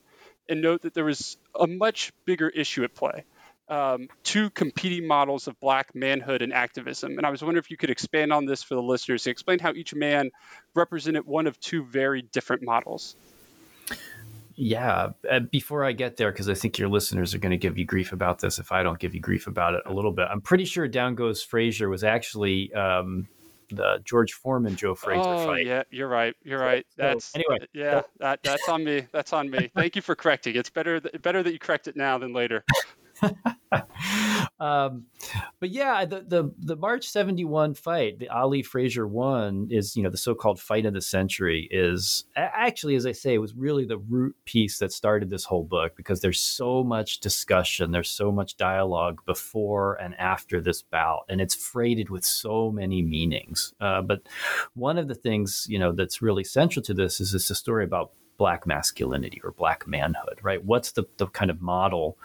and 0.48 0.60
note 0.60 0.82
that 0.82 0.94
there 0.94 1.04
was 1.04 1.36
a 1.58 1.66
much 1.66 2.12
bigger 2.24 2.48
issue 2.48 2.84
at 2.84 2.94
play. 2.94 3.24
Um, 3.66 4.08
two 4.22 4.50
competing 4.50 5.06
models 5.06 5.48
of 5.48 5.58
black 5.58 5.94
manhood 5.94 6.42
and 6.42 6.52
activism. 6.52 7.16
And 7.16 7.26
I 7.26 7.30
was 7.30 7.42
wondering 7.42 7.62
if 7.64 7.70
you 7.70 7.78
could 7.78 7.88
expand 7.88 8.30
on 8.30 8.44
this 8.44 8.62
for 8.62 8.74
the 8.74 8.82
listeners, 8.82 9.26
explain 9.26 9.58
how 9.58 9.72
each 9.72 9.94
man 9.94 10.30
represented 10.74 11.24
one 11.24 11.46
of 11.46 11.58
two 11.60 11.82
very 11.82 12.20
different 12.20 12.62
models. 12.62 13.16
Yeah. 14.56 15.10
Uh, 15.30 15.40
before 15.40 15.84
I 15.84 15.92
get 15.92 16.16
there, 16.16 16.30
because 16.30 16.48
I 16.48 16.54
think 16.54 16.78
your 16.78 16.88
listeners 16.88 17.34
are 17.34 17.38
going 17.38 17.50
to 17.50 17.56
give 17.58 17.76
you 17.78 17.84
grief 17.84 18.12
about 18.12 18.38
this 18.40 18.58
if 18.58 18.72
I 18.72 18.82
don't 18.82 18.98
give 18.98 19.14
you 19.14 19.20
grief 19.20 19.46
about 19.46 19.74
it 19.74 19.82
a 19.86 19.92
little 19.92 20.12
bit. 20.12 20.28
I'm 20.30 20.40
pretty 20.40 20.64
sure 20.64 20.86
Down 20.88 21.14
Goes 21.14 21.42
Frazier 21.42 21.88
was 21.88 22.04
actually 22.04 22.72
um, 22.74 23.28
the 23.70 24.00
George 24.04 24.32
Foreman 24.32 24.76
Joe 24.76 24.94
Frazier 24.94 25.22
oh, 25.24 25.46
fight. 25.46 25.66
Yeah, 25.66 25.82
you're 25.90 26.08
right. 26.08 26.34
You're 26.44 26.60
right. 26.60 26.86
So, 26.96 27.02
that's 27.02 27.34
anyway. 27.34 27.58
Yeah, 27.72 28.02
that, 28.18 28.40
that's 28.42 28.68
on 28.68 28.84
me. 28.84 29.06
That's 29.12 29.32
on 29.32 29.50
me. 29.50 29.70
Thank 29.74 29.96
you 29.96 30.02
for 30.02 30.14
correcting. 30.14 30.56
It's 30.56 30.70
better 30.70 31.00
th- 31.00 31.20
better 31.22 31.42
that 31.42 31.52
you 31.52 31.58
correct 31.58 31.88
it 31.88 31.96
now 31.96 32.18
than 32.18 32.32
later. 32.32 32.64
um, 34.60 35.04
but 35.60 35.70
yeah, 35.70 36.04
the, 36.04 36.24
the 36.26 36.52
the 36.58 36.76
March 36.76 37.08
'71 37.08 37.74
fight, 37.74 38.18
the 38.18 38.28
Ali 38.28 38.62
Frazier 38.62 39.06
one, 39.06 39.68
is 39.70 39.96
you 39.96 40.02
know 40.02 40.10
the 40.10 40.16
so-called 40.16 40.60
fight 40.60 40.86
of 40.86 40.94
the 40.94 41.00
century. 41.00 41.68
Is 41.70 42.24
actually, 42.36 42.94
as 42.94 43.06
I 43.06 43.12
say, 43.12 43.34
it 43.34 43.38
was 43.38 43.54
really 43.54 43.84
the 43.84 43.98
root 43.98 44.36
piece 44.44 44.78
that 44.78 44.92
started 44.92 45.30
this 45.30 45.44
whole 45.44 45.64
book 45.64 45.96
because 45.96 46.20
there's 46.20 46.40
so 46.40 46.84
much 46.84 47.20
discussion, 47.20 47.90
there's 47.90 48.10
so 48.10 48.30
much 48.32 48.56
dialogue 48.56 49.20
before 49.26 49.94
and 49.94 50.14
after 50.16 50.60
this 50.60 50.82
bout, 50.82 51.24
and 51.28 51.40
it's 51.40 51.54
freighted 51.54 52.10
with 52.10 52.24
so 52.24 52.70
many 52.70 53.02
meanings. 53.02 53.74
Uh, 53.80 54.02
but 54.02 54.22
one 54.74 54.98
of 54.98 55.08
the 55.08 55.14
things 55.14 55.66
you 55.68 55.78
know 55.78 55.92
that's 55.92 56.22
really 56.22 56.44
central 56.44 56.82
to 56.82 56.94
this 56.94 57.20
is 57.20 57.32
this 57.32 57.50
a 57.50 57.54
story 57.54 57.84
about 57.84 58.12
black 58.36 58.66
masculinity 58.66 59.40
or 59.44 59.52
black 59.52 59.86
manhood, 59.86 60.38
right? 60.42 60.64
What's 60.64 60.92
the, 60.92 61.04
the 61.18 61.26
kind 61.28 61.50
of 61.50 61.60
model 61.60 62.18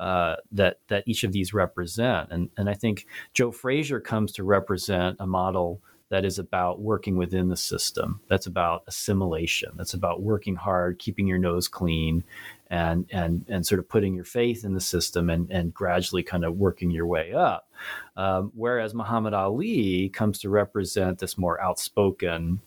uh, 0.00 0.36
that 0.52 0.78
that 0.88 1.04
each 1.06 1.22
of 1.22 1.32
these 1.32 1.54
represent? 1.54 2.30
And 2.32 2.50
and 2.56 2.68
I 2.68 2.74
think 2.74 3.06
Joe 3.34 3.52
Frazier 3.52 4.00
comes 4.00 4.32
to 4.32 4.44
represent 4.44 5.16
a 5.20 5.26
model 5.26 5.82
that 6.08 6.24
is 6.24 6.40
about 6.40 6.80
working 6.80 7.16
within 7.16 7.48
the 7.48 7.56
system. 7.56 8.20
That's 8.28 8.46
about 8.46 8.82
assimilation. 8.88 9.70
That's 9.76 9.94
about 9.94 10.22
working 10.22 10.56
hard, 10.56 10.98
keeping 10.98 11.28
your 11.28 11.38
nose 11.38 11.68
clean, 11.68 12.24
and 12.68 13.06
and 13.12 13.44
and 13.48 13.64
sort 13.64 13.78
of 13.78 13.88
putting 13.88 14.14
your 14.14 14.24
faith 14.24 14.64
in 14.64 14.74
the 14.74 14.80
system 14.80 15.30
and 15.30 15.50
and 15.50 15.72
gradually 15.72 16.24
kind 16.24 16.44
of 16.44 16.56
working 16.56 16.90
your 16.90 17.06
way 17.06 17.32
up. 17.32 17.70
Um, 18.16 18.50
whereas 18.54 18.94
Muhammad 18.94 19.34
Ali 19.34 20.08
comes 20.08 20.40
to 20.40 20.50
represent 20.50 21.18
this 21.18 21.38
more 21.38 21.60
outspoken 21.60 22.60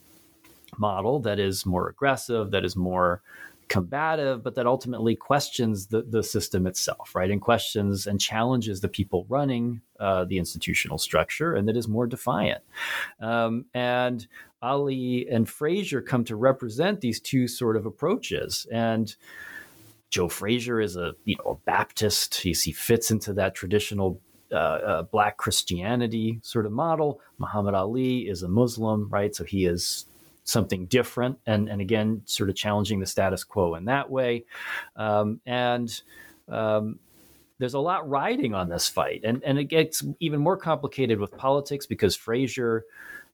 model 0.78 1.20
that 1.20 1.40
is 1.40 1.66
more 1.66 1.90
aggressive, 1.90 2.52
that 2.52 2.66
is 2.66 2.76
more 2.76 3.22
combative, 3.68 4.44
but 4.44 4.56
that 4.56 4.66
ultimately 4.66 5.16
questions 5.16 5.88
the, 5.88 6.02
the 6.02 6.24
system 6.24 6.68
itself, 6.68 7.16
right? 7.16 7.32
And 7.32 7.42
questions 7.42 8.08
and 8.08 8.20
challenges 8.20 8.82
the 8.82 8.88
people 8.88 9.26
running 9.30 9.82
uh, 10.00 10.26
the 10.26 10.38
institutional 10.38 10.98
structure, 10.98 11.54
and 11.54 11.68
that 11.68 11.78
is 11.78 11.88
more 11.88 12.08
defiant. 12.08 12.64
Um, 13.20 13.66
and 13.74 14.28
Ali 14.62 15.28
and 15.30 15.48
Frazier 15.48 16.02
come 16.02 16.24
to 16.26 16.36
represent 16.36 17.02
these 17.02 17.20
two 17.20 17.48
sort 17.48 17.76
of 17.76 17.86
approaches. 17.86 18.66
And 18.72 19.14
Joe 20.10 20.30
Frazier 20.30 20.80
is 20.80 20.96
a 20.96 21.14
you 21.26 21.36
know 21.38 21.52
a 21.52 21.56
Baptist. 21.66 22.36
He, 22.36 22.54
he 22.54 22.72
fits 22.72 23.12
into 23.12 23.34
that 23.34 23.56
traditional 23.56 24.22
uh, 24.52 24.56
uh, 24.56 25.04
black 25.04 25.38
Christianity 25.38 26.40
sort 26.44 26.66
of 26.66 26.72
model. 26.72 27.20
Muhammad 27.40 27.74
Ali 27.74 28.30
is 28.30 28.44
a 28.44 28.48
Muslim, 28.48 29.10
right? 29.10 29.36
So 29.36 29.44
he 29.44 29.66
is 29.66 30.06
something 30.44 30.86
different 30.88 31.38
and 31.46 31.70
and 31.70 31.82
again 31.82 32.22
sort 32.26 32.50
of 32.50 32.56
challenging 32.56 33.00
the 33.00 33.06
status 33.06 33.44
quo 33.44 33.76
in 33.76 33.86
that 33.86 34.10
way 34.10 34.44
um, 34.96 35.40
and 35.46 36.02
um, 36.50 37.00
there's 37.60 37.74
a 37.74 37.80
lot 37.80 38.08
riding 38.10 38.54
on 38.54 38.70
this 38.70 38.88
fight 38.88 39.22
and 39.24 39.44
and 39.44 39.58
it 39.58 39.66
gets 39.66 40.04
even 40.20 40.40
more 40.40 40.58
complicated 40.58 41.20
with 41.20 41.36
politics 41.38 41.86
because 41.86 42.16
Frazier 42.16 42.84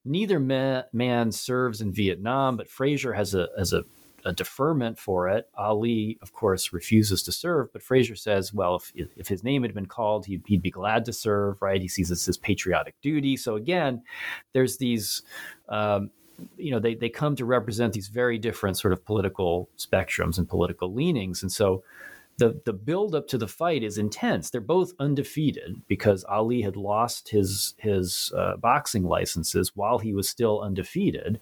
neither 0.05 0.39
man, 0.39 0.83
man 0.93 1.31
serves 1.31 1.81
in 1.81 1.91
Vietnam 1.91 2.57
but 2.57 2.69
Frazier 2.69 3.13
has 3.13 3.33
a 3.33 3.47
has 3.57 3.73
a 3.73 3.83
a 4.25 4.33
deferment 4.33 4.97
for 4.97 5.29
it. 5.29 5.49
Ali, 5.57 6.17
of 6.21 6.33
course, 6.33 6.73
refuses 6.73 7.23
to 7.23 7.31
serve, 7.31 7.71
but 7.73 7.81
Frazier 7.81 8.15
says, 8.15 8.53
well, 8.53 8.75
if, 8.75 8.91
if 9.15 9.27
his 9.27 9.43
name 9.43 9.63
had 9.63 9.73
been 9.73 9.85
called, 9.85 10.25
he'd, 10.25 10.43
he'd 10.45 10.61
be 10.61 10.71
glad 10.71 11.05
to 11.05 11.13
serve, 11.13 11.61
right? 11.61 11.81
He 11.81 11.87
sees 11.87 12.09
this 12.09 12.27
as 12.27 12.37
patriotic 12.37 12.95
duty. 13.01 13.37
So 13.37 13.55
again, 13.55 14.03
there's 14.53 14.77
these 14.77 15.23
um, 15.67 16.11
you 16.57 16.71
know 16.71 16.79
they, 16.79 16.95
they 16.95 17.09
come 17.09 17.35
to 17.35 17.45
represent 17.45 17.93
these 17.93 18.07
very 18.07 18.37
different 18.37 18.77
sort 18.77 18.93
of 18.93 19.05
political 19.05 19.69
spectrums 19.77 20.37
and 20.37 20.47
political 20.47 20.93
leanings. 20.93 21.41
And 21.41 21.51
so 21.51 21.83
the 22.37 22.61
the 22.65 22.73
build 22.73 23.13
up 23.13 23.27
to 23.27 23.37
the 23.37 23.47
fight 23.47 23.83
is 23.83 23.97
intense. 23.97 24.49
They're 24.49 24.61
both 24.61 24.93
undefeated 24.99 25.81
because 25.87 26.25
ali 26.27 26.61
had 26.61 26.75
lost 26.75 27.29
his 27.29 27.75
his 27.77 28.31
uh, 28.35 28.57
boxing 28.57 29.03
licenses 29.03 29.75
while 29.75 29.99
he 29.99 30.13
was 30.13 30.27
still 30.27 30.61
undefeated. 30.61 31.39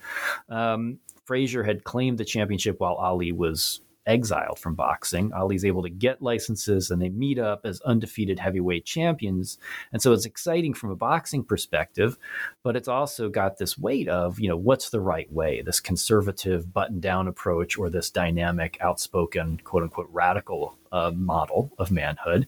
Um, 0.50 1.00
frazier 1.26 1.64
had 1.64 1.84
claimed 1.84 2.18
the 2.18 2.26
championship 2.26 2.80
while 2.80 2.96
ali 2.96 3.32
was 3.32 3.82
exiled 4.08 4.58
from 4.58 4.74
boxing. 4.74 5.32
Ali's 5.34 5.66
able 5.66 5.84
to 5.84 5.90
get 5.90 6.22
licenses 6.22 6.90
and 6.90 7.02
they 7.02 7.10
meet 7.10 7.38
up 7.38 7.62
as 7.66 7.82
undefeated 7.82 8.40
heavyweight 8.40 8.86
champions. 8.86 9.58
And 9.92 10.02
so 10.02 10.14
it's 10.14 10.26
exciting 10.26 10.74
from 10.74 10.90
a 10.90 10.96
boxing 10.96 11.44
perspective, 11.44 12.18
but 12.64 12.76
it's 12.76 12.88
also 12.88 13.30
got 13.30 13.58
this 13.58 13.78
weight 13.78 14.08
of, 14.08 14.40
you 14.40 14.50
know, 14.50 14.58
what's 14.58 14.90
the 14.90 15.02
right 15.02 15.32
way, 15.32 15.62
this 15.62 15.80
conservative 15.80 16.74
button 16.74 17.00
down 17.00 17.28
approach 17.28 17.78
or 17.78 17.90
this 17.90 18.10
dynamic, 18.10 18.78
outspoken, 18.82 19.60
quote 19.64 19.84
unquote, 19.84 20.10
radical 20.12 20.78
uh, 20.92 21.12
model 21.14 21.72
of 21.78 21.92
manhood. 21.92 22.48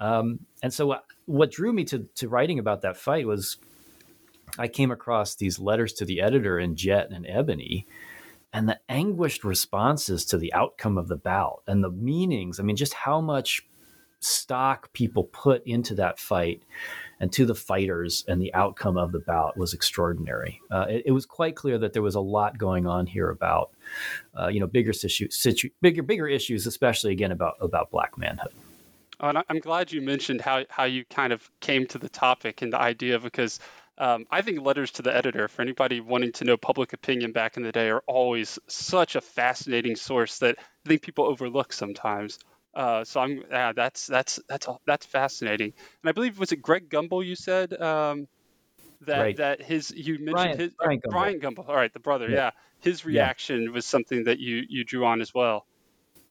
Um, 0.00 0.40
and 0.62 0.72
so 0.72 0.90
uh, 0.90 1.00
what 1.26 1.52
drew 1.52 1.72
me 1.72 1.84
to, 1.84 2.00
to 2.16 2.28
writing 2.28 2.58
about 2.58 2.82
that 2.82 2.96
fight 2.96 3.26
was 3.26 3.58
I 4.58 4.68
came 4.68 4.90
across 4.90 5.34
these 5.34 5.58
letters 5.58 5.92
to 5.94 6.04
the 6.04 6.20
editor 6.20 6.58
in 6.58 6.76
Jet 6.76 7.10
and 7.10 7.26
Ebony 7.28 7.86
and 8.56 8.66
the 8.66 8.80
anguished 8.88 9.44
responses 9.44 10.24
to 10.24 10.38
the 10.38 10.50
outcome 10.54 10.96
of 10.96 11.08
the 11.08 11.16
bout 11.16 11.62
and 11.66 11.84
the 11.84 11.90
meanings. 11.90 12.58
I 12.58 12.62
mean, 12.62 12.74
just 12.74 12.94
how 12.94 13.20
much 13.20 13.60
stock 14.20 14.90
people 14.94 15.24
put 15.24 15.62
into 15.66 15.94
that 15.96 16.18
fight 16.18 16.62
and 17.20 17.30
to 17.34 17.44
the 17.44 17.54
fighters 17.54 18.24
and 18.26 18.40
the 18.40 18.54
outcome 18.54 18.96
of 18.96 19.12
the 19.12 19.18
bout 19.18 19.58
was 19.58 19.74
extraordinary. 19.74 20.58
Uh, 20.70 20.86
it, 20.88 21.02
it, 21.06 21.10
was 21.12 21.26
quite 21.26 21.54
clear 21.54 21.76
that 21.76 21.92
there 21.92 22.00
was 22.00 22.14
a 22.14 22.20
lot 22.20 22.56
going 22.56 22.86
on 22.86 23.06
here 23.06 23.28
about, 23.28 23.72
uh, 24.40 24.48
you 24.48 24.58
know, 24.58 24.66
bigger 24.66 24.94
situ, 24.94 25.28
situ, 25.28 25.68
bigger 25.82 26.02
bigger 26.02 26.26
issues, 26.26 26.66
especially 26.66 27.12
again 27.12 27.32
about 27.32 27.56
about 27.60 27.90
black 27.90 28.16
manhood. 28.16 28.54
Oh, 29.20 29.28
and 29.28 29.44
I'm 29.50 29.60
glad 29.60 29.92
you 29.92 30.00
mentioned 30.00 30.40
how 30.40 30.64
how 30.70 30.84
you 30.84 31.04
kind 31.04 31.34
of 31.34 31.50
came 31.60 31.86
to 31.88 31.98
the 31.98 32.08
topic 32.08 32.62
and 32.62 32.72
the 32.72 32.80
idea 32.80 33.18
because 33.18 33.60
um, 33.98 34.26
I 34.30 34.42
think 34.42 34.60
letters 34.60 34.90
to 34.92 35.02
the 35.02 35.14
editor, 35.14 35.48
for 35.48 35.62
anybody 35.62 36.00
wanting 36.00 36.32
to 36.32 36.44
know 36.44 36.56
public 36.56 36.92
opinion 36.92 37.32
back 37.32 37.56
in 37.56 37.62
the 37.62 37.72
day, 37.72 37.88
are 37.88 38.02
always 38.06 38.58
such 38.66 39.16
a 39.16 39.20
fascinating 39.20 39.96
source 39.96 40.38
that 40.38 40.56
I 40.58 40.88
think 40.88 41.02
people 41.02 41.24
overlook 41.24 41.72
sometimes. 41.72 42.38
Uh, 42.74 43.04
so 43.04 43.20
I'm 43.20 43.42
yeah, 43.50 43.72
that's 43.72 44.06
that's 44.06 44.38
that's 44.48 44.68
that's 44.86 45.06
fascinating. 45.06 45.72
And 46.02 46.10
I 46.10 46.12
believe 46.12 46.38
was 46.38 46.52
it 46.52 46.60
Greg 46.60 46.90
Gumbel 46.90 47.24
you 47.24 47.34
said 47.34 47.72
um, 47.80 48.28
that 49.06 49.18
right. 49.18 49.36
that 49.38 49.62
his 49.62 49.90
you 49.90 50.18
mentioned 50.18 50.34
Bryant, 50.34 50.60
his 50.60 50.72
Bryant 50.74 51.02
Gumbel. 51.02 51.10
Bryant 51.10 51.42
Gumbel. 51.42 51.68
All 51.68 51.74
right, 51.74 51.92
the 51.92 52.00
brother. 52.00 52.28
Yeah, 52.28 52.36
yeah. 52.36 52.50
his 52.80 53.06
reaction 53.06 53.62
yeah. 53.62 53.70
was 53.70 53.86
something 53.86 54.24
that 54.24 54.40
you 54.40 54.62
you 54.68 54.84
drew 54.84 55.06
on 55.06 55.22
as 55.22 55.32
well. 55.32 55.64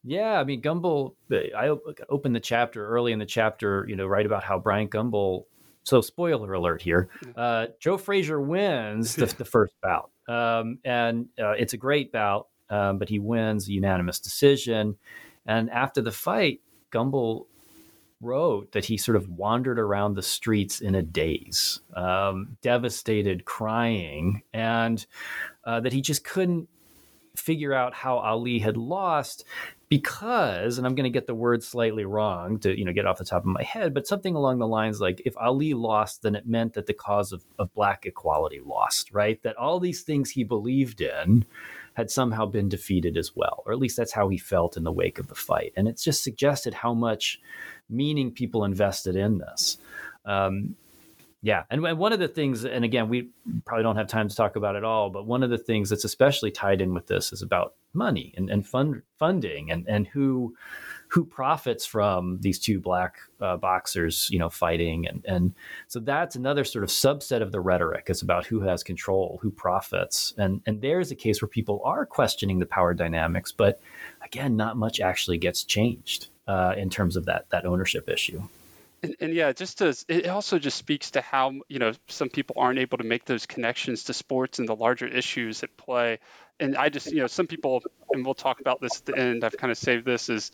Yeah, 0.04 0.38
I 0.38 0.44
mean 0.44 0.62
Gumbel. 0.62 1.14
I 1.32 1.76
opened 2.08 2.36
the 2.36 2.40
chapter 2.40 2.86
early 2.86 3.10
in 3.10 3.18
the 3.18 3.26
chapter, 3.26 3.84
you 3.88 3.96
know, 3.96 4.06
right 4.06 4.24
about 4.24 4.44
how 4.44 4.60
Bryant 4.60 4.92
Gumbel 4.92 5.46
so 5.86 6.00
spoiler 6.00 6.52
alert 6.52 6.82
here. 6.82 7.08
Uh, 7.36 7.68
Joe 7.78 7.96
Frazier 7.96 8.40
wins 8.40 9.14
the, 9.14 9.26
the 9.38 9.44
first 9.44 9.74
bout, 9.80 10.10
um, 10.28 10.78
and 10.84 11.28
uh, 11.38 11.52
it's 11.52 11.72
a 11.72 11.78
great 11.78 12.12
bout, 12.12 12.48
um, 12.68 12.98
but 12.98 13.08
he 13.08 13.18
wins 13.18 13.68
a 13.68 13.72
unanimous 13.72 14.18
decision. 14.18 14.96
And 15.46 15.70
after 15.70 16.02
the 16.02 16.10
fight, 16.10 16.60
Gumbel 16.90 17.46
wrote 18.20 18.72
that 18.72 18.86
he 18.86 18.96
sort 18.96 19.16
of 19.16 19.28
wandered 19.28 19.78
around 19.78 20.14
the 20.14 20.22
streets 20.22 20.80
in 20.80 20.94
a 20.96 21.02
daze, 21.02 21.80
um, 21.94 22.56
devastated, 22.62 23.44
crying, 23.44 24.42
and 24.52 25.06
uh, 25.64 25.80
that 25.80 25.92
he 25.92 26.00
just 26.00 26.24
couldn't 26.24 26.68
figure 27.36 27.74
out 27.74 27.94
how 27.94 28.18
Ali 28.18 28.58
had 28.58 28.76
lost 28.76 29.44
because 29.88 30.78
and 30.78 30.86
i'm 30.86 30.94
going 30.94 31.04
to 31.04 31.10
get 31.10 31.26
the 31.26 31.34
word 31.34 31.62
slightly 31.62 32.04
wrong 32.04 32.58
to 32.58 32.76
you 32.76 32.84
know 32.84 32.92
get 32.92 33.06
off 33.06 33.18
the 33.18 33.24
top 33.24 33.42
of 33.42 33.46
my 33.46 33.62
head 33.62 33.94
but 33.94 34.06
something 34.06 34.34
along 34.34 34.58
the 34.58 34.66
lines 34.66 35.00
like 35.00 35.22
if 35.24 35.36
ali 35.38 35.74
lost 35.74 36.22
then 36.22 36.34
it 36.34 36.46
meant 36.46 36.74
that 36.74 36.86
the 36.86 36.92
cause 36.94 37.32
of, 37.32 37.44
of 37.58 37.72
black 37.74 38.04
equality 38.04 38.60
lost 38.64 39.06
right? 39.12 39.42
That 39.42 39.56
all 39.56 39.80
these 39.80 40.02
things 40.02 40.30
he 40.30 40.44
believed 40.44 41.00
in 41.00 41.44
had 41.94 42.10
somehow 42.10 42.46
been 42.46 42.68
defeated 42.68 43.16
as 43.16 43.34
well 43.34 43.62
or 43.66 43.72
at 43.72 43.78
least 43.78 43.96
that's 43.96 44.12
how 44.12 44.28
he 44.28 44.38
felt 44.38 44.76
in 44.76 44.84
the 44.84 44.92
wake 44.92 45.18
of 45.18 45.28
the 45.28 45.34
fight. 45.34 45.72
And 45.76 45.88
it's 45.88 46.04
just 46.04 46.22
suggested 46.22 46.74
how 46.74 46.94
much 46.94 47.40
meaning 47.88 48.30
people 48.32 48.64
invested 48.64 49.16
in 49.16 49.38
this. 49.38 49.78
Um, 50.24 50.76
yeah, 51.46 51.62
and 51.70 51.80
one 51.96 52.12
of 52.12 52.18
the 52.18 52.26
things, 52.26 52.64
and 52.64 52.84
again, 52.84 53.08
we 53.08 53.28
probably 53.64 53.84
don't 53.84 53.94
have 53.94 54.08
time 54.08 54.28
to 54.28 54.34
talk 54.34 54.56
about 54.56 54.74
it 54.74 54.82
all, 54.82 55.10
but 55.10 55.28
one 55.28 55.44
of 55.44 55.50
the 55.50 55.56
things 55.56 55.88
that's 55.88 56.02
especially 56.02 56.50
tied 56.50 56.80
in 56.80 56.92
with 56.92 57.06
this 57.06 57.32
is 57.32 57.40
about 57.40 57.74
money 57.92 58.34
and, 58.36 58.50
and 58.50 58.66
fund 58.66 59.00
funding 59.16 59.70
and 59.70 59.86
and 59.86 60.08
who 60.08 60.56
who 61.06 61.24
profits 61.24 61.86
from 61.86 62.40
these 62.40 62.58
two 62.58 62.80
black 62.80 63.18
uh, 63.40 63.56
boxers, 63.56 64.28
you 64.32 64.40
know, 64.40 64.50
fighting, 64.50 65.06
and 65.06 65.24
and 65.24 65.54
so 65.86 66.00
that's 66.00 66.34
another 66.34 66.64
sort 66.64 66.82
of 66.82 66.90
subset 66.90 67.42
of 67.42 67.52
the 67.52 67.60
rhetoric. 67.60 68.06
It's 68.08 68.22
about 68.22 68.44
who 68.44 68.62
has 68.62 68.82
control, 68.82 69.38
who 69.40 69.52
profits, 69.52 70.34
and 70.36 70.62
and 70.66 70.80
there's 70.80 71.12
a 71.12 71.14
case 71.14 71.40
where 71.40 71.48
people 71.48 71.80
are 71.84 72.04
questioning 72.06 72.58
the 72.58 72.66
power 72.66 72.92
dynamics, 72.92 73.52
but 73.52 73.80
again, 74.24 74.56
not 74.56 74.76
much 74.76 74.98
actually 74.98 75.38
gets 75.38 75.62
changed 75.62 76.26
uh, 76.48 76.74
in 76.76 76.90
terms 76.90 77.14
of 77.14 77.26
that 77.26 77.48
that 77.50 77.64
ownership 77.64 78.08
issue. 78.08 78.42
And, 79.02 79.16
and, 79.20 79.34
yeah, 79.34 79.52
just 79.52 79.82
as 79.82 80.04
it 80.08 80.26
also 80.26 80.58
just 80.58 80.78
speaks 80.78 81.12
to 81.12 81.20
how 81.20 81.52
you 81.68 81.78
know 81.78 81.92
some 82.08 82.28
people 82.28 82.56
aren't 82.58 82.78
able 82.78 82.98
to 82.98 83.04
make 83.04 83.24
those 83.24 83.46
connections 83.46 84.04
to 84.04 84.14
sports 84.14 84.58
and 84.58 84.68
the 84.68 84.74
larger 84.74 85.06
issues 85.06 85.62
at 85.62 85.76
play. 85.76 86.18
And 86.58 86.76
I 86.76 86.88
just 86.88 87.12
you 87.12 87.18
know 87.18 87.26
some 87.26 87.46
people, 87.46 87.82
and 88.12 88.24
we'll 88.24 88.34
talk 88.34 88.60
about 88.60 88.80
this 88.80 88.98
at 88.98 89.06
the 89.06 89.18
end. 89.18 89.44
I've 89.44 89.56
kind 89.56 89.70
of 89.70 89.78
saved 89.78 90.06
this 90.06 90.28
is 90.28 90.50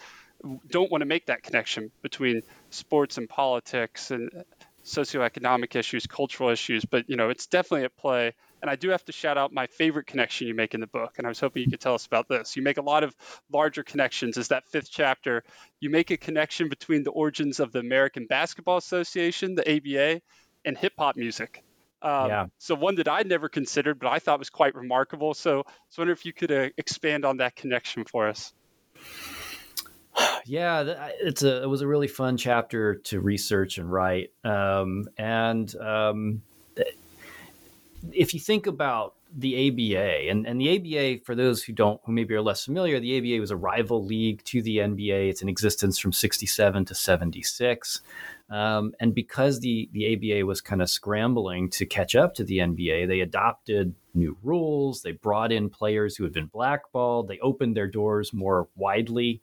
don't 0.69 0.91
want 0.91 1.03
to 1.03 1.07
make 1.07 1.27
that 1.27 1.45
connection 1.45 1.93
between 2.03 2.43
sports 2.71 3.17
and 3.17 3.29
politics 3.29 4.11
and 4.11 4.29
uh, 4.37 4.43
socioeconomic 4.85 5.77
issues, 5.77 6.07
cultural 6.07 6.51
issues. 6.51 6.85
But 6.85 7.09
you 7.09 7.17
know 7.17 7.31
it's 7.31 7.47
definitely 7.47 7.85
at 7.85 7.97
play 7.97 8.35
and 8.63 8.71
I 8.71 8.77
do 8.77 8.91
have 8.91 9.05
to 9.07 9.13
shout 9.13 9.37
out 9.37 9.53
my 9.53 9.67
favorite 9.67 10.07
connection 10.07 10.47
you 10.47 10.55
make 10.55 10.73
in 10.73 10.81
the 10.81 10.87
book. 10.87 11.17
And 11.19 11.27
I 11.27 11.29
was 11.29 11.41
hoping 11.41 11.65
you 11.65 11.71
could 11.71 11.81
tell 11.81 11.95
us 11.95 12.07
about 12.07 12.29
this. 12.29 12.57
You 12.57 12.63
make 12.63 12.79
a 12.79 12.83
lot 12.83 13.03
of 13.03 13.15
larger 13.53 13.83
connections. 13.83 14.39
As 14.39 14.49
that 14.49 14.69
fifth 14.69 14.89
chapter, 14.89 15.43
you 15.81 15.91
make 15.91 16.13
a 16.13 16.17
connection 16.17 16.69
between 16.69 17.03
the 17.03 17.11
origins 17.11 17.59
of 17.59 17.73
the 17.73 17.81
American 17.81 18.27
Basketball 18.27 18.77
Association, 18.77 19.57
the 19.57 19.77
ABA, 19.77 20.23
and 20.65 20.79
hip 20.79 20.93
hop 20.97 21.17
music. 21.17 21.65
Um, 22.03 22.29
yeah. 22.29 22.47
So 22.59 22.77
one 22.77 22.95
that 22.97 23.09
I'd 23.09 23.27
never 23.27 23.49
considered, 23.49 23.99
but 23.99 24.09
I 24.09 24.21
thought 24.21 24.39
was 24.39 24.51
quite 24.51 24.77
remarkable. 24.77 25.35
So, 25.35 25.65
so 25.89 26.01
I 26.01 26.03
wonder 26.03 26.13
if 26.13 26.25
you 26.25 26.33
could 26.33 26.53
uh, 26.53 26.69
expand 26.79 27.25
on 27.25 27.39
that 27.39 27.57
connection 27.57 28.05
for 28.05 28.29
us. 28.29 28.53
Yeah, 30.45 31.11
it's 31.21 31.45
a 31.45 31.63
it 31.63 31.67
was 31.67 31.83
a 31.83 31.87
really 31.87 32.09
fun 32.09 32.37
chapter 32.37 32.97
to 32.97 33.21
research 33.21 33.79
and 33.79 33.91
write, 33.91 34.33
um, 34.43 35.05
and 35.17 35.75
um, 35.77 36.43
if 38.13 38.35
you 38.35 38.41
think 38.41 38.67
about 38.67 39.15
the 39.35 39.69
ABA, 39.69 40.31
and, 40.31 40.47
and 40.47 40.61
the 40.61 40.77
ABA, 40.77 41.25
for 41.25 41.35
those 41.35 41.63
who 41.63 41.73
don't, 41.73 42.01
who 42.05 42.13
maybe 42.13 42.35
are 42.35 42.43
less 42.43 42.65
familiar, 42.65 43.01
the 43.01 43.17
ABA 43.17 43.41
was 43.41 43.51
a 43.51 43.57
rival 43.57 44.05
league 44.05 44.45
to 44.45 44.61
the 44.63 44.79
NBA. 44.79 45.31
It's 45.31 45.43
in 45.43 45.49
existence 45.49 45.99
from 45.99 46.13
67 46.13 46.85
to 46.85 46.95
76. 46.95 48.03
Um, 48.51 48.93
and 49.01 49.15
because 49.15 49.61
the, 49.61 49.89
the 49.93 50.15
ABA 50.15 50.47
was 50.47 50.61
kind 50.61 50.83
of 50.83 50.91
scrambling 50.91 51.71
to 51.71 51.87
catch 51.87 52.15
up 52.15 52.35
to 52.35 52.45
the 52.45 52.59
NBA, 52.59 53.09
they 53.09 53.21
adopted 53.21 53.95
new 54.15 54.37
rules. 54.43 55.03
They 55.03 55.13
brought 55.13 55.53
in 55.53 55.71
players 55.71 56.17
who 56.17 56.25
had 56.25 56.33
been 56.33 56.47
blackballed. 56.47 57.29
They 57.29 57.39
opened 57.41 57.77
their 57.77 57.87
doors 57.87 58.33
more 58.33 58.69
widely. 58.77 59.41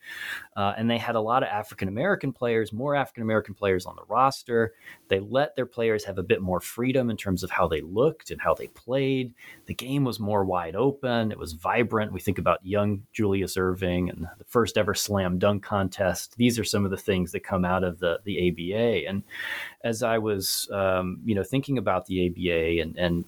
Uh, 0.56 0.74
and 0.78 0.90
they 0.90 0.98
had 0.98 1.16
a 1.16 1.22
lot 1.22 1.44
of 1.44 1.50
African 1.50 1.88
American 1.88 2.34
players, 2.34 2.74
more 2.74 2.96
African 2.96 3.24
American 3.24 3.54
players 3.54 3.86
on 3.86 3.96
the 3.96 4.04
roster. 4.08 4.74
They 5.08 5.20
let 5.20 5.56
their 5.56 5.66
players 5.66 6.04
have 6.06 6.18
a 6.18 6.24
bit 6.24 6.42
more 6.42 6.60
freedom 6.60 7.10
in 7.10 7.18
terms 7.18 7.44
of 7.44 7.52
how 7.52 7.68
they 7.68 7.82
looked 7.82 8.32
and 8.32 8.42
how 8.42 8.54
they 8.54 8.68
played. 8.68 9.34
The 9.66 9.74
game 9.74 10.04
was 10.04 10.20
more 10.20 10.46
wide 10.46 10.76
open. 10.76 11.32
It 11.32 11.40
was 11.40 11.54
vibrant. 11.54 12.14
We 12.14 12.20
think 12.20 12.38
about 12.38 12.66
young 12.66 13.04
Julius 13.14 13.56
Erving 13.58 14.10
and 14.10 14.28
the 14.38 14.46
first 14.46 14.78
ever 14.78 14.94
slam 14.94 15.40
dunk 15.40 15.64
contest. 15.64 16.36
These 16.38 16.60
are 16.60 16.64
some 16.64 16.86
of 16.86 16.92
the 16.92 16.98
things 16.98 17.32
that 17.32 17.42
come 17.42 17.66
out 17.66 17.84
of 17.84 18.00
the, 18.00 18.20
the 18.24 18.50
ABA. 18.50 18.89
And 19.08 19.24
as 19.84 20.04
I 20.04 20.18
was, 20.18 20.70
um, 20.72 21.20
you 21.26 21.36
know, 21.36 21.44
thinking 21.44 21.78
about 21.78 22.06
the 22.06 22.28
ABA 22.28 22.82
and, 22.82 22.98
and 22.98 23.26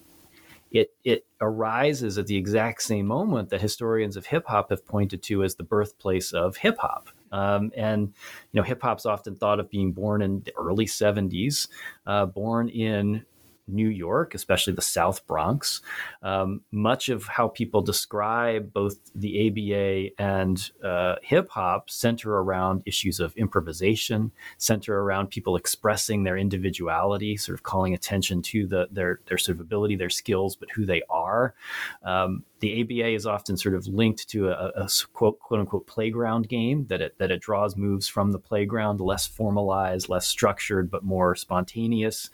it 0.72 0.92
it 1.04 1.26
arises 1.40 2.18
at 2.18 2.26
the 2.26 2.36
exact 2.36 2.82
same 2.82 3.06
moment 3.06 3.50
that 3.50 3.60
historians 3.60 4.16
of 4.16 4.26
hip 4.26 4.46
hop 4.46 4.70
have 4.70 4.86
pointed 4.86 5.22
to 5.24 5.44
as 5.44 5.54
the 5.54 5.62
birthplace 5.62 6.32
of 6.32 6.56
hip 6.56 6.78
hop. 6.78 7.08
Um, 7.30 7.72
and 7.76 8.08
you 8.52 8.60
know, 8.60 8.62
hip 8.62 8.82
hop's 8.82 9.06
often 9.06 9.36
thought 9.36 9.60
of 9.60 9.70
being 9.70 9.92
born 9.92 10.22
in 10.22 10.42
the 10.42 10.52
early 10.56 10.86
'70s, 10.86 11.68
uh, 12.06 12.26
born 12.26 12.68
in 12.68 13.24
New 13.66 13.88
York, 13.88 14.34
especially 14.34 14.72
the 14.72 14.82
South 14.82 15.26
Bronx. 15.26 15.80
Um, 16.22 16.62
much 16.70 17.08
of 17.08 17.24
how 17.24 17.48
people 17.48 17.80
describe 17.82 18.72
both 18.72 18.96
the 19.14 19.48
ABA 19.48 20.22
and 20.22 20.70
uh, 20.84 21.16
hip 21.22 21.48
hop 21.48 21.90
center 21.90 22.32
around 22.32 22.82
issues 22.86 23.20
of 23.20 23.34
improvisation, 23.36 24.32
center 24.58 25.00
around 25.00 25.28
people 25.28 25.56
expressing 25.56 26.24
their 26.24 26.36
individuality, 26.36 27.36
sort 27.36 27.58
of 27.58 27.62
calling 27.62 27.94
attention 27.94 28.42
to 28.42 28.66
the, 28.66 28.88
their 28.90 29.20
their 29.26 29.38
sort 29.38 29.56
of 29.56 29.60
ability, 29.60 29.96
their 29.96 30.10
skills, 30.10 30.56
but 30.56 30.70
who 30.72 30.84
they 30.84 31.02
are. 31.08 31.54
Um, 32.02 32.44
the 32.62 32.80
ABA 32.80 33.08
is 33.08 33.26
often 33.26 33.56
sort 33.56 33.74
of 33.74 33.88
linked 33.88 34.28
to 34.28 34.48
a, 34.48 34.70
a, 34.76 34.88
quote 35.12 35.40
quote 35.40 35.58
unquote 35.58 35.84
playground 35.88 36.48
game 36.48 36.86
that 36.86 37.00
it 37.00 37.18
that 37.18 37.32
it 37.32 37.40
draws 37.40 37.76
moves 37.76 38.06
from 38.06 38.30
the 38.30 38.38
playground, 38.38 39.00
less 39.00 39.26
formalized, 39.26 40.08
less 40.08 40.28
structured, 40.28 40.88
but 40.88 41.02
more 41.02 41.34
spontaneous. 41.34 42.30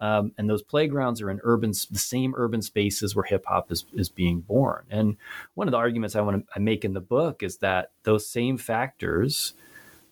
Um, 0.00 0.32
and 0.38 0.48
those 0.48 0.62
playgrounds 0.76 1.22
are 1.22 1.30
in 1.30 1.40
urban, 1.42 1.70
the 1.70 1.98
same 1.98 2.34
urban 2.36 2.60
spaces 2.60 3.16
where 3.16 3.24
hip 3.24 3.46
hop 3.46 3.72
is, 3.72 3.86
is 3.94 4.10
being 4.10 4.42
born. 4.42 4.84
And 4.90 5.16
one 5.54 5.66
of 5.66 5.72
the 5.72 5.78
arguments 5.78 6.14
I 6.14 6.20
want 6.20 6.46
to 6.46 6.52
I 6.54 6.58
make 6.58 6.84
in 6.84 6.92
the 6.92 7.00
book 7.00 7.42
is 7.42 7.56
that 7.58 7.92
those 8.02 8.28
same 8.28 8.58
factors 8.58 9.54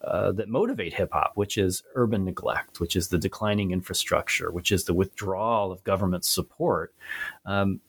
uh, 0.00 0.32
that 0.32 0.48
motivate 0.48 0.94
hip 0.94 1.10
hop, 1.12 1.32
which 1.34 1.58
is 1.58 1.82
urban 1.94 2.24
neglect, 2.24 2.80
which 2.80 2.96
is 2.96 3.08
the 3.08 3.18
declining 3.18 3.72
infrastructure, 3.72 4.50
which 4.50 4.72
is 4.72 4.84
the 4.84 4.94
withdrawal 4.94 5.70
of 5.70 5.84
government 5.84 6.24
support. 6.24 6.94
Um, 7.44 7.80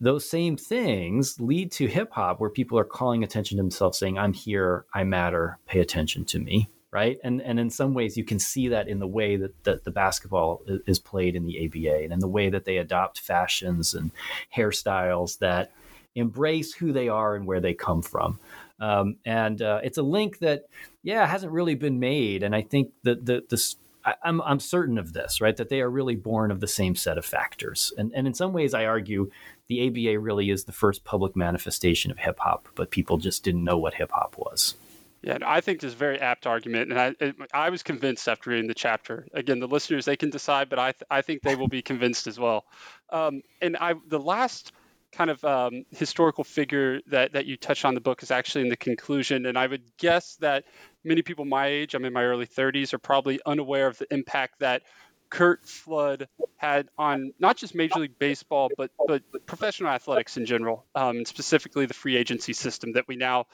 those 0.00 0.28
same 0.28 0.56
things 0.56 1.38
lead 1.38 1.70
to 1.70 1.86
hip 1.86 2.10
hop 2.10 2.40
where 2.40 2.50
people 2.50 2.76
are 2.76 2.84
calling 2.84 3.22
attention 3.22 3.56
to 3.56 3.62
themselves, 3.62 3.98
saying, 3.98 4.18
I'm 4.18 4.32
here, 4.32 4.84
I 4.92 5.04
matter, 5.04 5.58
pay 5.66 5.78
attention 5.78 6.24
to 6.24 6.40
me. 6.40 6.68
Right. 6.90 7.18
And 7.22 7.42
and 7.42 7.60
in 7.60 7.68
some 7.68 7.92
ways 7.92 8.16
you 8.16 8.24
can 8.24 8.38
see 8.38 8.68
that 8.68 8.88
in 8.88 8.98
the 8.98 9.06
way 9.06 9.36
that, 9.36 9.64
that 9.64 9.84
the 9.84 9.90
basketball 9.90 10.62
is 10.86 10.98
played 10.98 11.36
in 11.36 11.44
the 11.44 11.66
ABA 11.66 12.04
and 12.04 12.12
in 12.14 12.18
the 12.18 12.28
way 12.28 12.48
that 12.48 12.64
they 12.64 12.78
adopt 12.78 13.20
fashions 13.20 13.92
and 13.92 14.10
hairstyles 14.56 15.38
that 15.40 15.70
embrace 16.14 16.72
who 16.72 16.92
they 16.92 17.08
are 17.08 17.36
and 17.36 17.46
where 17.46 17.60
they 17.60 17.74
come 17.74 18.02
from. 18.02 18.38
Um, 18.80 19.16
and 19.24 19.60
uh, 19.60 19.80
it's 19.82 19.98
a 19.98 20.02
link 20.02 20.38
that, 20.38 20.66
yeah, 21.02 21.26
hasn't 21.26 21.52
really 21.52 21.74
been 21.74 21.98
made. 21.98 22.42
And 22.42 22.54
I 22.54 22.62
think 22.62 22.92
that 23.02 23.26
the, 23.26 23.44
the 23.48 23.74
I, 24.04 24.14
I'm, 24.22 24.40
I'm 24.42 24.60
certain 24.60 24.98
of 24.98 25.12
this, 25.12 25.40
right? 25.40 25.56
That 25.56 25.68
they 25.68 25.80
are 25.80 25.90
really 25.90 26.14
born 26.14 26.50
of 26.50 26.60
the 26.60 26.68
same 26.68 26.94
set 26.94 27.18
of 27.18 27.24
factors. 27.24 27.92
And, 27.98 28.12
and 28.14 28.26
in 28.26 28.34
some 28.34 28.52
ways, 28.52 28.74
I 28.74 28.84
argue 28.84 29.30
the 29.66 29.86
ABA 29.86 30.18
really 30.20 30.50
is 30.50 30.64
the 30.64 30.72
first 30.72 31.04
public 31.04 31.36
manifestation 31.36 32.10
of 32.10 32.18
hip 32.18 32.38
hop, 32.38 32.68
but 32.74 32.90
people 32.90 33.18
just 33.18 33.44
didn't 33.44 33.64
know 33.64 33.78
what 33.78 33.94
hip 33.94 34.12
hop 34.12 34.36
was. 34.38 34.74
Yeah, 35.22 35.38
I 35.44 35.60
think 35.60 35.80
this 35.80 35.88
is 35.88 35.94
a 35.94 35.98
very 35.98 36.20
apt 36.20 36.46
argument, 36.46 36.92
and 36.92 37.00
I 37.00 37.32
I 37.52 37.70
was 37.70 37.82
convinced 37.82 38.28
after 38.28 38.50
reading 38.50 38.68
the 38.68 38.74
chapter. 38.74 39.26
Again, 39.34 39.58
the 39.58 39.66
listeners 39.66 40.04
they 40.04 40.16
can 40.16 40.30
decide, 40.30 40.68
but 40.68 40.78
I 40.78 40.92
th- 40.92 41.02
I 41.10 41.22
think 41.22 41.42
they 41.42 41.56
will 41.56 41.66
be 41.68 41.82
convinced 41.82 42.28
as 42.28 42.38
well. 42.38 42.64
Um, 43.10 43.42
and 43.60 43.76
I 43.76 43.94
the 44.06 44.20
last 44.20 44.72
kind 45.12 45.30
of 45.30 45.42
um, 45.44 45.84
historical 45.90 46.44
figure 46.44 47.00
that, 47.06 47.32
that 47.32 47.46
you 47.46 47.56
touched 47.56 47.84
on 47.84 47.94
the 47.94 48.00
book 48.00 48.22
is 48.22 48.30
actually 48.30 48.62
in 48.62 48.68
the 48.68 48.76
conclusion. 48.76 49.46
And 49.46 49.56
I 49.58 49.66
would 49.66 49.82
guess 49.96 50.36
that 50.36 50.64
many 51.02 51.22
people 51.22 51.44
my 51.44 51.66
age, 51.66 51.94
I'm 51.94 52.04
in 52.04 52.12
my 52.12 52.24
early 52.24 52.46
30s, 52.46 52.92
are 52.92 52.98
probably 52.98 53.40
unaware 53.46 53.86
of 53.86 53.98
the 53.98 54.12
impact 54.12 54.60
that 54.60 54.82
Curt 55.30 55.66
Flood 55.66 56.28
had 56.56 56.88
on 56.98 57.32
not 57.38 57.56
just 57.56 57.74
Major 57.74 58.00
League 58.00 58.18
Baseball, 58.18 58.70
but, 58.76 58.90
but 59.06 59.22
professional 59.46 59.90
athletics 59.90 60.36
in 60.36 60.46
general, 60.46 60.86
um, 60.94 61.18
and 61.18 61.26
specifically 61.28 61.86
the 61.86 61.94
free 61.94 62.16
agency 62.16 62.52
system 62.52 62.92
that 62.92 63.08
we 63.08 63.16
now 63.16 63.46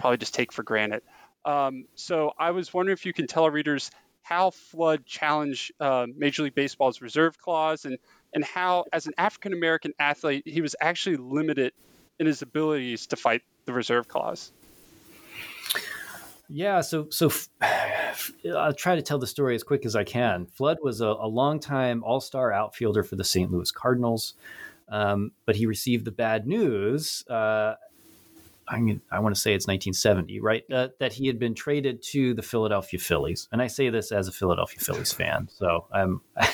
probably 0.00 0.16
just 0.16 0.34
take 0.34 0.52
for 0.52 0.62
granted. 0.62 1.02
Um, 1.44 1.84
so 1.94 2.32
I 2.38 2.50
was 2.50 2.72
wondering 2.74 2.94
if 2.94 3.06
you 3.06 3.12
can 3.12 3.26
tell 3.26 3.44
our 3.44 3.50
readers 3.50 3.90
how 4.22 4.50
Flood 4.50 5.06
challenged 5.06 5.72
uh, 5.80 6.06
Major 6.16 6.42
League 6.42 6.54
Baseball's 6.54 7.00
reserve 7.00 7.38
clause 7.38 7.84
and 7.84 7.98
and 8.32 8.44
how, 8.44 8.84
as 8.92 9.06
an 9.06 9.12
African 9.18 9.52
American 9.52 9.92
athlete, 9.98 10.44
he 10.46 10.60
was 10.60 10.76
actually 10.80 11.16
limited 11.16 11.72
in 12.20 12.26
his 12.26 12.42
abilities 12.42 13.06
to 13.08 13.16
fight 13.16 13.42
the 13.64 13.72
reserve 13.72 14.06
clause. 14.06 14.52
Yeah, 16.48 16.80
so 16.80 17.08
so 17.10 17.30
I'll 18.56 18.74
try 18.74 18.94
to 18.94 19.02
tell 19.02 19.18
the 19.18 19.26
story 19.26 19.54
as 19.54 19.62
quick 19.62 19.84
as 19.84 19.96
I 19.96 20.04
can. 20.04 20.46
Flood 20.46 20.78
was 20.82 21.00
a, 21.00 21.06
a 21.06 21.26
longtime 21.26 22.04
All 22.04 22.20
Star 22.20 22.52
outfielder 22.52 23.02
for 23.02 23.16
the 23.16 23.24
St. 23.24 23.50
Louis 23.50 23.70
Cardinals, 23.70 24.34
um, 24.88 25.32
but 25.44 25.56
he 25.56 25.66
received 25.66 26.04
the 26.04 26.12
bad 26.12 26.46
news. 26.46 27.24
Uh, 27.28 27.74
I 28.70 28.78
mean, 28.78 29.02
I 29.10 29.18
want 29.18 29.34
to 29.34 29.40
say 29.40 29.52
it's 29.52 29.66
1970, 29.66 30.40
right? 30.40 30.62
Uh, 30.72 30.88
that 31.00 31.12
he 31.12 31.26
had 31.26 31.38
been 31.38 31.54
traded 31.54 32.02
to 32.12 32.34
the 32.34 32.42
Philadelphia 32.42 33.00
Phillies, 33.00 33.48
and 33.50 33.60
I 33.60 33.66
say 33.66 33.90
this 33.90 34.12
as 34.12 34.28
a 34.28 34.32
Philadelphia 34.32 34.78
Phillies 34.78 35.12
fan, 35.12 35.48
so 35.50 35.86
I'm 35.92 36.20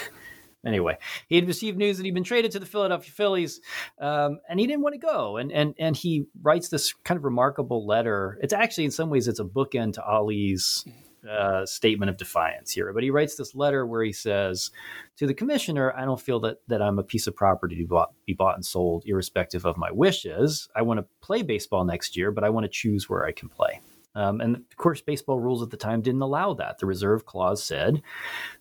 anyway, 0.67 0.99
he 1.29 1.37
had 1.37 1.47
received 1.47 1.79
news 1.79 1.97
that 1.97 2.05
he'd 2.05 2.15
been 2.15 2.25
traded 2.25 2.51
to 2.53 2.59
the 2.59 2.67
Philadelphia 2.67 3.13
Phillies, 3.13 3.61
um, 4.01 4.41
and 4.49 4.59
he 4.59 4.67
didn't 4.67 4.83
want 4.83 4.95
to 4.95 4.99
go. 4.99 5.37
And 5.37 5.53
and 5.53 5.75
and 5.79 5.97
he 5.97 6.27
writes 6.43 6.69
this 6.69 6.93
kind 7.05 7.17
of 7.17 7.25
remarkable 7.25 7.87
letter. 7.87 8.39
It's 8.43 8.53
actually 8.53 8.87
in 8.87 8.91
some 8.91 9.11
ways 9.11 9.29
it's 9.29 9.41
a 9.41 9.45
bookend 9.45 9.95
to 9.95 10.05
Ali's 10.05 10.85
uh, 11.29 11.67
statement 11.67 12.11
of 12.11 12.17
defiance 12.17 12.73
here. 12.73 12.93
But 12.93 13.03
he 13.03 13.11
writes 13.11 13.37
this 13.37 13.55
letter 13.55 13.87
where 13.87 14.03
he 14.03 14.13
says 14.13 14.71
to 15.17 15.27
the 15.27 15.35
commissioner, 15.35 15.93
"I 15.97 16.05
don't 16.05 16.21
feel 16.21 16.41
that 16.41 16.59
that 16.69 16.83
I'm 16.83 16.99
a 16.99 17.05
piece 17.05 17.27
of 17.27 17.37
property 17.37 17.77
to 17.77 17.83
be 17.83 17.87
bought, 17.87 18.13
be 18.27 18.35
bought 18.35 18.57
and 18.57 18.65
sold, 18.65 19.05
irrespective 19.07 19.65
of 19.65 19.77
my 19.77 19.91
wishes. 19.91 20.69
I 20.75 20.83
want 20.83 20.99
to 20.99 21.07
play 21.21 21.43
baseball 21.43 21.85
next 21.85 22.17
year, 22.17 22.31
but 22.31 22.45
I 22.45 22.51
want 22.51 22.65
to 22.65 22.71
choose 22.71 23.09
where 23.09 23.25
I 23.25 23.33
can 23.33 23.49
play." 23.49 23.81
Um, 24.17 24.41
and 24.41 24.57
of 24.57 24.77
course, 24.79 25.03
baseball 25.03 25.39
rules 25.39 25.63
at 25.63 25.69
the 25.69 25.77
time 25.77 26.01
didn't 26.01 26.23
allow 26.23 26.55
that. 26.55 26.79
The 26.79 26.87
reserve 26.87 27.27
clause 27.27 27.63
said 27.63 28.03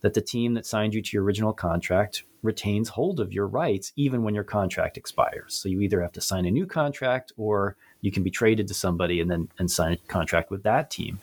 that 0.02 0.14
the 0.14 0.22
team 0.22 0.54
that 0.56 0.66
signed 0.66 0.94
you 0.94 1.02
to 1.02 1.10
your 1.14 1.24
original 1.24 1.54
contract 1.54 2.26
retains 2.44 2.90
hold 2.90 3.22
of 3.22 3.32
your 3.32 3.48
rights 3.48 3.94
even 3.96 4.22
when 4.22 4.36
your 4.36 4.44
contract 4.44 4.98
expires. 4.98 5.56
So 5.56 5.70
you 5.70 5.80
either 5.80 6.02
have 6.02 6.12
to 6.12 6.22
sign 6.22 6.46
a 6.46 6.52
new 6.52 6.66
contract 6.66 7.32
or 7.38 7.78
you 8.06 8.12
can 8.12 8.22
be 8.22 8.30
traded 8.30 8.68
to 8.68 8.74
somebody 8.76 9.20
and 9.20 9.32
then 9.32 9.50
and 9.58 9.70
sign 9.70 9.94
a 9.94 9.98
contract 10.08 10.52
with 10.52 10.62
that 10.62 10.92
team. 10.92 11.20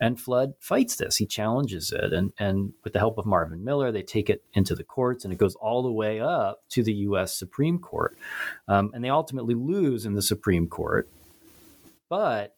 And 0.00 0.20
Flood 0.20 0.54
fights 0.58 0.96
this. 0.96 1.16
He 1.16 1.26
challenges 1.26 1.92
it. 1.92 2.12
And, 2.12 2.32
and 2.38 2.72
with 2.82 2.92
the 2.92 2.98
help 2.98 3.18
of 3.18 3.24
Marvin 3.24 3.64
Miller, 3.64 3.92
they 3.92 4.02
take 4.02 4.28
it 4.28 4.42
into 4.52 4.74
the 4.74 4.82
courts 4.82 5.24
and 5.24 5.32
it 5.32 5.38
goes 5.38 5.54
all 5.54 5.84
the 5.84 5.92
way 5.92 6.20
up 6.20 6.64
to 6.70 6.82
the 6.82 6.92
U.S. 6.92 7.32
Supreme 7.32 7.78
Court. 7.78 8.16
Um, 8.66 8.90
and 8.92 9.04
they 9.04 9.10
ultimately 9.10 9.54
lose 9.54 10.06
in 10.06 10.14
the 10.14 10.22
Supreme 10.22 10.66
Court. 10.66 11.08
But 12.08 12.56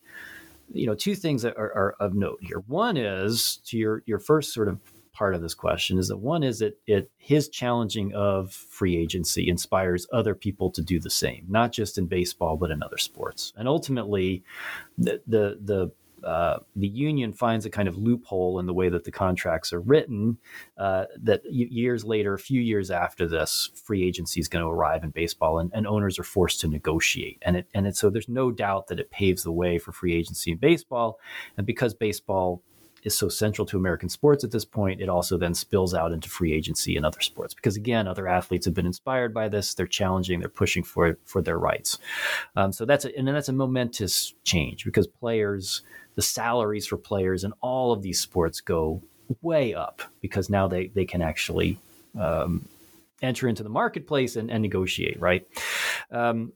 you 0.73 0.87
know, 0.87 0.95
two 0.95 1.15
things 1.15 1.43
that 1.43 1.57
are, 1.57 1.73
are, 1.73 1.97
of 2.01 2.15
note 2.15 2.39
here. 2.41 2.65
One 2.67 2.97
is 2.97 3.59
to 3.67 3.77
your 3.77 4.03
your 4.07 4.19
first 4.19 4.53
sort 4.53 4.67
of 4.67 4.81
part 5.17 5.35
of 5.35 5.41
this 5.41 5.55
question 5.55 5.99
is 5.99 6.09
that 6.09 6.19
one 6.19 6.43
is 6.43 6.59
that 6.59 6.79
it 6.87 7.11
his 7.17 7.49
challenging 7.49 8.13
of 8.15 8.53
free 8.53 8.97
agency 8.97 9.49
inspires 9.49 10.07
other 10.13 10.35
people 10.35 10.71
to 10.71 10.83
do 10.83 11.01
the 11.01 11.11
same, 11.11 11.47
not 11.49 11.73
just 11.73 11.97
in 11.97 12.07
baseball 12.07 12.57
but 12.57 12.71
in 12.71 12.83
other 12.83 12.99
sports. 12.99 13.53
And 13.57 13.67
ultimately, 13.67 14.45
the 14.99 15.23
the 15.27 15.59
the 15.63 15.91
uh, 16.25 16.59
the 16.75 16.89
union 16.89 17.33
finds 17.33 17.67
a 17.67 17.71
kind 17.71 17.89
of 17.89 17.97
loophole 17.97 18.59
in 18.59 18.67
the 18.67 18.75
way 18.75 18.89
that 18.89 19.05
the 19.05 19.13
contracts 19.13 19.73
are 19.73 19.81
written 19.81 20.39
uh, 20.77 21.05
that 21.23 21.43
years 21.51 22.05
later, 22.05 22.35
a 22.35 22.39
few 22.39 22.61
years 22.61 22.91
after 22.91 23.29
this, 23.29 23.71
free 23.75 24.03
agency 24.03 24.41
is 24.41 24.49
going 24.49 24.65
to 24.65 24.69
arrive 24.69 25.05
in 25.05 25.11
baseball 25.11 25.59
and, 25.59 25.71
and, 25.73 25.87
owners 25.87 26.19
are 26.19 26.25
forced 26.25 26.61
to 26.61 26.69
negotiate. 26.69 27.39
And 27.43 27.59
it, 27.59 27.69
and 27.75 27.87
it, 27.87 27.97
so 27.97 28.11
there's 28.11 28.29
no 28.29 28.51
doubt 28.51 28.89
that 28.89 28.99
it 28.99 29.11
paves 29.11 29.45
the 29.45 29.53
way 29.53 29.79
for 29.79 29.93
free 29.93 30.15
agency 30.15 30.51
in 30.51 30.59
baseball. 30.59 31.21
And 31.57 31.67
because 31.67 31.95
baseball 31.95 32.63
is 33.07 33.17
so 33.17 33.29
central 33.29 33.65
to 33.67 33.77
American 33.77 34.09
sports 34.09 34.45
at 34.45 34.51
this 34.51 34.65
point, 34.65 35.01
it 35.01 35.09
also 35.09 35.39
then 35.39 35.55
spills 35.55 35.95
out 35.95 36.13
into 36.13 36.29
free 36.29 36.53
agency 36.53 36.97
in 36.97 37.05
other 37.05 37.21
sports 37.21 37.55
because 37.55 37.77
again, 37.77 38.07
other 38.07 38.29
athletes 38.29 38.67
have 38.67 38.75
been 38.75 38.87
inspired 38.87 39.33
by 39.33 39.49
this. 39.49 39.75
They're 39.75 39.87
challenging, 39.87 40.41
they're 40.41 40.49
pushing 40.49 40.83
for 40.83 41.17
for 41.25 41.41
their 41.41 41.59
rights. 41.59 41.99
Um, 42.57 42.73
so 42.73 42.85
that's 42.85 43.05
a, 43.05 43.17
and 43.17 43.29
that's 43.29 43.49
a 43.49 43.53
momentous 43.53 44.35
change 44.45 44.85
because 44.85 45.07
players 45.07 45.83
the 46.17 46.23
salaries 46.23 46.87
for 46.87 46.97
players 46.97 47.45
in 47.45 47.53
all 47.61 47.93
of 47.93 48.03
these 48.03 48.19
sports 48.19 48.61
go 48.61 49.03
way 49.43 49.75
up 49.75 50.03
because 50.21 50.51
now 50.51 50.67
they, 50.67 50.89
they 50.89 51.05
can 51.05 51.23
actually 51.23 51.79
um, 52.19 52.67
enter 53.23 53.49
into 53.49 53.63
the 53.63 53.69
marketplace 53.69 54.37
and, 54.37 54.51
and 54.51 54.63
negotiate, 54.63 55.21
right? 55.21 55.47
Um, 56.11 56.53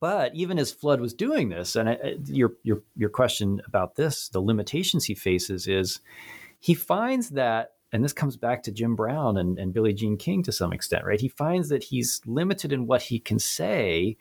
but 0.00 0.34
even 0.34 0.58
as 0.58 0.72
Flood 0.72 1.00
was 1.00 1.14
doing 1.14 1.48
this, 1.48 1.76
and 1.76 1.88
I, 1.88 2.16
your 2.24 2.54
your 2.62 2.82
your 2.96 3.10
question 3.10 3.60
about 3.66 3.96
this, 3.96 4.28
the 4.28 4.40
limitations 4.40 5.04
he 5.04 5.14
faces 5.14 5.66
is 5.66 6.00
he 6.58 6.74
finds 6.74 7.30
that, 7.30 7.74
and 7.92 8.04
this 8.04 8.12
comes 8.12 8.36
back 8.36 8.62
to 8.64 8.72
Jim 8.72 8.96
Brown 8.96 9.36
and, 9.36 9.58
and 9.58 9.72
Billie 9.72 9.94
Jean 9.94 10.16
King 10.16 10.42
to 10.44 10.52
some 10.52 10.72
extent, 10.72 11.04
right? 11.04 11.20
He 11.20 11.28
finds 11.28 11.68
that 11.68 11.84
he's 11.84 12.20
limited 12.26 12.72
in 12.72 12.86
what 12.86 13.02
he 13.02 13.18
can 13.18 13.38
say 13.38 14.16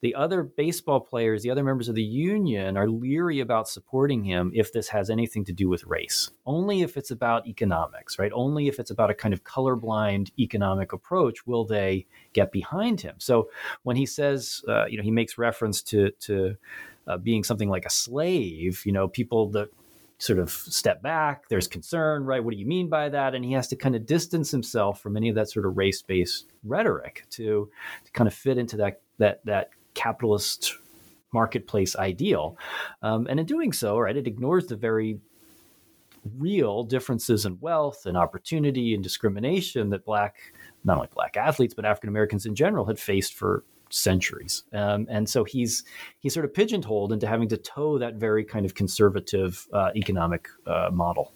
the 0.00 0.14
other 0.14 0.42
baseball 0.42 1.00
players, 1.00 1.42
the 1.42 1.50
other 1.50 1.64
members 1.64 1.88
of 1.88 1.94
the 1.94 2.02
union 2.02 2.76
are 2.76 2.88
leery 2.88 3.40
about 3.40 3.68
supporting 3.68 4.22
him 4.22 4.52
if 4.54 4.72
this 4.72 4.88
has 4.88 5.10
anything 5.10 5.44
to 5.46 5.52
do 5.52 5.68
with 5.68 5.84
race. 5.84 6.30
Only 6.46 6.82
if 6.82 6.96
it's 6.96 7.10
about 7.10 7.46
economics, 7.48 8.18
right? 8.18 8.30
Only 8.32 8.68
if 8.68 8.78
it's 8.78 8.90
about 8.90 9.10
a 9.10 9.14
kind 9.14 9.34
of 9.34 9.42
colorblind 9.44 10.30
economic 10.38 10.92
approach 10.92 11.46
will 11.46 11.64
they 11.64 12.06
get 12.32 12.52
behind 12.52 13.00
him. 13.00 13.16
So 13.18 13.50
when 13.82 13.96
he 13.96 14.06
says, 14.06 14.62
uh, 14.68 14.86
you 14.86 14.96
know, 14.96 15.02
he 15.02 15.10
makes 15.10 15.36
reference 15.36 15.82
to 15.82 16.10
to 16.20 16.56
uh, 17.08 17.16
being 17.16 17.42
something 17.42 17.70
like 17.70 17.86
a 17.86 17.90
slave, 17.90 18.82
you 18.84 18.92
know, 18.92 19.08
people 19.08 19.50
that 19.50 19.70
sort 20.18 20.38
of 20.38 20.50
step 20.50 21.00
back. 21.00 21.48
There's 21.48 21.68
concern, 21.68 22.24
right? 22.24 22.42
What 22.42 22.52
do 22.52 22.60
you 22.60 22.66
mean 22.66 22.88
by 22.88 23.08
that? 23.08 23.34
And 23.34 23.44
he 23.44 23.52
has 23.52 23.68
to 23.68 23.76
kind 23.76 23.94
of 23.94 24.04
distance 24.04 24.50
himself 24.50 25.00
from 25.00 25.16
any 25.16 25.28
of 25.28 25.36
that 25.36 25.48
sort 25.48 25.64
of 25.64 25.76
race-based 25.76 26.52
rhetoric 26.64 27.24
to, 27.30 27.70
to 28.04 28.12
kind 28.12 28.26
of 28.26 28.34
fit 28.34 28.58
into 28.58 28.76
that 28.78 29.00
that 29.18 29.40
that 29.44 29.70
capitalist 29.98 30.74
marketplace 31.32 31.96
ideal. 31.96 32.56
Um, 33.02 33.26
and 33.28 33.38
in 33.40 33.46
doing 33.46 33.72
so, 33.72 33.98
right, 33.98 34.16
it 34.16 34.26
ignores 34.26 34.66
the 34.66 34.76
very 34.76 35.20
real 36.38 36.84
differences 36.84 37.44
in 37.46 37.58
wealth 37.60 38.06
and 38.06 38.16
opportunity 38.16 38.94
and 38.94 39.02
discrimination 39.02 39.90
that 39.90 40.04
black, 40.04 40.36
not 40.84 40.96
only 40.96 41.08
black 41.14 41.36
athletes, 41.36 41.74
but 41.74 41.84
African 41.84 42.08
Americans 42.08 42.46
in 42.46 42.54
general 42.54 42.86
had 42.86 42.98
faced 42.98 43.34
for 43.34 43.64
centuries. 43.90 44.64
Um, 44.72 45.06
and 45.08 45.28
so 45.28 45.44
he's 45.44 45.84
he's 46.20 46.34
sort 46.34 46.44
of 46.44 46.52
pigeonholed 46.54 47.12
into 47.12 47.26
having 47.26 47.48
to 47.48 47.56
toe 47.56 47.98
that 47.98 48.14
very 48.14 48.44
kind 48.44 48.66
of 48.66 48.74
conservative 48.74 49.66
uh, 49.72 49.90
economic 49.96 50.48
uh, 50.66 50.90
model. 50.92 51.32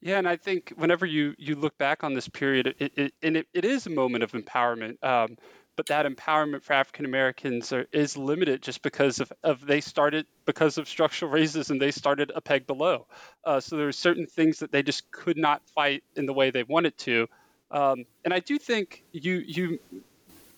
Yeah, 0.00 0.18
and 0.18 0.28
I 0.28 0.36
think 0.36 0.72
whenever 0.76 1.06
you 1.06 1.34
you 1.38 1.54
look 1.54 1.76
back 1.78 2.04
on 2.04 2.14
this 2.14 2.28
period, 2.28 2.74
it, 2.78 2.92
it 2.96 3.14
and 3.22 3.36
it, 3.36 3.46
it 3.52 3.64
is 3.64 3.86
a 3.86 3.90
moment 3.90 4.24
of 4.24 4.32
empowerment. 4.32 5.02
Um, 5.02 5.36
but 5.76 5.86
that 5.86 6.06
empowerment 6.06 6.62
for 6.62 6.74
African 6.74 7.04
Americans 7.04 7.72
is 7.92 8.16
limited 8.16 8.62
just 8.62 8.82
because 8.82 9.20
of, 9.20 9.32
of 9.42 9.64
they 9.64 9.80
started 9.80 10.26
because 10.44 10.78
of 10.78 10.88
structural 10.88 11.32
racism. 11.32 11.80
They 11.80 11.90
started 11.90 12.32
a 12.34 12.40
peg 12.40 12.66
below, 12.66 13.06
uh, 13.44 13.60
so 13.60 13.76
there 13.76 13.88
are 13.88 13.92
certain 13.92 14.26
things 14.26 14.58
that 14.60 14.72
they 14.72 14.82
just 14.82 15.10
could 15.10 15.36
not 15.36 15.62
fight 15.74 16.04
in 16.16 16.26
the 16.26 16.32
way 16.32 16.50
they 16.50 16.62
wanted 16.62 16.96
to. 16.98 17.28
Um, 17.70 18.04
and 18.24 18.34
I 18.34 18.40
do 18.40 18.58
think 18.58 19.02
you 19.12 19.34
you 19.34 19.78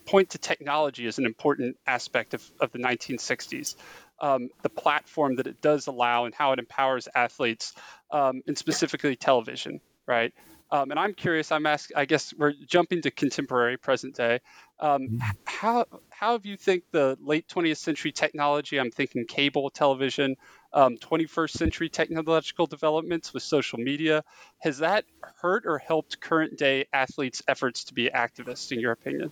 point 0.07 0.31
to 0.31 0.39
technology 0.39 1.07
as 1.07 1.19
an 1.19 1.27
important 1.27 1.77
aspect 1.87 2.35
of, 2.35 2.51
of 2.61 2.73
the 2.73 2.79
1960s. 2.79 3.77
Um, 4.21 4.51
the 4.63 4.69
platform 4.69 5.37
that 5.37 5.47
it 5.47 5.61
does 5.61 5.87
allow 5.87 6.25
and 6.25 6.35
how 6.35 6.53
it 6.53 6.59
empowers 6.59 7.09
athletes, 7.15 7.75
um, 8.11 8.43
and 8.47 8.57
specifically 8.57 9.17
television, 9.17 9.81
right? 10.07 10.33
Um, 10.71 10.91
and 10.91 10.99
I'm 10.99 11.15
curious. 11.15 11.53
I'm 11.53 11.67
asking. 11.67 11.97
I 11.97 12.05
guess 12.05 12.35
we're 12.37 12.55
jumping 12.67 13.03
to 13.03 13.11
contemporary, 13.11 13.77
present 13.77 14.17
day. 14.17 14.41
Um, 14.81 15.03
mm-hmm. 15.03 15.19
how 15.45 15.87
how 16.11 16.33
have 16.33 16.47
you 16.47 16.57
think 16.57 16.85
the 16.91 17.17
late 17.21 17.47
20th 17.49 17.77
century 17.77 18.13
technology? 18.13 18.81
I'm 18.81 18.91
thinking 18.91 19.27
cable 19.27 19.71
television, 19.71 20.37
um, 20.73 20.97
21st 20.97 21.51
century 21.51 21.89
technological 21.89 22.67
developments 22.67 23.33
with 23.33 23.43
social 23.43 23.79
media. 23.79 24.25
Has 24.59 24.79
that 24.79 25.05
hurt 25.41 25.65
or 25.67 25.79
helped 25.79 26.21
current 26.21 26.59
day 26.59 26.87
athletes' 26.93 27.43
efforts 27.47 27.85
to 27.85 27.95
be 27.95 28.11
activists? 28.11 28.73
In 28.73 28.81
your 28.81 28.93
opinion? 28.93 29.31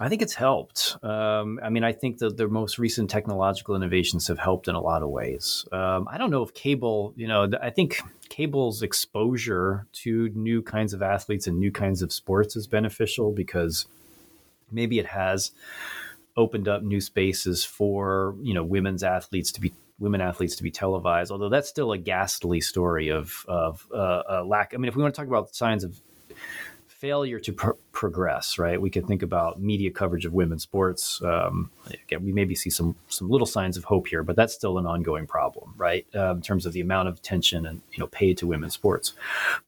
I 0.00 0.08
think 0.08 0.22
it's 0.22 0.34
helped. 0.34 0.96
Um, 1.02 1.60
I 1.62 1.68
mean, 1.68 1.84
I 1.84 1.92
think 1.92 2.18
that 2.18 2.38
the 2.38 2.48
most 2.48 2.78
recent 2.78 3.10
technological 3.10 3.76
innovations 3.76 4.28
have 4.28 4.38
helped 4.38 4.66
in 4.66 4.74
a 4.74 4.80
lot 4.80 5.02
of 5.02 5.10
ways. 5.10 5.66
Um, 5.70 6.08
I 6.10 6.16
don't 6.16 6.30
know 6.30 6.42
if 6.42 6.54
cable, 6.54 7.12
you 7.16 7.28
know, 7.28 7.50
I 7.62 7.68
think 7.68 8.00
cable's 8.30 8.80
exposure 8.80 9.86
to 9.92 10.30
new 10.30 10.62
kinds 10.62 10.94
of 10.94 11.02
athletes 11.02 11.46
and 11.46 11.58
new 11.58 11.70
kinds 11.70 12.00
of 12.00 12.12
sports 12.14 12.56
is 12.56 12.66
beneficial 12.66 13.30
because 13.30 13.86
maybe 14.72 14.98
it 14.98 15.06
has 15.06 15.52
opened 16.36 16.66
up 16.66 16.82
new 16.82 17.00
spaces 17.00 17.64
for 17.64 18.36
you 18.40 18.54
know 18.54 18.64
women's 18.64 19.02
athletes 19.02 19.52
to 19.52 19.60
be 19.60 19.72
women 19.98 20.20
athletes 20.20 20.56
to 20.56 20.62
be 20.62 20.70
televised. 20.70 21.30
Although 21.30 21.48
that's 21.50 21.68
still 21.68 21.92
a 21.92 21.98
ghastly 21.98 22.60
story 22.60 23.08
of 23.08 23.44
of 23.48 23.86
uh, 23.94 24.42
lack. 24.46 24.72
I 24.72 24.78
mean, 24.78 24.88
if 24.88 24.96
we 24.96 25.02
want 25.02 25.14
to 25.14 25.20
talk 25.20 25.28
about 25.28 25.54
signs 25.54 25.84
of 25.84 26.00
failure 27.00 27.40
to 27.40 27.52
progress, 27.92 28.58
right? 28.58 28.80
We 28.80 28.90
could 28.90 29.06
think 29.06 29.22
about 29.22 29.60
media 29.60 29.90
coverage 29.90 30.26
of 30.26 30.34
women's 30.34 30.62
sports. 30.62 31.22
Um, 31.22 31.70
again, 31.86 32.22
we 32.22 32.30
maybe 32.30 32.54
see 32.54 32.68
some 32.68 32.94
some 33.08 33.30
little 33.30 33.46
signs 33.46 33.78
of 33.78 33.84
hope 33.84 34.06
here, 34.06 34.22
but 34.22 34.36
that's 34.36 34.52
still 34.52 34.76
an 34.76 34.86
ongoing 34.86 35.26
problem, 35.26 35.74
right? 35.78 36.06
Uh, 36.14 36.32
in 36.32 36.42
terms 36.42 36.66
of 36.66 36.74
the 36.74 36.80
amount 36.80 37.08
of 37.08 37.16
attention 37.16 37.64
and 37.66 37.80
you 37.92 37.98
know 37.98 38.06
paid 38.08 38.36
to 38.38 38.46
women's 38.46 38.74
sports. 38.74 39.14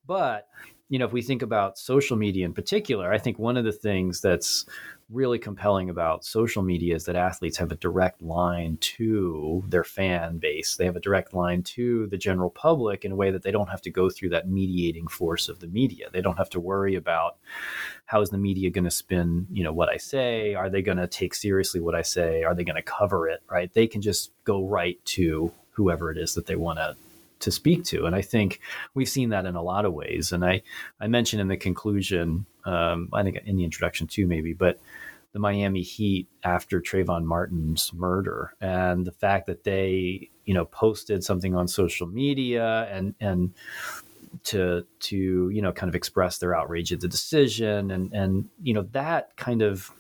But 0.07 0.49
you 0.91 0.99
know, 0.99 1.07
if 1.07 1.13
we 1.13 1.23
think 1.23 1.41
about 1.41 1.79
social 1.79 2.19
media 2.19 2.45
in 2.45 2.53
particular, 2.53 3.11
I 3.11 3.17
think 3.17 3.39
one 3.39 3.57
of 3.57 3.65
the 3.65 3.73
things 3.73 4.21
that's 4.21 4.67
really 5.11 5.39
compelling 5.39 5.91
about 5.91 6.25
social 6.25 6.63
media 6.63 6.95
is 6.95 7.05
that 7.05 7.17
athletes 7.17 7.57
have 7.59 7.73
a 7.73 7.77
direct 7.77 8.23
line 8.23 8.77
to 8.79 9.63
their 9.69 9.85
fan 9.85 10.39
base. 10.39 10.77
They 10.77 10.85
have 10.85 10.97
a 10.97 11.01
direct 11.01 11.35
line 11.35 11.63
to 11.65 12.07
the 12.07 12.17
general 12.17 12.51
public 12.51 13.05
in 13.05 13.13
a 13.13 13.17
way 13.17 13.31
that 13.31 13.43
they 13.43 13.51
don't 13.51 13.69
have 13.69 13.83
to 13.83 13.91
go 13.91 14.09
through 14.11 14.31
that 14.31 14.49
mediating 14.49 15.07
force 15.07 15.49
of 15.49 15.61
the 15.61 15.67
media. 15.67 16.09
They 16.13 16.21
don't 16.21 16.39
have 16.39 16.51
to 16.51 16.61
worry 16.61 16.95
about 16.95 17.37
how 18.07 18.21
is 18.21 18.31
the 18.31 18.39
media 18.39 18.71
going 18.71 18.85
to 18.85 18.91
spin, 18.91 19.47
you 19.51 19.65
know, 19.65 19.73
what 19.73 19.89
I 19.89 19.97
say? 19.97 20.55
Are 20.55 20.71
they 20.71 20.83
going 20.83 20.99
to 20.99 21.07
take 21.07 21.35
seriously 21.35 21.81
what 21.81 21.95
I 21.95 22.03
say? 22.03 22.43
Are 22.43 22.55
they 22.55 22.65
going 22.65 22.77
to 22.77 22.83
cover 22.83 23.29
it, 23.29 23.43
right? 23.51 23.73
They 23.73 23.87
can 23.87 24.03
just 24.03 24.33
go 24.45 24.67
right 24.67 25.03
to 25.07 25.53
whoever 25.73 26.11
it 26.11 26.19
is 26.19 26.35
that 26.35 26.47
they 26.47 26.57
want 26.57 26.79
to 26.79 26.97
to 27.43 27.51
speak 27.51 27.85
to. 27.85 28.07
And 28.07 28.17
I 28.17 28.23
think 28.23 28.61
we've 28.95 29.09
seen 29.09 29.31
that 29.31 29.47
in 29.47 29.55
a 29.55 29.63
lot 29.63 29.85
of 29.85 29.93
ways. 29.93 30.33
And 30.33 30.45
I, 30.45 30.63
I 31.01 31.07
mentioned 31.07 31.41
in 31.41 31.49
the 31.49 31.57
conclusion, 31.57 32.47
um, 32.65 33.09
I 33.13 33.23
think 33.23 33.41
in 33.45 33.57
the 33.57 33.65
introduction 33.65 34.07
too, 34.07 34.27
maybe, 34.27 34.53
but 34.53 34.81
the 35.33 35.39
Miami 35.39 35.83
Heat 35.83 36.29
after 36.45 36.81
Trayvon 36.81 37.25
Martin's 37.25 37.93
murder, 37.95 38.55
and 38.61 39.07
the 39.07 39.13
fact 39.13 39.47
that 39.47 39.65
they, 39.65 40.31
you 40.45 40.55
know, 40.55 40.67
posted 40.67 41.25
something 41.25 41.55
on 41.55 41.69
social 41.69 42.07
media 42.07 42.87
and 42.91 43.15
and 43.19 43.55
to 44.45 44.87
to 45.01 45.51
you 45.51 45.63
know 45.63 45.73
kind 45.73 45.89
of 45.89 45.95
express 45.95 46.39
their 46.39 46.55
outrage 46.55 46.93
at 46.93 47.01
the 47.01 47.09
decision, 47.09 47.91
and 47.91 48.13
and 48.13 48.49
you 48.63 48.75
know 48.75 48.83
that 48.93 49.35
kind 49.37 49.63
of 49.63 49.91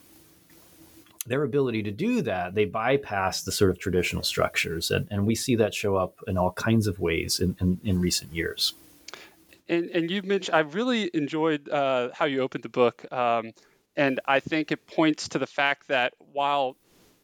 their 1.27 1.43
ability 1.43 1.83
to 1.85 1.91
do 1.91 2.23
that, 2.23 2.55
they 2.55 2.65
bypass 2.65 3.43
the 3.43 3.53
sort 3.53 3.71
of 3.71 3.79
traditional 3.79 4.23
structures, 4.23 4.91
and, 4.91 5.07
and 5.11 5.27
we 5.27 5.35
see 5.35 5.57
that 5.57 5.75
show 5.75 5.97
up 5.97 6.17
in 6.27 6.37
all 6.37 6.53
kinds 6.53 6.87
of 6.87 6.99
ways 6.99 7.41
in, 7.41 7.57
in, 7.61 7.81
in 7.85 8.01
recent 8.01 8.35
years. 8.35 8.75
And, 9.69 9.91
and 9.91 10.11
you 10.11 10.23
mentioned, 10.23 10.55
I 10.55 10.61
really 10.61 11.11
enjoyed 11.15 11.69
uh, 11.69 12.11
how 12.13 12.27
you 12.27 12.41
opened 12.41 12.65
the 12.65 12.69
book. 12.69 13.11
Um, 13.13 13.53
and 13.97 14.21
I 14.27 14.41
think 14.41 14.73
it 14.73 14.87
points 14.87 15.29
to 15.31 15.39
the 15.39 15.47
fact 15.47 15.89
that 15.89 16.15
while 16.33 16.77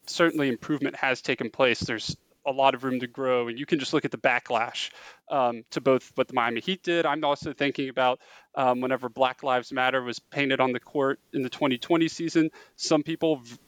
certainly 0.07 0.49
improvement 0.49 0.97
has 0.97 1.21
taken 1.21 1.51
place, 1.51 1.81
there's 1.81 2.17
a 2.47 2.53
lot 2.53 2.75
of 2.75 2.85
room 2.85 3.01
to 3.01 3.07
grow. 3.07 3.49
And 3.49 3.59
you 3.59 3.67
can 3.67 3.79
just 3.79 3.93
look 3.93 4.05
at 4.05 4.11
the 4.11 4.19
backlash 4.19 4.91
um, 5.31 5.65
to 5.71 5.81
both 5.81 6.13
what 6.15 6.29
the 6.29 6.35
Miami 6.35 6.61
Heat 6.61 6.83
did. 6.83 7.05
I'm 7.05 7.25
also 7.25 7.53
thinking 7.53 7.89
about 7.89 8.21
um, 8.55 8.81
whenever 8.81 9.09
Black 9.09 9.43
Lives 9.43 9.73
Matter 9.73 10.03
was 10.03 10.19
painted 10.19 10.61
on 10.61 10.73
the 10.73 10.81
court 10.81 11.21
in 11.33 11.43
the 11.43 11.51
2020 11.51 12.09
season, 12.09 12.51
some 12.77 13.03
people 13.03 13.37
v- 13.37 13.59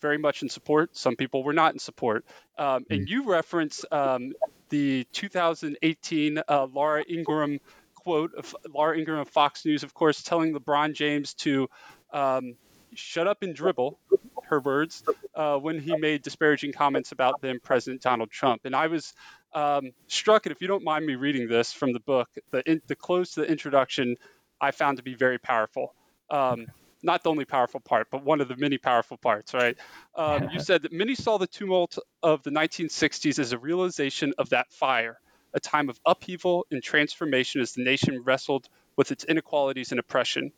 very 0.00 0.18
much 0.18 0.42
in 0.42 0.48
support, 0.48 0.96
some 0.96 1.16
people 1.16 1.42
were 1.42 1.52
not 1.52 1.72
in 1.72 1.78
support. 1.78 2.24
Um, 2.58 2.84
and 2.90 3.06
mm. 3.06 3.08
you 3.08 3.24
reference 3.30 3.84
um, 3.90 4.32
the 4.68 5.06
2018 5.12 6.42
uh, 6.48 6.66
Laura 6.72 7.04
Ingraham 7.08 7.60
quote 7.94 8.34
of 8.34 8.56
Laura 8.74 8.96
Ingraham 8.96 9.20
of 9.20 9.28
Fox 9.28 9.64
News, 9.64 9.82
of 9.82 9.94
course, 9.94 10.22
telling 10.22 10.54
LeBron 10.54 10.94
James 10.94 11.34
to 11.34 11.68
um, 12.12 12.54
shut 12.94 13.26
up 13.26 13.42
and 13.42 13.54
dribble, 13.54 13.98
her 14.44 14.60
words, 14.60 15.04
uh, 15.34 15.56
when 15.56 15.78
he 15.78 15.96
made 15.96 16.22
disparaging 16.22 16.72
comments 16.72 17.12
about 17.12 17.40
then 17.40 17.60
President 17.60 18.02
Donald 18.02 18.30
Trump. 18.30 18.62
And 18.64 18.74
I 18.74 18.86
was 18.86 19.14
um, 19.52 19.92
struck, 20.06 20.46
and 20.46 20.52
if 20.54 20.60
you 20.60 20.68
don't 20.68 20.84
mind 20.84 21.06
me 21.06 21.14
reading 21.14 21.48
this 21.48 21.72
from 21.72 21.92
the 21.92 22.00
book, 22.00 22.28
the, 22.50 22.68
in, 22.70 22.80
the 22.86 22.96
close 22.96 23.32
to 23.32 23.40
the 23.40 23.46
introduction 23.46 24.16
I 24.60 24.70
found 24.70 24.98
to 24.98 25.02
be 25.02 25.14
very 25.14 25.38
powerful. 25.38 25.94
Um, 26.30 26.66
not 27.02 27.22
the 27.22 27.30
only 27.30 27.44
powerful 27.44 27.80
part, 27.80 28.08
but 28.10 28.24
one 28.24 28.40
of 28.40 28.48
the 28.48 28.56
many 28.56 28.78
powerful 28.78 29.16
parts, 29.16 29.54
right? 29.54 29.76
Um, 30.14 30.50
you 30.52 30.60
said 30.60 30.82
that 30.82 30.92
many 30.92 31.14
saw 31.14 31.38
the 31.38 31.46
tumult 31.46 31.98
of 32.22 32.42
the 32.42 32.50
1960s 32.50 33.38
as 33.38 33.52
a 33.52 33.58
realization 33.58 34.34
of 34.38 34.50
that 34.50 34.70
fire, 34.72 35.18
a 35.54 35.60
time 35.60 35.88
of 35.88 35.98
upheaval 36.04 36.66
and 36.70 36.82
transformation 36.82 37.60
as 37.60 37.72
the 37.72 37.82
nation 37.82 38.22
wrestled 38.24 38.68
with 38.96 39.12
its 39.12 39.24
inequalities 39.24 39.92
and 39.92 40.00
oppression. 40.00 40.52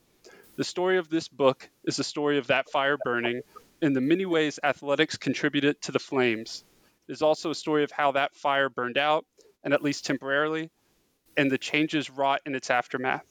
The 0.56 0.64
story 0.64 0.98
of 0.98 1.08
this 1.08 1.28
book 1.28 1.68
is 1.84 1.96
the 1.96 2.04
story 2.04 2.38
of 2.38 2.48
that 2.48 2.68
fire 2.70 2.98
burning 3.02 3.42
and 3.80 3.96
the 3.96 4.00
many 4.00 4.26
ways 4.26 4.60
athletics 4.62 5.16
contributed 5.16 5.80
to 5.82 5.92
the 5.92 5.98
flames. 5.98 6.64
It 7.08 7.12
is 7.12 7.22
also 7.22 7.50
a 7.50 7.54
story 7.54 7.84
of 7.84 7.90
how 7.90 8.12
that 8.12 8.34
fire 8.34 8.68
burned 8.68 8.98
out, 8.98 9.26
and 9.64 9.74
at 9.74 9.82
least 9.82 10.06
temporarily, 10.06 10.70
and 11.36 11.50
the 11.50 11.58
changes 11.58 12.10
wrought 12.10 12.40
in 12.46 12.54
its 12.54 12.70
aftermath. 12.70 13.26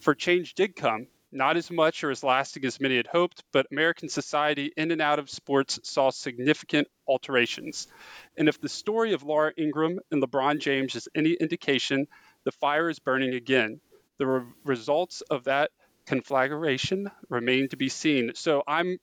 For 0.00 0.14
change 0.14 0.54
did 0.54 0.74
come, 0.74 1.06
not 1.34 1.56
as 1.56 1.70
much 1.70 2.04
or 2.04 2.10
as 2.10 2.22
lasting 2.22 2.64
as 2.64 2.80
many 2.80 2.96
had 2.96 3.06
hoped, 3.06 3.42
but 3.52 3.66
American 3.70 4.08
society 4.08 4.72
in 4.76 4.90
and 4.90 5.02
out 5.02 5.18
of 5.18 5.28
sports 5.28 5.80
saw 5.82 6.10
significant 6.10 6.88
alterations. 7.06 7.88
And 8.36 8.48
if 8.48 8.60
the 8.60 8.68
story 8.68 9.12
of 9.12 9.22
Laura 9.22 9.52
Ingraham 9.58 9.98
and 10.10 10.22
LeBron 10.22 10.60
James 10.60 10.94
is 10.94 11.08
any 11.14 11.32
indication, 11.32 12.06
the 12.44 12.52
fire 12.52 12.88
is 12.88 12.98
burning 12.98 13.34
again. 13.34 13.80
The 14.18 14.26
re- 14.26 14.46
results 14.64 15.22
of 15.22 15.44
that 15.44 15.70
conflagration 16.06 17.10
remain 17.28 17.68
to 17.70 17.76
be 17.76 17.88
seen. 17.88 18.32
So 18.34 18.62
I'm, 18.66 18.98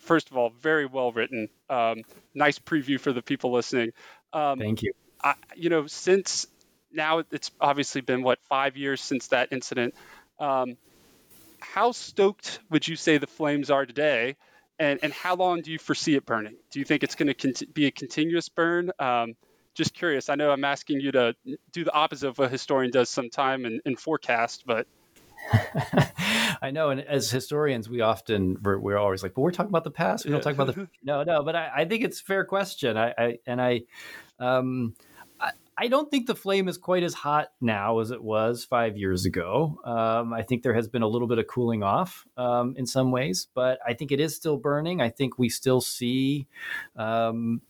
first 0.00 0.30
of 0.30 0.36
all, 0.36 0.50
very 0.50 0.86
well 0.86 1.12
written. 1.12 1.48
Um, 1.68 2.02
nice 2.34 2.58
preview 2.58 3.00
for 3.00 3.12
the 3.12 3.22
people 3.22 3.52
listening. 3.52 3.92
Um, 4.32 4.58
Thank 4.58 4.82
you. 4.82 4.92
I, 5.22 5.34
you 5.56 5.70
know, 5.70 5.86
since 5.86 6.46
now 6.92 7.22
it's 7.32 7.50
obviously 7.60 8.02
been 8.02 8.22
what 8.22 8.38
five 8.48 8.76
years 8.76 9.00
since 9.00 9.28
that 9.28 9.48
incident. 9.50 9.94
Um, 10.38 10.76
how 11.64 11.92
stoked 11.92 12.60
would 12.70 12.86
you 12.86 12.96
say 12.96 13.18
the 13.18 13.26
flames 13.26 13.70
are 13.70 13.86
today? 13.86 14.36
And, 14.78 14.98
and 15.02 15.12
how 15.12 15.36
long 15.36 15.62
do 15.62 15.70
you 15.70 15.78
foresee 15.78 16.14
it 16.16 16.26
burning? 16.26 16.56
Do 16.70 16.78
you 16.78 16.84
think 16.84 17.02
it's 17.02 17.14
going 17.14 17.28
to 17.28 17.34
cont- 17.34 17.72
be 17.72 17.86
a 17.86 17.90
continuous 17.90 18.48
burn? 18.48 18.90
Um, 18.98 19.34
just 19.74 19.94
curious. 19.94 20.28
I 20.28 20.34
know 20.34 20.50
I'm 20.50 20.64
asking 20.64 21.00
you 21.00 21.12
to 21.12 21.34
do 21.72 21.84
the 21.84 21.92
opposite 21.92 22.28
of 22.28 22.38
what 22.38 22.46
a 22.46 22.50
historian 22.50 22.90
does 22.90 23.08
sometime 23.08 23.64
and, 23.64 23.80
and 23.84 23.98
forecast, 23.98 24.64
but 24.66 24.86
I 26.62 26.70
know, 26.70 26.90
and 26.90 27.00
as 27.00 27.30
historians, 27.30 27.88
we 27.88 28.00
often 28.00 28.58
we're, 28.62 28.78
we're, 28.78 28.96
always 28.96 29.22
like, 29.22 29.34
"But 29.34 29.42
we're 29.42 29.50
talking 29.50 29.68
about 29.68 29.84
the 29.84 29.90
past. 29.90 30.24
We 30.24 30.30
don't 30.30 30.40
talk 30.40 30.54
about 30.54 30.68
the 30.68 30.72
future." 30.72 30.90
no, 31.02 31.22
no. 31.22 31.42
But 31.42 31.54
I, 31.54 31.70
I, 31.76 31.84
think 31.84 32.02
it's 32.02 32.20
a 32.20 32.24
fair 32.24 32.44
question. 32.46 32.96
I, 32.96 33.12
I 33.18 33.38
and 33.46 33.60
I, 33.60 33.82
um, 34.38 34.94
I, 35.76 35.88
don't 35.88 36.10
think 36.10 36.26
the 36.26 36.34
flame 36.34 36.68
is 36.68 36.78
quite 36.78 37.02
as 37.02 37.14
hot 37.14 37.52
now 37.60 38.00
as 38.00 38.10
it 38.10 38.22
was 38.22 38.64
five 38.64 38.96
years 38.96 39.24
ago. 39.24 39.80
Um, 39.84 40.32
I 40.32 40.42
think 40.42 40.62
there 40.62 40.74
has 40.74 40.88
been 40.88 41.02
a 41.02 41.08
little 41.08 41.28
bit 41.28 41.38
of 41.38 41.46
cooling 41.46 41.82
off 41.82 42.26
um, 42.36 42.74
in 42.76 42.86
some 42.86 43.10
ways, 43.10 43.48
but 43.54 43.78
I 43.86 43.94
think 43.94 44.12
it 44.12 44.20
is 44.20 44.34
still 44.34 44.56
burning. 44.56 45.00
I 45.00 45.10
think 45.10 45.38
we 45.38 45.48
still 45.48 45.80
see. 45.80 46.46
Um, 46.96 47.60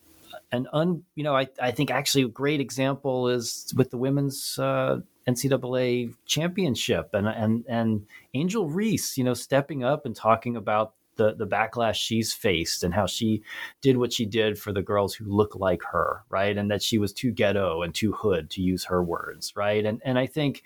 an 0.53 0.67
un 0.73 1.05
you 1.15 1.23
know 1.25 1.37
I, 1.37 1.49
I 1.61 1.71
think 1.71 1.91
actually 1.91 2.25
a 2.25 2.29
great 2.29 2.61
example 2.61 3.29
is 3.29 3.73
with 3.77 3.91
the 3.91 3.97
women's 3.97 4.59
uh, 4.59 5.01
NCAA 5.29 6.15
championship 6.27 7.11
and 7.13 7.29
and 7.29 7.65
and 7.69 8.07
Angel 8.35 8.69
Reese 8.69 9.17
you 9.17 9.25
know 9.25 9.35
stepping 9.35 9.85
up 9.85 10.07
and 10.07 10.15
talking 10.15 10.57
about 10.57 10.95
the 11.17 11.35
the 11.35 11.47
backlash 11.47 11.97
she's 11.97 12.33
faced 12.33 12.83
and 12.83 12.95
how 12.95 13.07
she 13.07 13.43
did 13.81 13.97
what 13.97 14.13
she 14.13 14.27
did 14.27 14.59
for 14.59 14.73
the 14.73 14.83
girls 14.83 15.15
who 15.15 15.25
look 15.25 15.55
like 15.57 15.83
her, 15.93 16.25
right? 16.29 16.57
And 16.57 16.71
that 16.71 16.83
she 16.83 16.99
was 16.99 17.13
too 17.13 17.31
ghetto 17.31 17.83
and 17.83 17.95
too 17.95 18.13
hood 18.13 18.51
to 18.51 18.63
use 18.63 18.85
her 18.85 19.03
words, 19.03 19.53
right? 19.57 19.85
And 19.85 20.01
and 20.05 20.19
I 20.19 20.27
think 20.27 20.63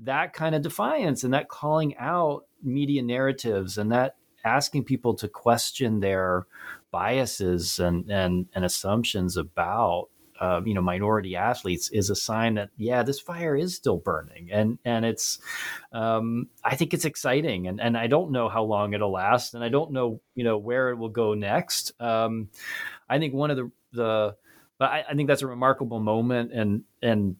that 0.00 0.32
kind 0.32 0.54
of 0.54 0.62
defiance 0.62 1.24
and 1.24 1.34
that 1.34 1.48
calling 1.48 1.96
out 1.96 2.46
media 2.62 3.02
narratives 3.02 3.78
and 3.78 3.92
that 3.92 4.16
asking 4.44 4.84
people 4.84 5.14
to 5.14 5.28
question 5.28 6.00
their 6.00 6.46
biases 6.90 7.78
and 7.78 8.10
and, 8.10 8.46
and 8.54 8.64
assumptions 8.64 9.36
about 9.36 10.08
uh, 10.40 10.60
you 10.64 10.74
know 10.74 10.80
minority 10.80 11.36
athletes 11.36 11.90
is 11.90 12.10
a 12.10 12.16
sign 12.16 12.54
that 12.54 12.70
yeah 12.76 13.02
this 13.02 13.20
fire 13.20 13.54
is 13.54 13.74
still 13.74 13.98
burning 13.98 14.48
and 14.50 14.78
and 14.84 15.04
it's 15.04 15.38
um, 15.92 16.48
I 16.64 16.76
think 16.76 16.94
it's 16.94 17.04
exciting 17.04 17.66
and 17.66 17.80
and 17.80 17.96
I 17.96 18.06
don't 18.06 18.32
know 18.32 18.48
how 18.48 18.64
long 18.64 18.94
it'll 18.94 19.12
last 19.12 19.54
and 19.54 19.62
I 19.62 19.68
don't 19.68 19.92
know 19.92 20.20
you 20.34 20.44
know 20.44 20.58
where 20.58 20.90
it 20.90 20.96
will 20.96 21.10
go 21.10 21.34
next. 21.34 21.92
Um, 22.00 22.48
I 23.08 23.18
think 23.18 23.34
one 23.34 23.50
of 23.50 23.56
the 23.56 23.70
the 23.92 24.36
but 24.78 24.90
I, 24.90 25.04
I 25.10 25.14
think 25.14 25.28
that's 25.28 25.42
a 25.42 25.46
remarkable 25.46 26.00
moment 26.00 26.52
and 26.52 26.84
and 27.02 27.36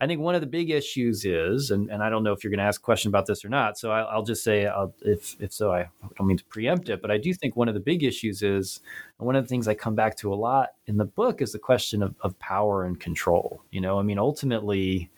I 0.00 0.06
think 0.06 0.20
one 0.20 0.34
of 0.34 0.42
the 0.42 0.46
big 0.46 0.70
issues 0.70 1.24
is, 1.24 1.70
and, 1.70 1.90
and 1.90 2.02
I 2.02 2.10
don't 2.10 2.22
know 2.22 2.32
if 2.32 2.44
you're 2.44 2.50
going 2.50 2.58
to 2.58 2.64
ask 2.64 2.80
a 2.80 2.84
question 2.84 3.08
about 3.08 3.26
this 3.26 3.44
or 3.44 3.48
not, 3.48 3.78
so 3.78 3.90
I, 3.90 4.14
will 4.14 4.24
just 4.24 4.44
say, 4.44 4.66
I'll, 4.66 4.94
if 5.00 5.36
if 5.40 5.52
so, 5.52 5.72
I 5.72 5.88
don't 6.18 6.26
mean 6.26 6.36
to 6.36 6.44
preempt 6.44 6.88
it, 6.88 7.00
but 7.00 7.10
I 7.10 7.18
do 7.18 7.32
think 7.32 7.56
one 7.56 7.68
of 7.68 7.74
the 7.74 7.80
big 7.80 8.02
issues 8.02 8.42
is, 8.42 8.80
and 9.18 9.26
one 9.26 9.36
of 9.36 9.44
the 9.44 9.48
things 9.48 9.68
I 9.68 9.74
come 9.74 9.94
back 9.94 10.16
to 10.18 10.32
a 10.32 10.36
lot 10.36 10.70
in 10.86 10.98
the 10.98 11.04
book 11.04 11.40
is 11.40 11.52
the 11.52 11.58
question 11.58 12.02
of, 12.02 12.14
of 12.20 12.38
power 12.38 12.84
and 12.84 13.00
control. 13.00 13.62
You 13.70 13.80
know, 13.80 13.98
I 13.98 14.02
mean, 14.02 14.18
ultimately, 14.18 15.10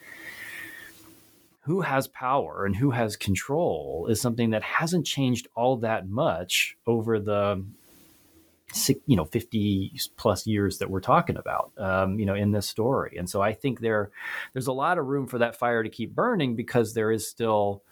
who 1.63 1.81
has 1.83 2.07
power 2.09 2.65
and 2.65 2.77
who 2.77 2.93
has 2.93 3.17
control 3.17 4.07
is 4.09 4.21
something 4.21 4.51
that 4.51 4.63
hasn't 4.63 5.05
changed 5.05 5.49
all 5.55 5.77
that 5.79 6.09
much 6.09 6.79
over 6.87 7.19
the 7.19 7.63
you 9.07 9.17
know 9.17 9.25
50 9.25 9.99
plus 10.17 10.47
years 10.47 10.79
that 10.79 10.91
we're 10.91 11.01
talking 11.01 11.37
about 11.37 11.73
um, 11.79 12.19
you 12.19 12.27
know 12.27 12.35
in 12.35 12.53
this 12.53 12.69
story. 12.69 13.17
And 13.19 13.29
so 13.29 13.41
i 13.41 13.53
think 13.53 13.81
there 13.81 14.11
there's 14.53 14.67
a 14.67 14.73
lot 14.73 14.99
of 14.99 15.07
room 15.07 15.27
for 15.27 15.39
that 15.39 15.57
fire 15.57 15.83
to 15.83 15.89
keep 15.89 16.15
burning 16.15 16.55
because 16.55 16.95
there 16.95 17.11
is 17.11 17.27
still 17.27 17.83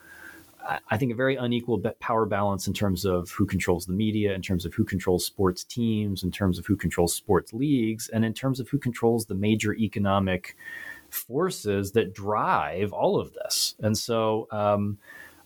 i 0.91 0.97
think 0.97 1.13
a 1.13 1.15
very 1.15 1.37
unequal 1.37 1.81
power 2.01 2.27
balance 2.27 2.67
in 2.67 2.75
terms 2.75 3.05
of 3.05 3.31
who 3.31 3.47
controls 3.47 3.87
the 3.87 3.93
media 3.93 4.35
in 4.35 4.43
terms 4.43 4.65
of 4.65 4.75
who 4.75 4.85
controls 4.85 5.25
sports 5.25 5.65
teams 5.65 6.25
in 6.25 6.31
terms 6.31 6.59
of 6.59 6.67
who 6.67 6.77
controls 6.77 7.15
sports 7.15 7.53
leagues 7.53 8.09
and 8.09 8.25
in 8.25 8.35
terms 8.35 8.61
of 8.61 8.69
who 8.69 8.79
controls 8.79 9.27
the 9.27 9.35
major 9.35 9.75
economic 9.75 10.57
forces 11.11 11.93
that 11.93 12.15
drive 12.15 12.93
all 12.93 13.19
of 13.19 13.33
this. 13.33 13.75
And 13.81 13.97
so 13.97 14.49
um, 14.51 14.99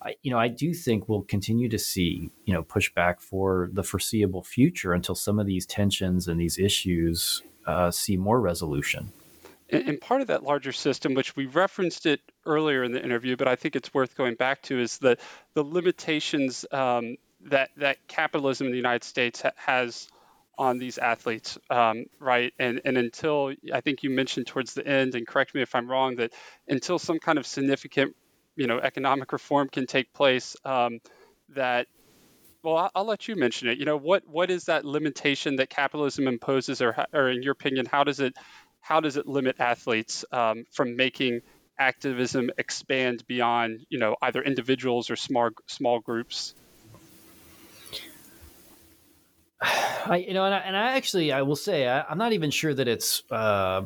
I, 0.02 0.14
you 0.22 0.30
know, 0.30 0.38
I 0.38 0.48
do 0.48 0.72
think 0.72 1.08
we'll 1.08 1.22
continue 1.22 1.68
to 1.68 1.78
see, 1.78 2.30
you 2.44 2.54
know, 2.54 2.62
pushback 2.62 3.20
for 3.20 3.68
the 3.72 3.82
foreseeable 3.82 4.42
future 4.42 4.92
until 4.92 5.14
some 5.14 5.38
of 5.38 5.46
these 5.46 5.66
tensions 5.66 6.26
and 6.26 6.40
these 6.40 6.58
issues 6.58 7.42
uh, 7.66 7.90
see 7.90 8.16
more 8.16 8.40
resolution. 8.40 9.12
And, 9.72 10.00
part 10.00 10.20
of 10.20 10.26
that 10.28 10.42
larger 10.42 10.72
system, 10.72 11.14
which 11.14 11.36
we 11.36 11.46
referenced 11.46 12.04
it 12.06 12.20
earlier 12.44 12.82
in 12.82 12.90
the 12.90 13.02
interview, 13.02 13.36
but 13.36 13.46
I 13.46 13.54
think 13.54 13.76
it's 13.76 13.94
worth 13.94 14.16
going 14.16 14.34
back 14.34 14.62
to, 14.62 14.80
is 14.80 14.98
the 14.98 15.16
the 15.54 15.62
limitations 15.62 16.66
um, 16.72 17.16
that 17.42 17.70
that 17.76 17.98
capitalism 18.08 18.66
in 18.66 18.72
the 18.72 18.76
United 18.76 19.04
States 19.04 19.42
ha- 19.42 19.52
has 19.54 20.08
on 20.58 20.78
these 20.78 20.98
athletes, 20.98 21.56
um, 21.70 22.06
right? 22.18 22.52
And 22.58 22.80
and 22.84 22.96
until 22.98 23.54
I 23.72 23.80
think 23.80 24.02
you 24.02 24.10
mentioned 24.10 24.48
towards 24.48 24.74
the 24.74 24.84
end, 24.84 25.14
and 25.14 25.24
correct 25.24 25.54
me 25.54 25.62
if 25.62 25.74
I'm 25.76 25.88
wrong, 25.88 26.16
that 26.16 26.32
until 26.68 26.98
some 26.98 27.20
kind 27.20 27.38
of 27.38 27.46
significant 27.46 28.16
you 28.56 28.66
know 28.66 28.78
economic 28.78 29.32
reform 29.32 29.68
can 29.68 29.86
take 29.86 30.12
place 30.12 30.56
um, 30.64 31.00
that 31.50 31.86
well 32.62 32.76
I'll, 32.76 32.90
I'll, 32.94 33.04
let 33.04 33.28
you 33.28 33.36
mention 33.36 33.68
it. 33.68 33.78
You 33.78 33.84
know 33.84 33.96
what 33.96 34.26
what 34.26 34.50
is 34.50 34.64
that 34.64 34.84
limitation 34.84 35.56
that 35.56 35.70
capitalism 35.70 36.28
imposes 36.28 36.82
or, 36.82 37.06
or 37.12 37.30
in 37.30 37.42
your 37.42 37.52
opinion 37.52 37.86
how 37.86 38.04
does 38.04 38.20
it 38.20 38.34
how 38.80 39.00
does 39.00 39.16
it 39.16 39.26
limit 39.26 39.56
athletes 39.60 40.24
um, 40.32 40.64
from 40.70 40.96
making 40.96 41.42
activism 41.78 42.50
expand 42.58 43.26
beyond 43.26 43.86
you 43.88 43.98
know 43.98 44.16
either 44.22 44.42
individuals 44.42 45.10
or 45.10 45.16
small 45.16 45.50
small 45.66 46.00
groups? 46.00 46.54
I, 49.62 50.24
you 50.26 50.32
know, 50.32 50.44
and 50.44 50.54
I, 50.54 50.58
and 50.58 50.76
I 50.76 50.96
actually, 50.96 51.32
I 51.32 51.42
will 51.42 51.56
say, 51.56 51.86
I, 51.86 52.10
am 52.10 52.16
not 52.16 52.32
even 52.32 52.50
sure 52.50 52.72
that 52.72 52.88
it's 52.88 53.22
uh, 53.30 53.82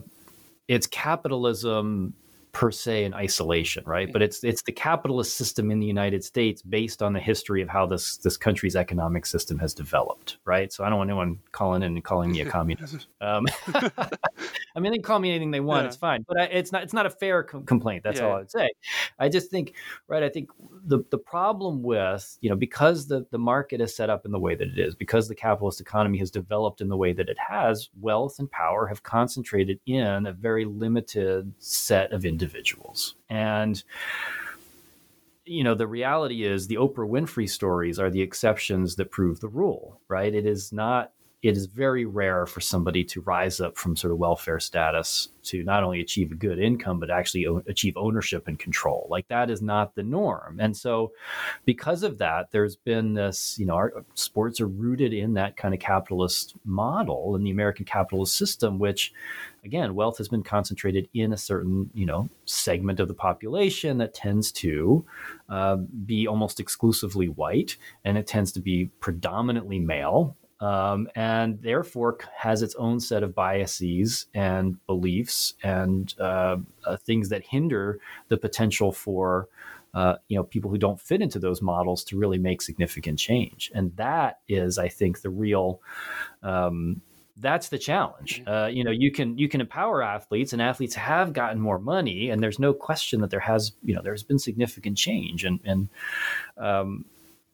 it's 0.68 0.86
capitalism 0.86 2.14
per 2.54 2.70
se 2.70 3.04
in 3.04 3.12
isolation, 3.12 3.82
right? 3.84 4.10
But 4.10 4.22
it's 4.22 4.42
it's 4.44 4.62
the 4.62 4.72
capitalist 4.72 5.36
system 5.36 5.70
in 5.70 5.80
the 5.80 5.86
United 5.86 6.24
States 6.24 6.62
based 6.62 7.02
on 7.02 7.12
the 7.12 7.20
history 7.20 7.60
of 7.60 7.68
how 7.68 7.84
this 7.84 8.16
this 8.18 8.36
country's 8.36 8.76
economic 8.76 9.26
system 9.26 9.58
has 9.58 9.74
developed, 9.74 10.38
right? 10.46 10.72
So 10.72 10.84
I 10.84 10.88
don't 10.88 10.98
want 10.98 11.10
anyone 11.10 11.40
calling 11.50 11.82
in 11.82 11.96
and 11.96 12.04
calling 12.04 12.30
me 12.30 12.40
a 12.40 12.46
communist. 12.50 13.08
Um, 13.20 13.46
I 14.76 14.80
mean, 14.80 14.92
they 14.92 14.98
can 14.98 15.02
call 15.02 15.18
me 15.18 15.30
anything 15.30 15.50
they 15.50 15.60
want; 15.60 15.84
yeah. 15.84 15.86
it's 15.88 15.96
fine. 15.96 16.26
But 16.28 16.38
I, 16.38 16.44
it's 16.44 16.72
not 16.72 16.82
it's 16.82 16.92
not 16.92 17.06
a 17.06 17.10
fair 17.10 17.42
com- 17.42 17.64
complaint. 17.64 18.04
That's 18.04 18.20
yeah. 18.20 18.26
all 18.26 18.36
I'd 18.36 18.50
say. 18.50 18.68
I 19.18 19.30
just 19.30 19.50
think, 19.50 19.74
right? 20.08 20.22
I 20.22 20.28
think 20.28 20.50
the 20.84 21.02
the 21.10 21.18
problem 21.18 21.82
with 21.82 22.36
you 22.42 22.50
know 22.50 22.56
because 22.56 23.06
the 23.06 23.26
the 23.30 23.38
market 23.38 23.80
is 23.80 23.96
set 23.96 24.10
up 24.10 24.26
in 24.26 24.32
the 24.32 24.38
way 24.38 24.54
that 24.54 24.68
it 24.68 24.78
is, 24.78 24.94
because 24.94 25.26
the 25.26 25.34
capitalist 25.34 25.80
economy 25.80 26.18
has 26.18 26.30
developed 26.30 26.82
in 26.82 26.88
the 26.88 26.98
way 26.98 27.14
that 27.14 27.30
it 27.30 27.38
has, 27.38 27.88
wealth 27.98 28.38
and 28.38 28.50
power 28.50 28.86
have 28.86 29.02
concentrated 29.02 29.80
in 29.86 30.26
a 30.26 30.32
very 30.32 30.66
limited 30.66 31.50
set 31.58 32.12
of 32.12 32.26
individuals 32.26 32.43
individuals. 32.44 33.14
And 33.30 33.82
you 35.46 35.62
know, 35.62 35.74
the 35.74 35.86
reality 35.86 36.44
is 36.44 36.66
the 36.66 36.76
Oprah 36.76 37.08
Winfrey 37.08 37.48
stories 37.48 37.98
are 37.98 38.10
the 38.10 38.22
exceptions 38.22 38.96
that 38.96 39.10
prove 39.10 39.40
the 39.40 39.48
rule, 39.48 40.00
right? 40.08 40.34
It 40.34 40.46
is 40.46 40.72
not 40.72 41.12
it 41.44 41.58
is 41.58 41.66
very 41.66 42.06
rare 42.06 42.46
for 42.46 42.60
somebody 42.60 43.04
to 43.04 43.20
rise 43.20 43.60
up 43.60 43.76
from 43.76 43.96
sort 43.96 44.12
of 44.12 44.18
welfare 44.18 44.58
status 44.58 45.28
to 45.42 45.62
not 45.62 45.84
only 45.84 46.00
achieve 46.00 46.32
a 46.32 46.34
good 46.34 46.58
income 46.58 46.98
but 46.98 47.10
actually 47.10 47.46
o- 47.46 47.62
achieve 47.68 47.96
ownership 47.98 48.48
and 48.48 48.58
control. 48.58 49.06
Like 49.10 49.28
that 49.28 49.50
is 49.50 49.60
not 49.60 49.94
the 49.94 50.02
norm. 50.02 50.58
And 50.58 50.74
so 50.74 51.12
because 51.66 52.02
of 52.02 52.16
that 52.18 52.50
there's 52.50 52.76
been 52.76 53.12
this 53.12 53.58
you 53.58 53.66
know 53.66 53.74
our 53.74 54.04
sports 54.14 54.60
are 54.60 54.66
rooted 54.66 55.12
in 55.12 55.34
that 55.34 55.56
kind 55.56 55.74
of 55.74 55.80
capitalist 55.80 56.54
model 56.64 57.36
in 57.36 57.44
the 57.44 57.50
american 57.50 57.84
capitalist 57.84 58.36
system 58.36 58.78
which 58.78 59.12
again 59.64 59.94
wealth 59.94 60.18
has 60.18 60.28
been 60.28 60.42
concentrated 60.42 61.08
in 61.14 61.32
a 61.32 61.36
certain 61.36 61.90
you 61.94 62.06
know 62.06 62.28
segment 62.44 63.00
of 63.00 63.08
the 63.08 63.14
population 63.14 63.98
that 63.98 64.14
tends 64.14 64.50
to 64.52 65.04
uh, 65.48 65.76
be 65.76 66.26
almost 66.26 66.60
exclusively 66.60 67.28
white 67.28 67.76
and 68.04 68.16
it 68.16 68.26
tends 68.26 68.52
to 68.52 68.60
be 68.60 68.86
predominantly 69.00 69.78
male 69.78 70.36
um, 70.60 71.08
and 71.14 71.60
therefore 71.60 72.18
has 72.36 72.62
its 72.62 72.74
own 72.76 73.00
set 73.00 73.22
of 73.22 73.34
biases 73.34 74.26
and 74.34 74.84
beliefs 74.86 75.54
and 75.62 76.14
uh, 76.20 76.56
uh, 76.84 76.96
things 76.96 77.28
that 77.28 77.44
hinder 77.44 77.98
the 78.28 78.36
potential 78.36 78.92
for 78.92 79.48
uh, 79.94 80.16
you 80.28 80.36
know 80.36 80.44
people 80.44 80.70
who 80.70 80.78
don't 80.78 81.00
fit 81.00 81.22
into 81.22 81.38
those 81.38 81.62
models 81.62 82.04
to 82.04 82.18
really 82.18 82.38
make 82.38 82.60
significant 82.60 83.18
change. 83.18 83.70
And 83.74 83.94
that 83.96 84.40
is, 84.48 84.78
I 84.78 84.88
think, 84.88 85.22
the 85.22 85.30
real. 85.30 85.80
Um, 86.42 87.00
that's 87.36 87.68
the 87.68 87.78
challenge. 87.78 88.44
Uh, 88.46 88.68
you 88.72 88.84
know, 88.84 88.92
you 88.92 89.10
can 89.10 89.36
you 89.38 89.48
can 89.48 89.60
empower 89.60 90.02
athletes, 90.02 90.52
and 90.52 90.62
athletes 90.62 90.94
have 90.94 91.32
gotten 91.32 91.60
more 91.60 91.78
money, 91.78 92.30
and 92.30 92.42
there's 92.42 92.58
no 92.58 92.72
question 92.72 93.20
that 93.20 93.30
there 93.30 93.40
has 93.40 93.72
you 93.82 93.94
know 93.94 94.02
there's 94.02 94.22
been 94.22 94.38
significant 94.38 94.96
change, 94.96 95.44
and 95.44 95.60
and 95.64 95.88
um, 96.56 97.04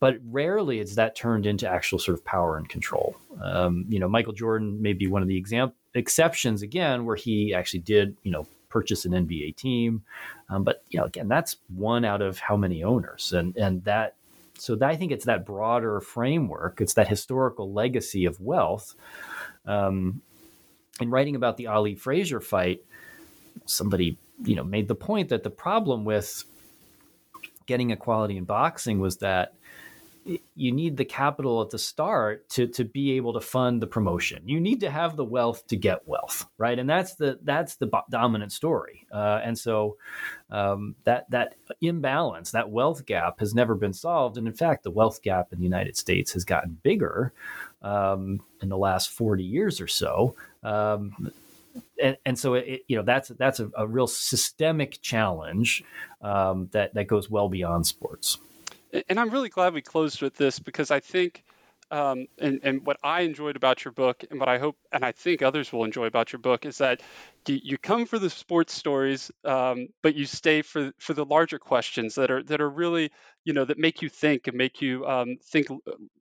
but 0.01 0.17
rarely 0.25 0.81
is 0.81 0.95
that 0.95 1.15
turned 1.15 1.47
into 1.47 1.69
actual 1.69 1.99
sort 1.99 2.19
of 2.19 2.25
power 2.25 2.57
and 2.57 2.69
control. 2.69 3.17
Um, 3.41 3.85
you 3.89 4.01
know, 4.01 4.09
Michael 4.09 4.33
Jordan 4.33 4.81
may 4.81 4.95
be 4.95 5.07
one 5.07 5.21
of 5.21 5.29
the 5.29 5.37
exam- 5.37 5.75
exceptions 5.95 6.63
again, 6.63 7.05
where 7.05 7.17
he 7.17 7.55
actually 7.55 7.81
did, 7.81 8.17
you 8.23 8.33
know, 8.33 8.47
purchase 8.71 9.05
an 9.05 9.13
NBA 9.13 9.57
team. 9.57 10.03
Um, 10.49 10.65
but 10.65 10.83
you 10.89 10.99
know, 10.99 11.05
again, 11.05 11.29
that's 11.29 11.57
one 11.69 12.05
out 12.07 12.23
of 12.23 12.39
how 12.39 12.57
many 12.57 12.83
owners, 12.83 13.33
and 13.33 13.55
and 13.57 13.85
that. 13.85 14.17
So 14.55 14.75
that, 14.77 14.91
I 14.91 14.97
think 14.97 15.13
it's 15.13 15.25
that 15.27 15.47
broader 15.47 16.01
framework. 16.01 16.81
It's 16.81 16.95
that 16.95 17.09
historical 17.09 17.73
legacy 17.73 18.25
of 18.25 18.41
wealth. 18.41 18.95
Um, 19.67 20.23
in 21.01 21.11
writing 21.11 21.35
about 21.35 21.57
the 21.57 21.67
Ali 21.67 21.95
Frazier 21.95 22.41
fight, 22.41 22.83
somebody 23.67 24.17
you 24.45 24.57
know 24.57 24.65
made 24.65 24.89
the 24.89 24.95
point 24.95 25.29
that 25.29 25.43
the 25.43 25.51
problem 25.51 26.05
with 26.05 26.45
getting 27.67 27.91
equality 27.91 28.37
in 28.37 28.45
boxing 28.45 28.99
was 28.99 29.19
that 29.19 29.55
you 30.55 30.73
need 30.73 30.97
the 30.97 31.05
capital 31.05 31.63
at 31.63 31.71
the 31.71 31.79
start 31.79 32.49
to 32.51 32.67
to 32.67 32.85
be 32.85 33.13
able 33.13 33.33
to 33.33 33.41
fund 33.41 33.81
the 33.81 33.87
promotion. 33.87 34.43
You 34.47 34.61
need 34.61 34.81
to 34.81 34.91
have 34.91 35.17
the 35.17 35.25
wealth 35.25 35.67
to 35.69 35.77
get 35.77 36.07
wealth, 36.07 36.47
right? 36.59 36.79
And 36.79 36.89
that's 36.89 37.15
the 37.15 37.39
that's 37.43 37.77
the 37.77 37.91
dominant 38.11 38.53
story. 38.53 39.07
Uh, 39.13 39.41
and 39.43 39.59
so 39.59 39.97
um, 40.51 40.95
that 41.05 41.31
that 41.31 41.55
imbalance, 41.81 42.51
that 42.51 42.71
wealth 42.71 43.07
gap, 43.07 43.41
has 43.41 43.55
never 43.55 43.75
been 43.75 43.93
solved. 43.93 44.37
And 44.37 44.47
in 44.47 44.55
fact, 44.55 44.83
the 44.83 44.91
wealth 44.91 45.23
gap 45.23 45.53
in 45.53 45.59
the 45.59 45.65
United 45.65 45.97
States 45.97 46.33
has 46.33 46.45
gotten 46.45 46.79
bigger 46.83 47.33
um, 47.83 48.41
in 48.63 48.69
the 48.69 48.79
last 48.79 49.11
forty 49.11 49.45
years 49.45 49.81
or 49.81 49.89
so. 49.89 50.37
Um, 50.63 51.33
and, 52.03 52.17
and, 52.27 52.39
so 52.39 52.55
it, 52.55 52.83
you 52.89 52.97
know 52.97 53.03
that's 53.03 53.29
that's 53.29 53.61
a, 53.61 53.71
a 53.77 53.87
real 53.87 54.07
systemic 54.07 55.01
challenge 55.01 55.85
um, 56.21 56.69
that 56.73 56.95
that 56.95 57.07
goes 57.07 57.31
well 57.31 57.49
beyond 57.49 57.87
sports 57.87 58.39
and 59.09 59.21
I'm 59.21 59.31
really 59.31 59.49
glad 59.49 59.75
we 59.75 59.83
closed 59.83 60.23
with 60.23 60.35
this 60.35 60.59
because 60.59 60.91
I 60.91 61.01
think, 61.01 61.45
um, 61.91 62.27
and, 62.39 62.61
and 62.63 62.87
what 62.87 62.99
I 63.03 63.23
enjoyed 63.23 63.57
about 63.57 63.85
your 63.85 63.93
book, 63.93 64.25
and 64.31 64.39
what 64.39 64.49
I 64.49 64.59
hope, 64.59 64.77
and 64.93 65.05
I 65.05 65.13
think 65.13 65.43
others 65.43 65.73
will 65.73 65.85
enjoy 65.85 66.07
about 66.07 66.33
your 66.33 66.39
book, 66.39 66.65
is 66.65 66.79
that 66.79 67.03
you 67.47 67.79
come 67.79 68.07
for 68.07 68.19
the 68.19 68.31
sports 68.31 68.73
stories, 68.73 69.31
um, 69.45 69.89
but 70.03 70.15
you 70.15 70.27
stay 70.27 70.63
for 70.63 70.93
for 70.99 71.15
the 71.15 71.25
larger 71.25 71.59
questions 71.59 72.15
that 72.15 72.31
are 72.31 72.43
that 72.45 72.61
are 72.61 72.71
really, 72.71 73.11
you 73.45 73.53
know, 73.53 73.65
that 73.65 73.79
make 73.79 74.03
you 74.03 74.09
think 74.09 74.47
and 74.47 74.57
make 74.57 74.81
you 74.81 75.05
um, 75.07 75.37
think 75.43 75.67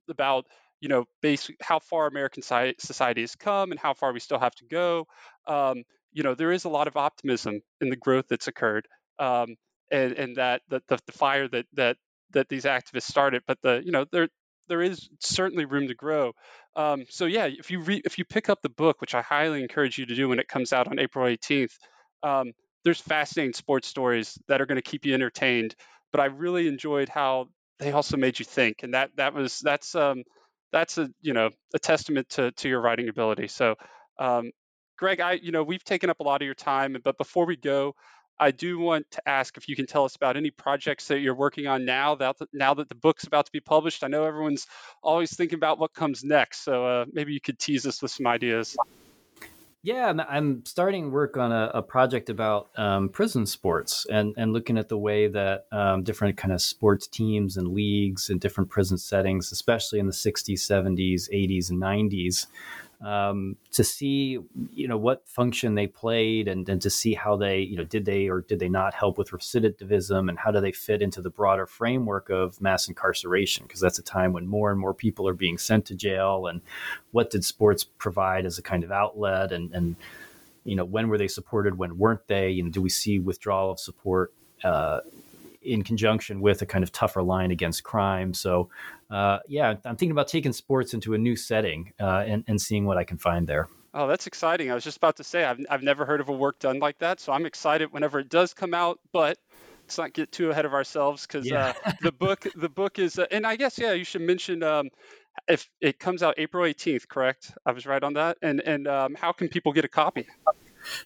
about, 0.08 0.46
you 0.80 0.88
know, 0.88 1.04
basic 1.22 1.56
how 1.62 1.78
far 1.78 2.06
American 2.08 2.42
society 2.42 3.20
has 3.20 3.36
come 3.36 3.70
and 3.70 3.78
how 3.78 3.94
far 3.94 4.12
we 4.12 4.20
still 4.20 4.40
have 4.40 4.54
to 4.56 4.64
go. 4.64 5.06
Um, 5.46 5.84
you 6.12 6.24
know, 6.24 6.34
there 6.34 6.50
is 6.50 6.64
a 6.64 6.68
lot 6.68 6.88
of 6.88 6.96
optimism 6.96 7.60
in 7.80 7.90
the 7.90 7.96
growth 7.96 8.26
that's 8.28 8.48
occurred. 8.48 8.88
Um, 9.20 9.56
and, 9.92 10.12
and 10.12 10.36
that 10.36 10.62
the, 10.68 10.82
the 10.88 11.12
fire 11.12 11.48
that 11.48 11.66
that 11.74 11.96
that 12.32 12.48
these 12.48 12.64
activists 12.64 13.02
started, 13.02 13.42
but 13.46 13.58
the 13.62 13.82
you 13.84 13.92
know 13.92 14.06
there 14.12 14.28
there 14.68 14.82
is 14.82 15.08
certainly 15.20 15.64
room 15.64 15.88
to 15.88 15.94
grow. 15.94 16.32
Um, 16.76 17.04
so 17.08 17.26
yeah, 17.26 17.46
if 17.46 17.70
you 17.70 17.80
re- 17.80 18.02
if 18.04 18.18
you 18.18 18.24
pick 18.24 18.48
up 18.48 18.62
the 18.62 18.68
book, 18.68 19.00
which 19.00 19.14
I 19.14 19.22
highly 19.22 19.62
encourage 19.62 19.98
you 19.98 20.06
to 20.06 20.14
do 20.14 20.28
when 20.28 20.38
it 20.38 20.48
comes 20.48 20.72
out 20.72 20.88
on 20.88 20.98
April 20.98 21.26
18th, 21.26 21.78
um, 22.22 22.52
there's 22.84 23.00
fascinating 23.00 23.52
sports 23.54 23.88
stories 23.88 24.38
that 24.48 24.60
are 24.60 24.66
going 24.66 24.76
to 24.76 24.82
keep 24.82 25.04
you 25.04 25.14
entertained. 25.14 25.74
But 26.12 26.20
I 26.20 26.26
really 26.26 26.68
enjoyed 26.68 27.08
how 27.08 27.48
they 27.78 27.92
also 27.92 28.16
made 28.16 28.38
you 28.38 28.44
think, 28.44 28.82
and 28.82 28.94
that 28.94 29.10
that 29.16 29.34
was 29.34 29.58
that's 29.60 29.94
um, 29.94 30.22
that's 30.72 30.98
a 30.98 31.10
you 31.20 31.32
know 31.32 31.50
a 31.74 31.78
testament 31.78 32.28
to 32.30 32.52
to 32.52 32.68
your 32.68 32.80
writing 32.80 33.08
ability. 33.08 33.48
So 33.48 33.74
um, 34.18 34.50
Greg, 34.98 35.20
I 35.20 35.32
you 35.32 35.52
know 35.52 35.62
we've 35.62 35.84
taken 35.84 36.10
up 36.10 36.20
a 36.20 36.22
lot 36.22 36.42
of 36.42 36.46
your 36.46 36.54
time, 36.54 36.96
but 37.02 37.16
before 37.18 37.46
we 37.46 37.56
go, 37.56 37.94
I 38.40 38.50
do 38.50 38.78
want 38.78 39.08
to 39.12 39.28
ask 39.28 39.58
if 39.58 39.68
you 39.68 39.76
can 39.76 39.86
tell 39.86 40.04
us 40.04 40.16
about 40.16 40.38
any 40.38 40.50
projects 40.50 41.06
that 41.08 41.20
you're 41.20 41.34
working 41.34 41.66
on 41.66 41.84
now 41.84 42.14
that 42.16 42.36
now 42.54 42.72
that 42.74 42.88
the 42.88 42.94
book's 42.94 43.24
about 43.24 43.44
to 43.46 43.52
be 43.52 43.60
published. 43.60 44.02
I 44.02 44.08
know 44.08 44.24
everyone's 44.24 44.66
always 45.02 45.36
thinking 45.36 45.56
about 45.56 45.78
what 45.78 45.92
comes 45.92 46.24
next, 46.24 46.64
so 46.64 46.86
uh, 46.86 47.04
maybe 47.12 47.34
you 47.34 47.40
could 47.40 47.58
tease 47.58 47.86
us 47.86 48.00
with 48.00 48.10
some 48.10 48.26
ideas. 48.26 48.76
Yeah, 49.82 50.12
I'm 50.28 50.62
starting 50.66 51.10
work 51.10 51.38
on 51.38 51.52
a, 51.52 51.70
a 51.74 51.82
project 51.82 52.28
about 52.28 52.68
um, 52.76 53.08
prison 53.08 53.46
sports 53.46 54.06
and, 54.10 54.34
and 54.36 54.52
looking 54.52 54.76
at 54.76 54.90
the 54.90 54.98
way 54.98 55.26
that 55.28 55.66
um, 55.72 56.02
different 56.02 56.36
kind 56.36 56.52
of 56.52 56.60
sports 56.60 57.06
teams 57.06 57.56
and 57.56 57.68
leagues 57.68 58.28
and 58.28 58.38
different 58.38 58.68
prison 58.68 58.98
settings, 58.98 59.52
especially 59.52 59.98
in 59.98 60.06
the 60.06 60.12
60s, 60.12 60.58
70s, 60.58 61.30
80s, 61.32 61.70
and 61.70 61.80
90s, 61.80 62.46
um, 63.00 63.56
to 63.72 63.82
see 63.82 64.38
you 64.74 64.88
know 64.88 64.96
what 64.96 65.26
function 65.26 65.74
they 65.74 65.86
played 65.86 66.48
and, 66.48 66.68
and 66.68 66.82
to 66.82 66.90
see 66.90 67.14
how 67.14 67.36
they 67.36 67.60
you 67.60 67.76
know 67.76 67.84
did 67.84 68.04
they 68.04 68.28
or 68.28 68.42
did 68.42 68.58
they 68.58 68.68
not 68.68 68.92
help 68.92 69.16
with 69.16 69.30
recidivism 69.30 70.28
and 70.28 70.38
how 70.38 70.50
do 70.50 70.60
they 70.60 70.72
fit 70.72 71.00
into 71.00 71.22
the 71.22 71.30
broader 71.30 71.66
framework 71.66 72.28
of 72.28 72.60
mass 72.60 72.88
incarceration? 72.88 73.64
Because 73.66 73.80
that's 73.80 73.98
a 73.98 74.02
time 74.02 74.32
when 74.32 74.46
more 74.46 74.70
and 74.70 74.78
more 74.78 74.94
people 74.94 75.26
are 75.26 75.34
being 75.34 75.58
sent 75.58 75.86
to 75.86 75.94
jail 75.94 76.46
and 76.46 76.60
what 77.12 77.30
did 77.30 77.44
sports 77.44 77.84
provide 77.84 78.44
as 78.44 78.58
a 78.58 78.62
kind 78.62 78.84
of 78.84 78.92
outlet? 78.92 79.52
And 79.52 79.72
and 79.74 79.96
you 80.64 80.76
know 80.76 80.84
when 80.84 81.08
were 81.08 81.18
they 81.18 81.28
supported? 81.28 81.78
When 81.78 81.96
weren't 81.96 82.26
they? 82.26 82.60
Know 82.60 82.68
do 82.68 82.82
we 82.82 82.90
see 82.90 83.18
withdrawal 83.18 83.72
of 83.72 83.80
support 83.80 84.32
uh, 84.62 85.00
in 85.62 85.82
conjunction 85.82 86.40
with 86.40 86.62
a 86.62 86.66
kind 86.66 86.82
of 86.82 86.92
tougher 86.92 87.22
line 87.22 87.50
against 87.50 87.84
crime. 87.84 88.32
So, 88.34 88.70
uh, 89.10 89.38
yeah, 89.48 89.74
I'm 89.84 89.96
thinking 89.96 90.12
about 90.12 90.28
taking 90.28 90.52
sports 90.52 90.94
into 90.94 91.14
a 91.14 91.18
new 91.18 91.36
setting 91.36 91.92
uh, 92.00 92.24
and, 92.26 92.44
and 92.46 92.60
seeing 92.60 92.86
what 92.86 92.96
I 92.96 93.04
can 93.04 93.18
find 93.18 93.46
there. 93.46 93.68
Oh, 93.92 94.06
that's 94.06 94.28
exciting. 94.28 94.70
I 94.70 94.74
was 94.74 94.84
just 94.84 94.98
about 94.98 95.16
to 95.16 95.24
say, 95.24 95.44
I've, 95.44 95.58
I've 95.68 95.82
never 95.82 96.04
heard 96.04 96.20
of 96.20 96.28
a 96.28 96.32
work 96.32 96.60
done 96.60 96.78
like 96.78 96.98
that. 97.00 97.18
So 97.18 97.32
I'm 97.32 97.44
excited 97.44 97.92
whenever 97.92 98.20
it 98.20 98.28
does 98.28 98.54
come 98.54 98.72
out, 98.72 99.00
but 99.12 99.36
let's 99.82 99.98
not 99.98 100.12
get 100.12 100.30
too 100.30 100.50
ahead 100.50 100.64
of 100.64 100.72
ourselves 100.72 101.26
because 101.26 101.50
yeah. 101.50 101.72
uh, 101.84 101.92
the 102.02 102.12
book, 102.12 102.46
the 102.54 102.68
book 102.68 103.00
is, 103.00 103.18
uh, 103.18 103.26
and 103.32 103.44
I 103.44 103.56
guess, 103.56 103.78
yeah, 103.78 103.92
you 103.92 104.04
should 104.04 104.22
mention, 104.22 104.62
um, 104.62 104.90
if 105.48 105.68
it 105.80 105.98
comes 105.98 106.22
out 106.22 106.34
April 106.38 106.64
18th, 106.64 107.08
correct? 107.08 107.52
I 107.66 107.72
was 107.72 107.86
right 107.86 108.02
on 108.02 108.12
that. 108.14 108.38
And, 108.42 108.60
and 108.60 108.86
um, 108.86 109.16
how 109.16 109.32
can 109.32 109.48
people 109.48 109.72
get 109.72 109.84
a 109.84 109.88
copy? 109.88 110.28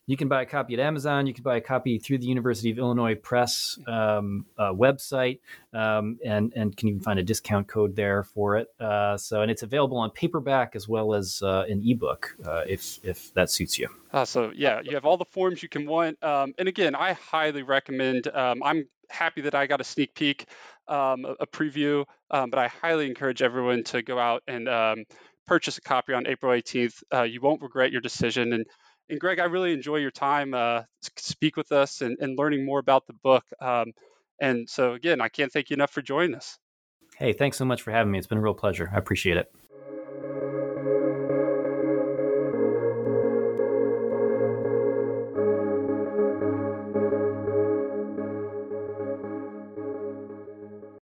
You 0.06 0.16
can 0.16 0.28
buy 0.28 0.42
a 0.42 0.46
copy 0.46 0.74
at 0.74 0.80
Amazon. 0.80 1.26
You 1.26 1.34
can 1.34 1.42
buy 1.42 1.56
a 1.56 1.60
copy 1.60 1.98
through 1.98 2.18
the 2.18 2.26
University 2.26 2.70
of 2.70 2.78
Illinois 2.78 3.14
Press 3.14 3.78
um, 3.86 4.46
uh, 4.58 4.72
website, 4.72 5.40
um, 5.72 6.18
and 6.24 6.52
and 6.54 6.76
can 6.76 6.88
even 6.88 7.00
find 7.00 7.18
a 7.18 7.22
discount 7.22 7.68
code 7.68 7.96
there 7.96 8.22
for 8.22 8.56
it. 8.56 8.68
Uh, 8.80 9.16
so, 9.16 9.42
and 9.42 9.50
it's 9.50 9.62
available 9.62 9.96
on 9.98 10.10
paperback 10.10 10.76
as 10.76 10.88
well 10.88 11.14
as 11.14 11.42
uh, 11.42 11.64
an 11.68 11.82
ebook 11.84 12.36
uh, 12.46 12.62
if 12.66 12.98
if 13.02 13.32
that 13.34 13.50
suits 13.50 13.78
you. 13.78 13.88
Uh, 14.12 14.24
so 14.24 14.52
yeah, 14.54 14.80
you 14.82 14.94
have 14.94 15.04
all 15.04 15.16
the 15.16 15.24
forms 15.24 15.62
you 15.62 15.68
can 15.68 15.86
want. 15.86 16.22
Um, 16.22 16.54
and 16.58 16.68
again, 16.68 16.94
I 16.94 17.12
highly 17.14 17.62
recommend. 17.62 18.28
Um, 18.28 18.62
I'm 18.62 18.86
happy 19.10 19.42
that 19.42 19.54
I 19.54 19.66
got 19.66 19.80
a 19.80 19.84
sneak 19.84 20.14
peek, 20.14 20.48
um, 20.88 21.24
a, 21.38 21.46
preview, 21.46 22.04
um, 22.30 22.50
but 22.50 22.58
I 22.58 22.68
highly 22.68 23.06
encourage 23.06 23.42
everyone 23.42 23.84
to 23.84 24.02
go 24.02 24.18
out 24.18 24.42
and 24.46 24.68
purchase 25.46 25.78
a 25.78 25.80
copy 25.80 26.12
on 26.12 26.26
April 26.26 26.52
18th. 26.52 27.02
Uh, 27.12 27.22
you 27.22 27.40
won't 27.40 27.62
regret 27.62 27.92
your 27.92 28.00
decision. 28.00 28.52
And 28.52 28.66
and 29.08 29.20
Greg, 29.20 29.38
I 29.38 29.44
really 29.44 29.72
enjoy 29.72 29.96
your 29.96 30.10
time 30.10 30.54
uh, 30.54 30.82
speak 31.16 31.56
with 31.56 31.72
us 31.72 32.00
and, 32.00 32.16
and, 32.20 32.38
learning 32.38 32.64
more 32.64 32.78
about 32.78 33.06
the 33.06 33.12
book. 33.12 33.44
Um, 33.60 33.92
and 34.40 34.68
so, 34.68 34.94
again, 34.94 35.20
I 35.20 35.28
can't 35.28 35.52
thank 35.52 35.70
you 35.70 35.74
enough 35.74 35.90
for 35.90 36.02
joining 36.02 36.34
us. 36.34 36.58
Hey, 37.16 37.32
thanks 37.32 37.56
so 37.56 37.64
much 37.64 37.82
for 37.82 37.92
having 37.92 38.10
me. 38.10 38.18
It's 38.18 38.26
been 38.26 38.38
a 38.38 38.42
real 38.42 38.54
pleasure. 38.54 38.90
I 38.92 38.98
appreciate 38.98 39.36
it. 39.36 39.52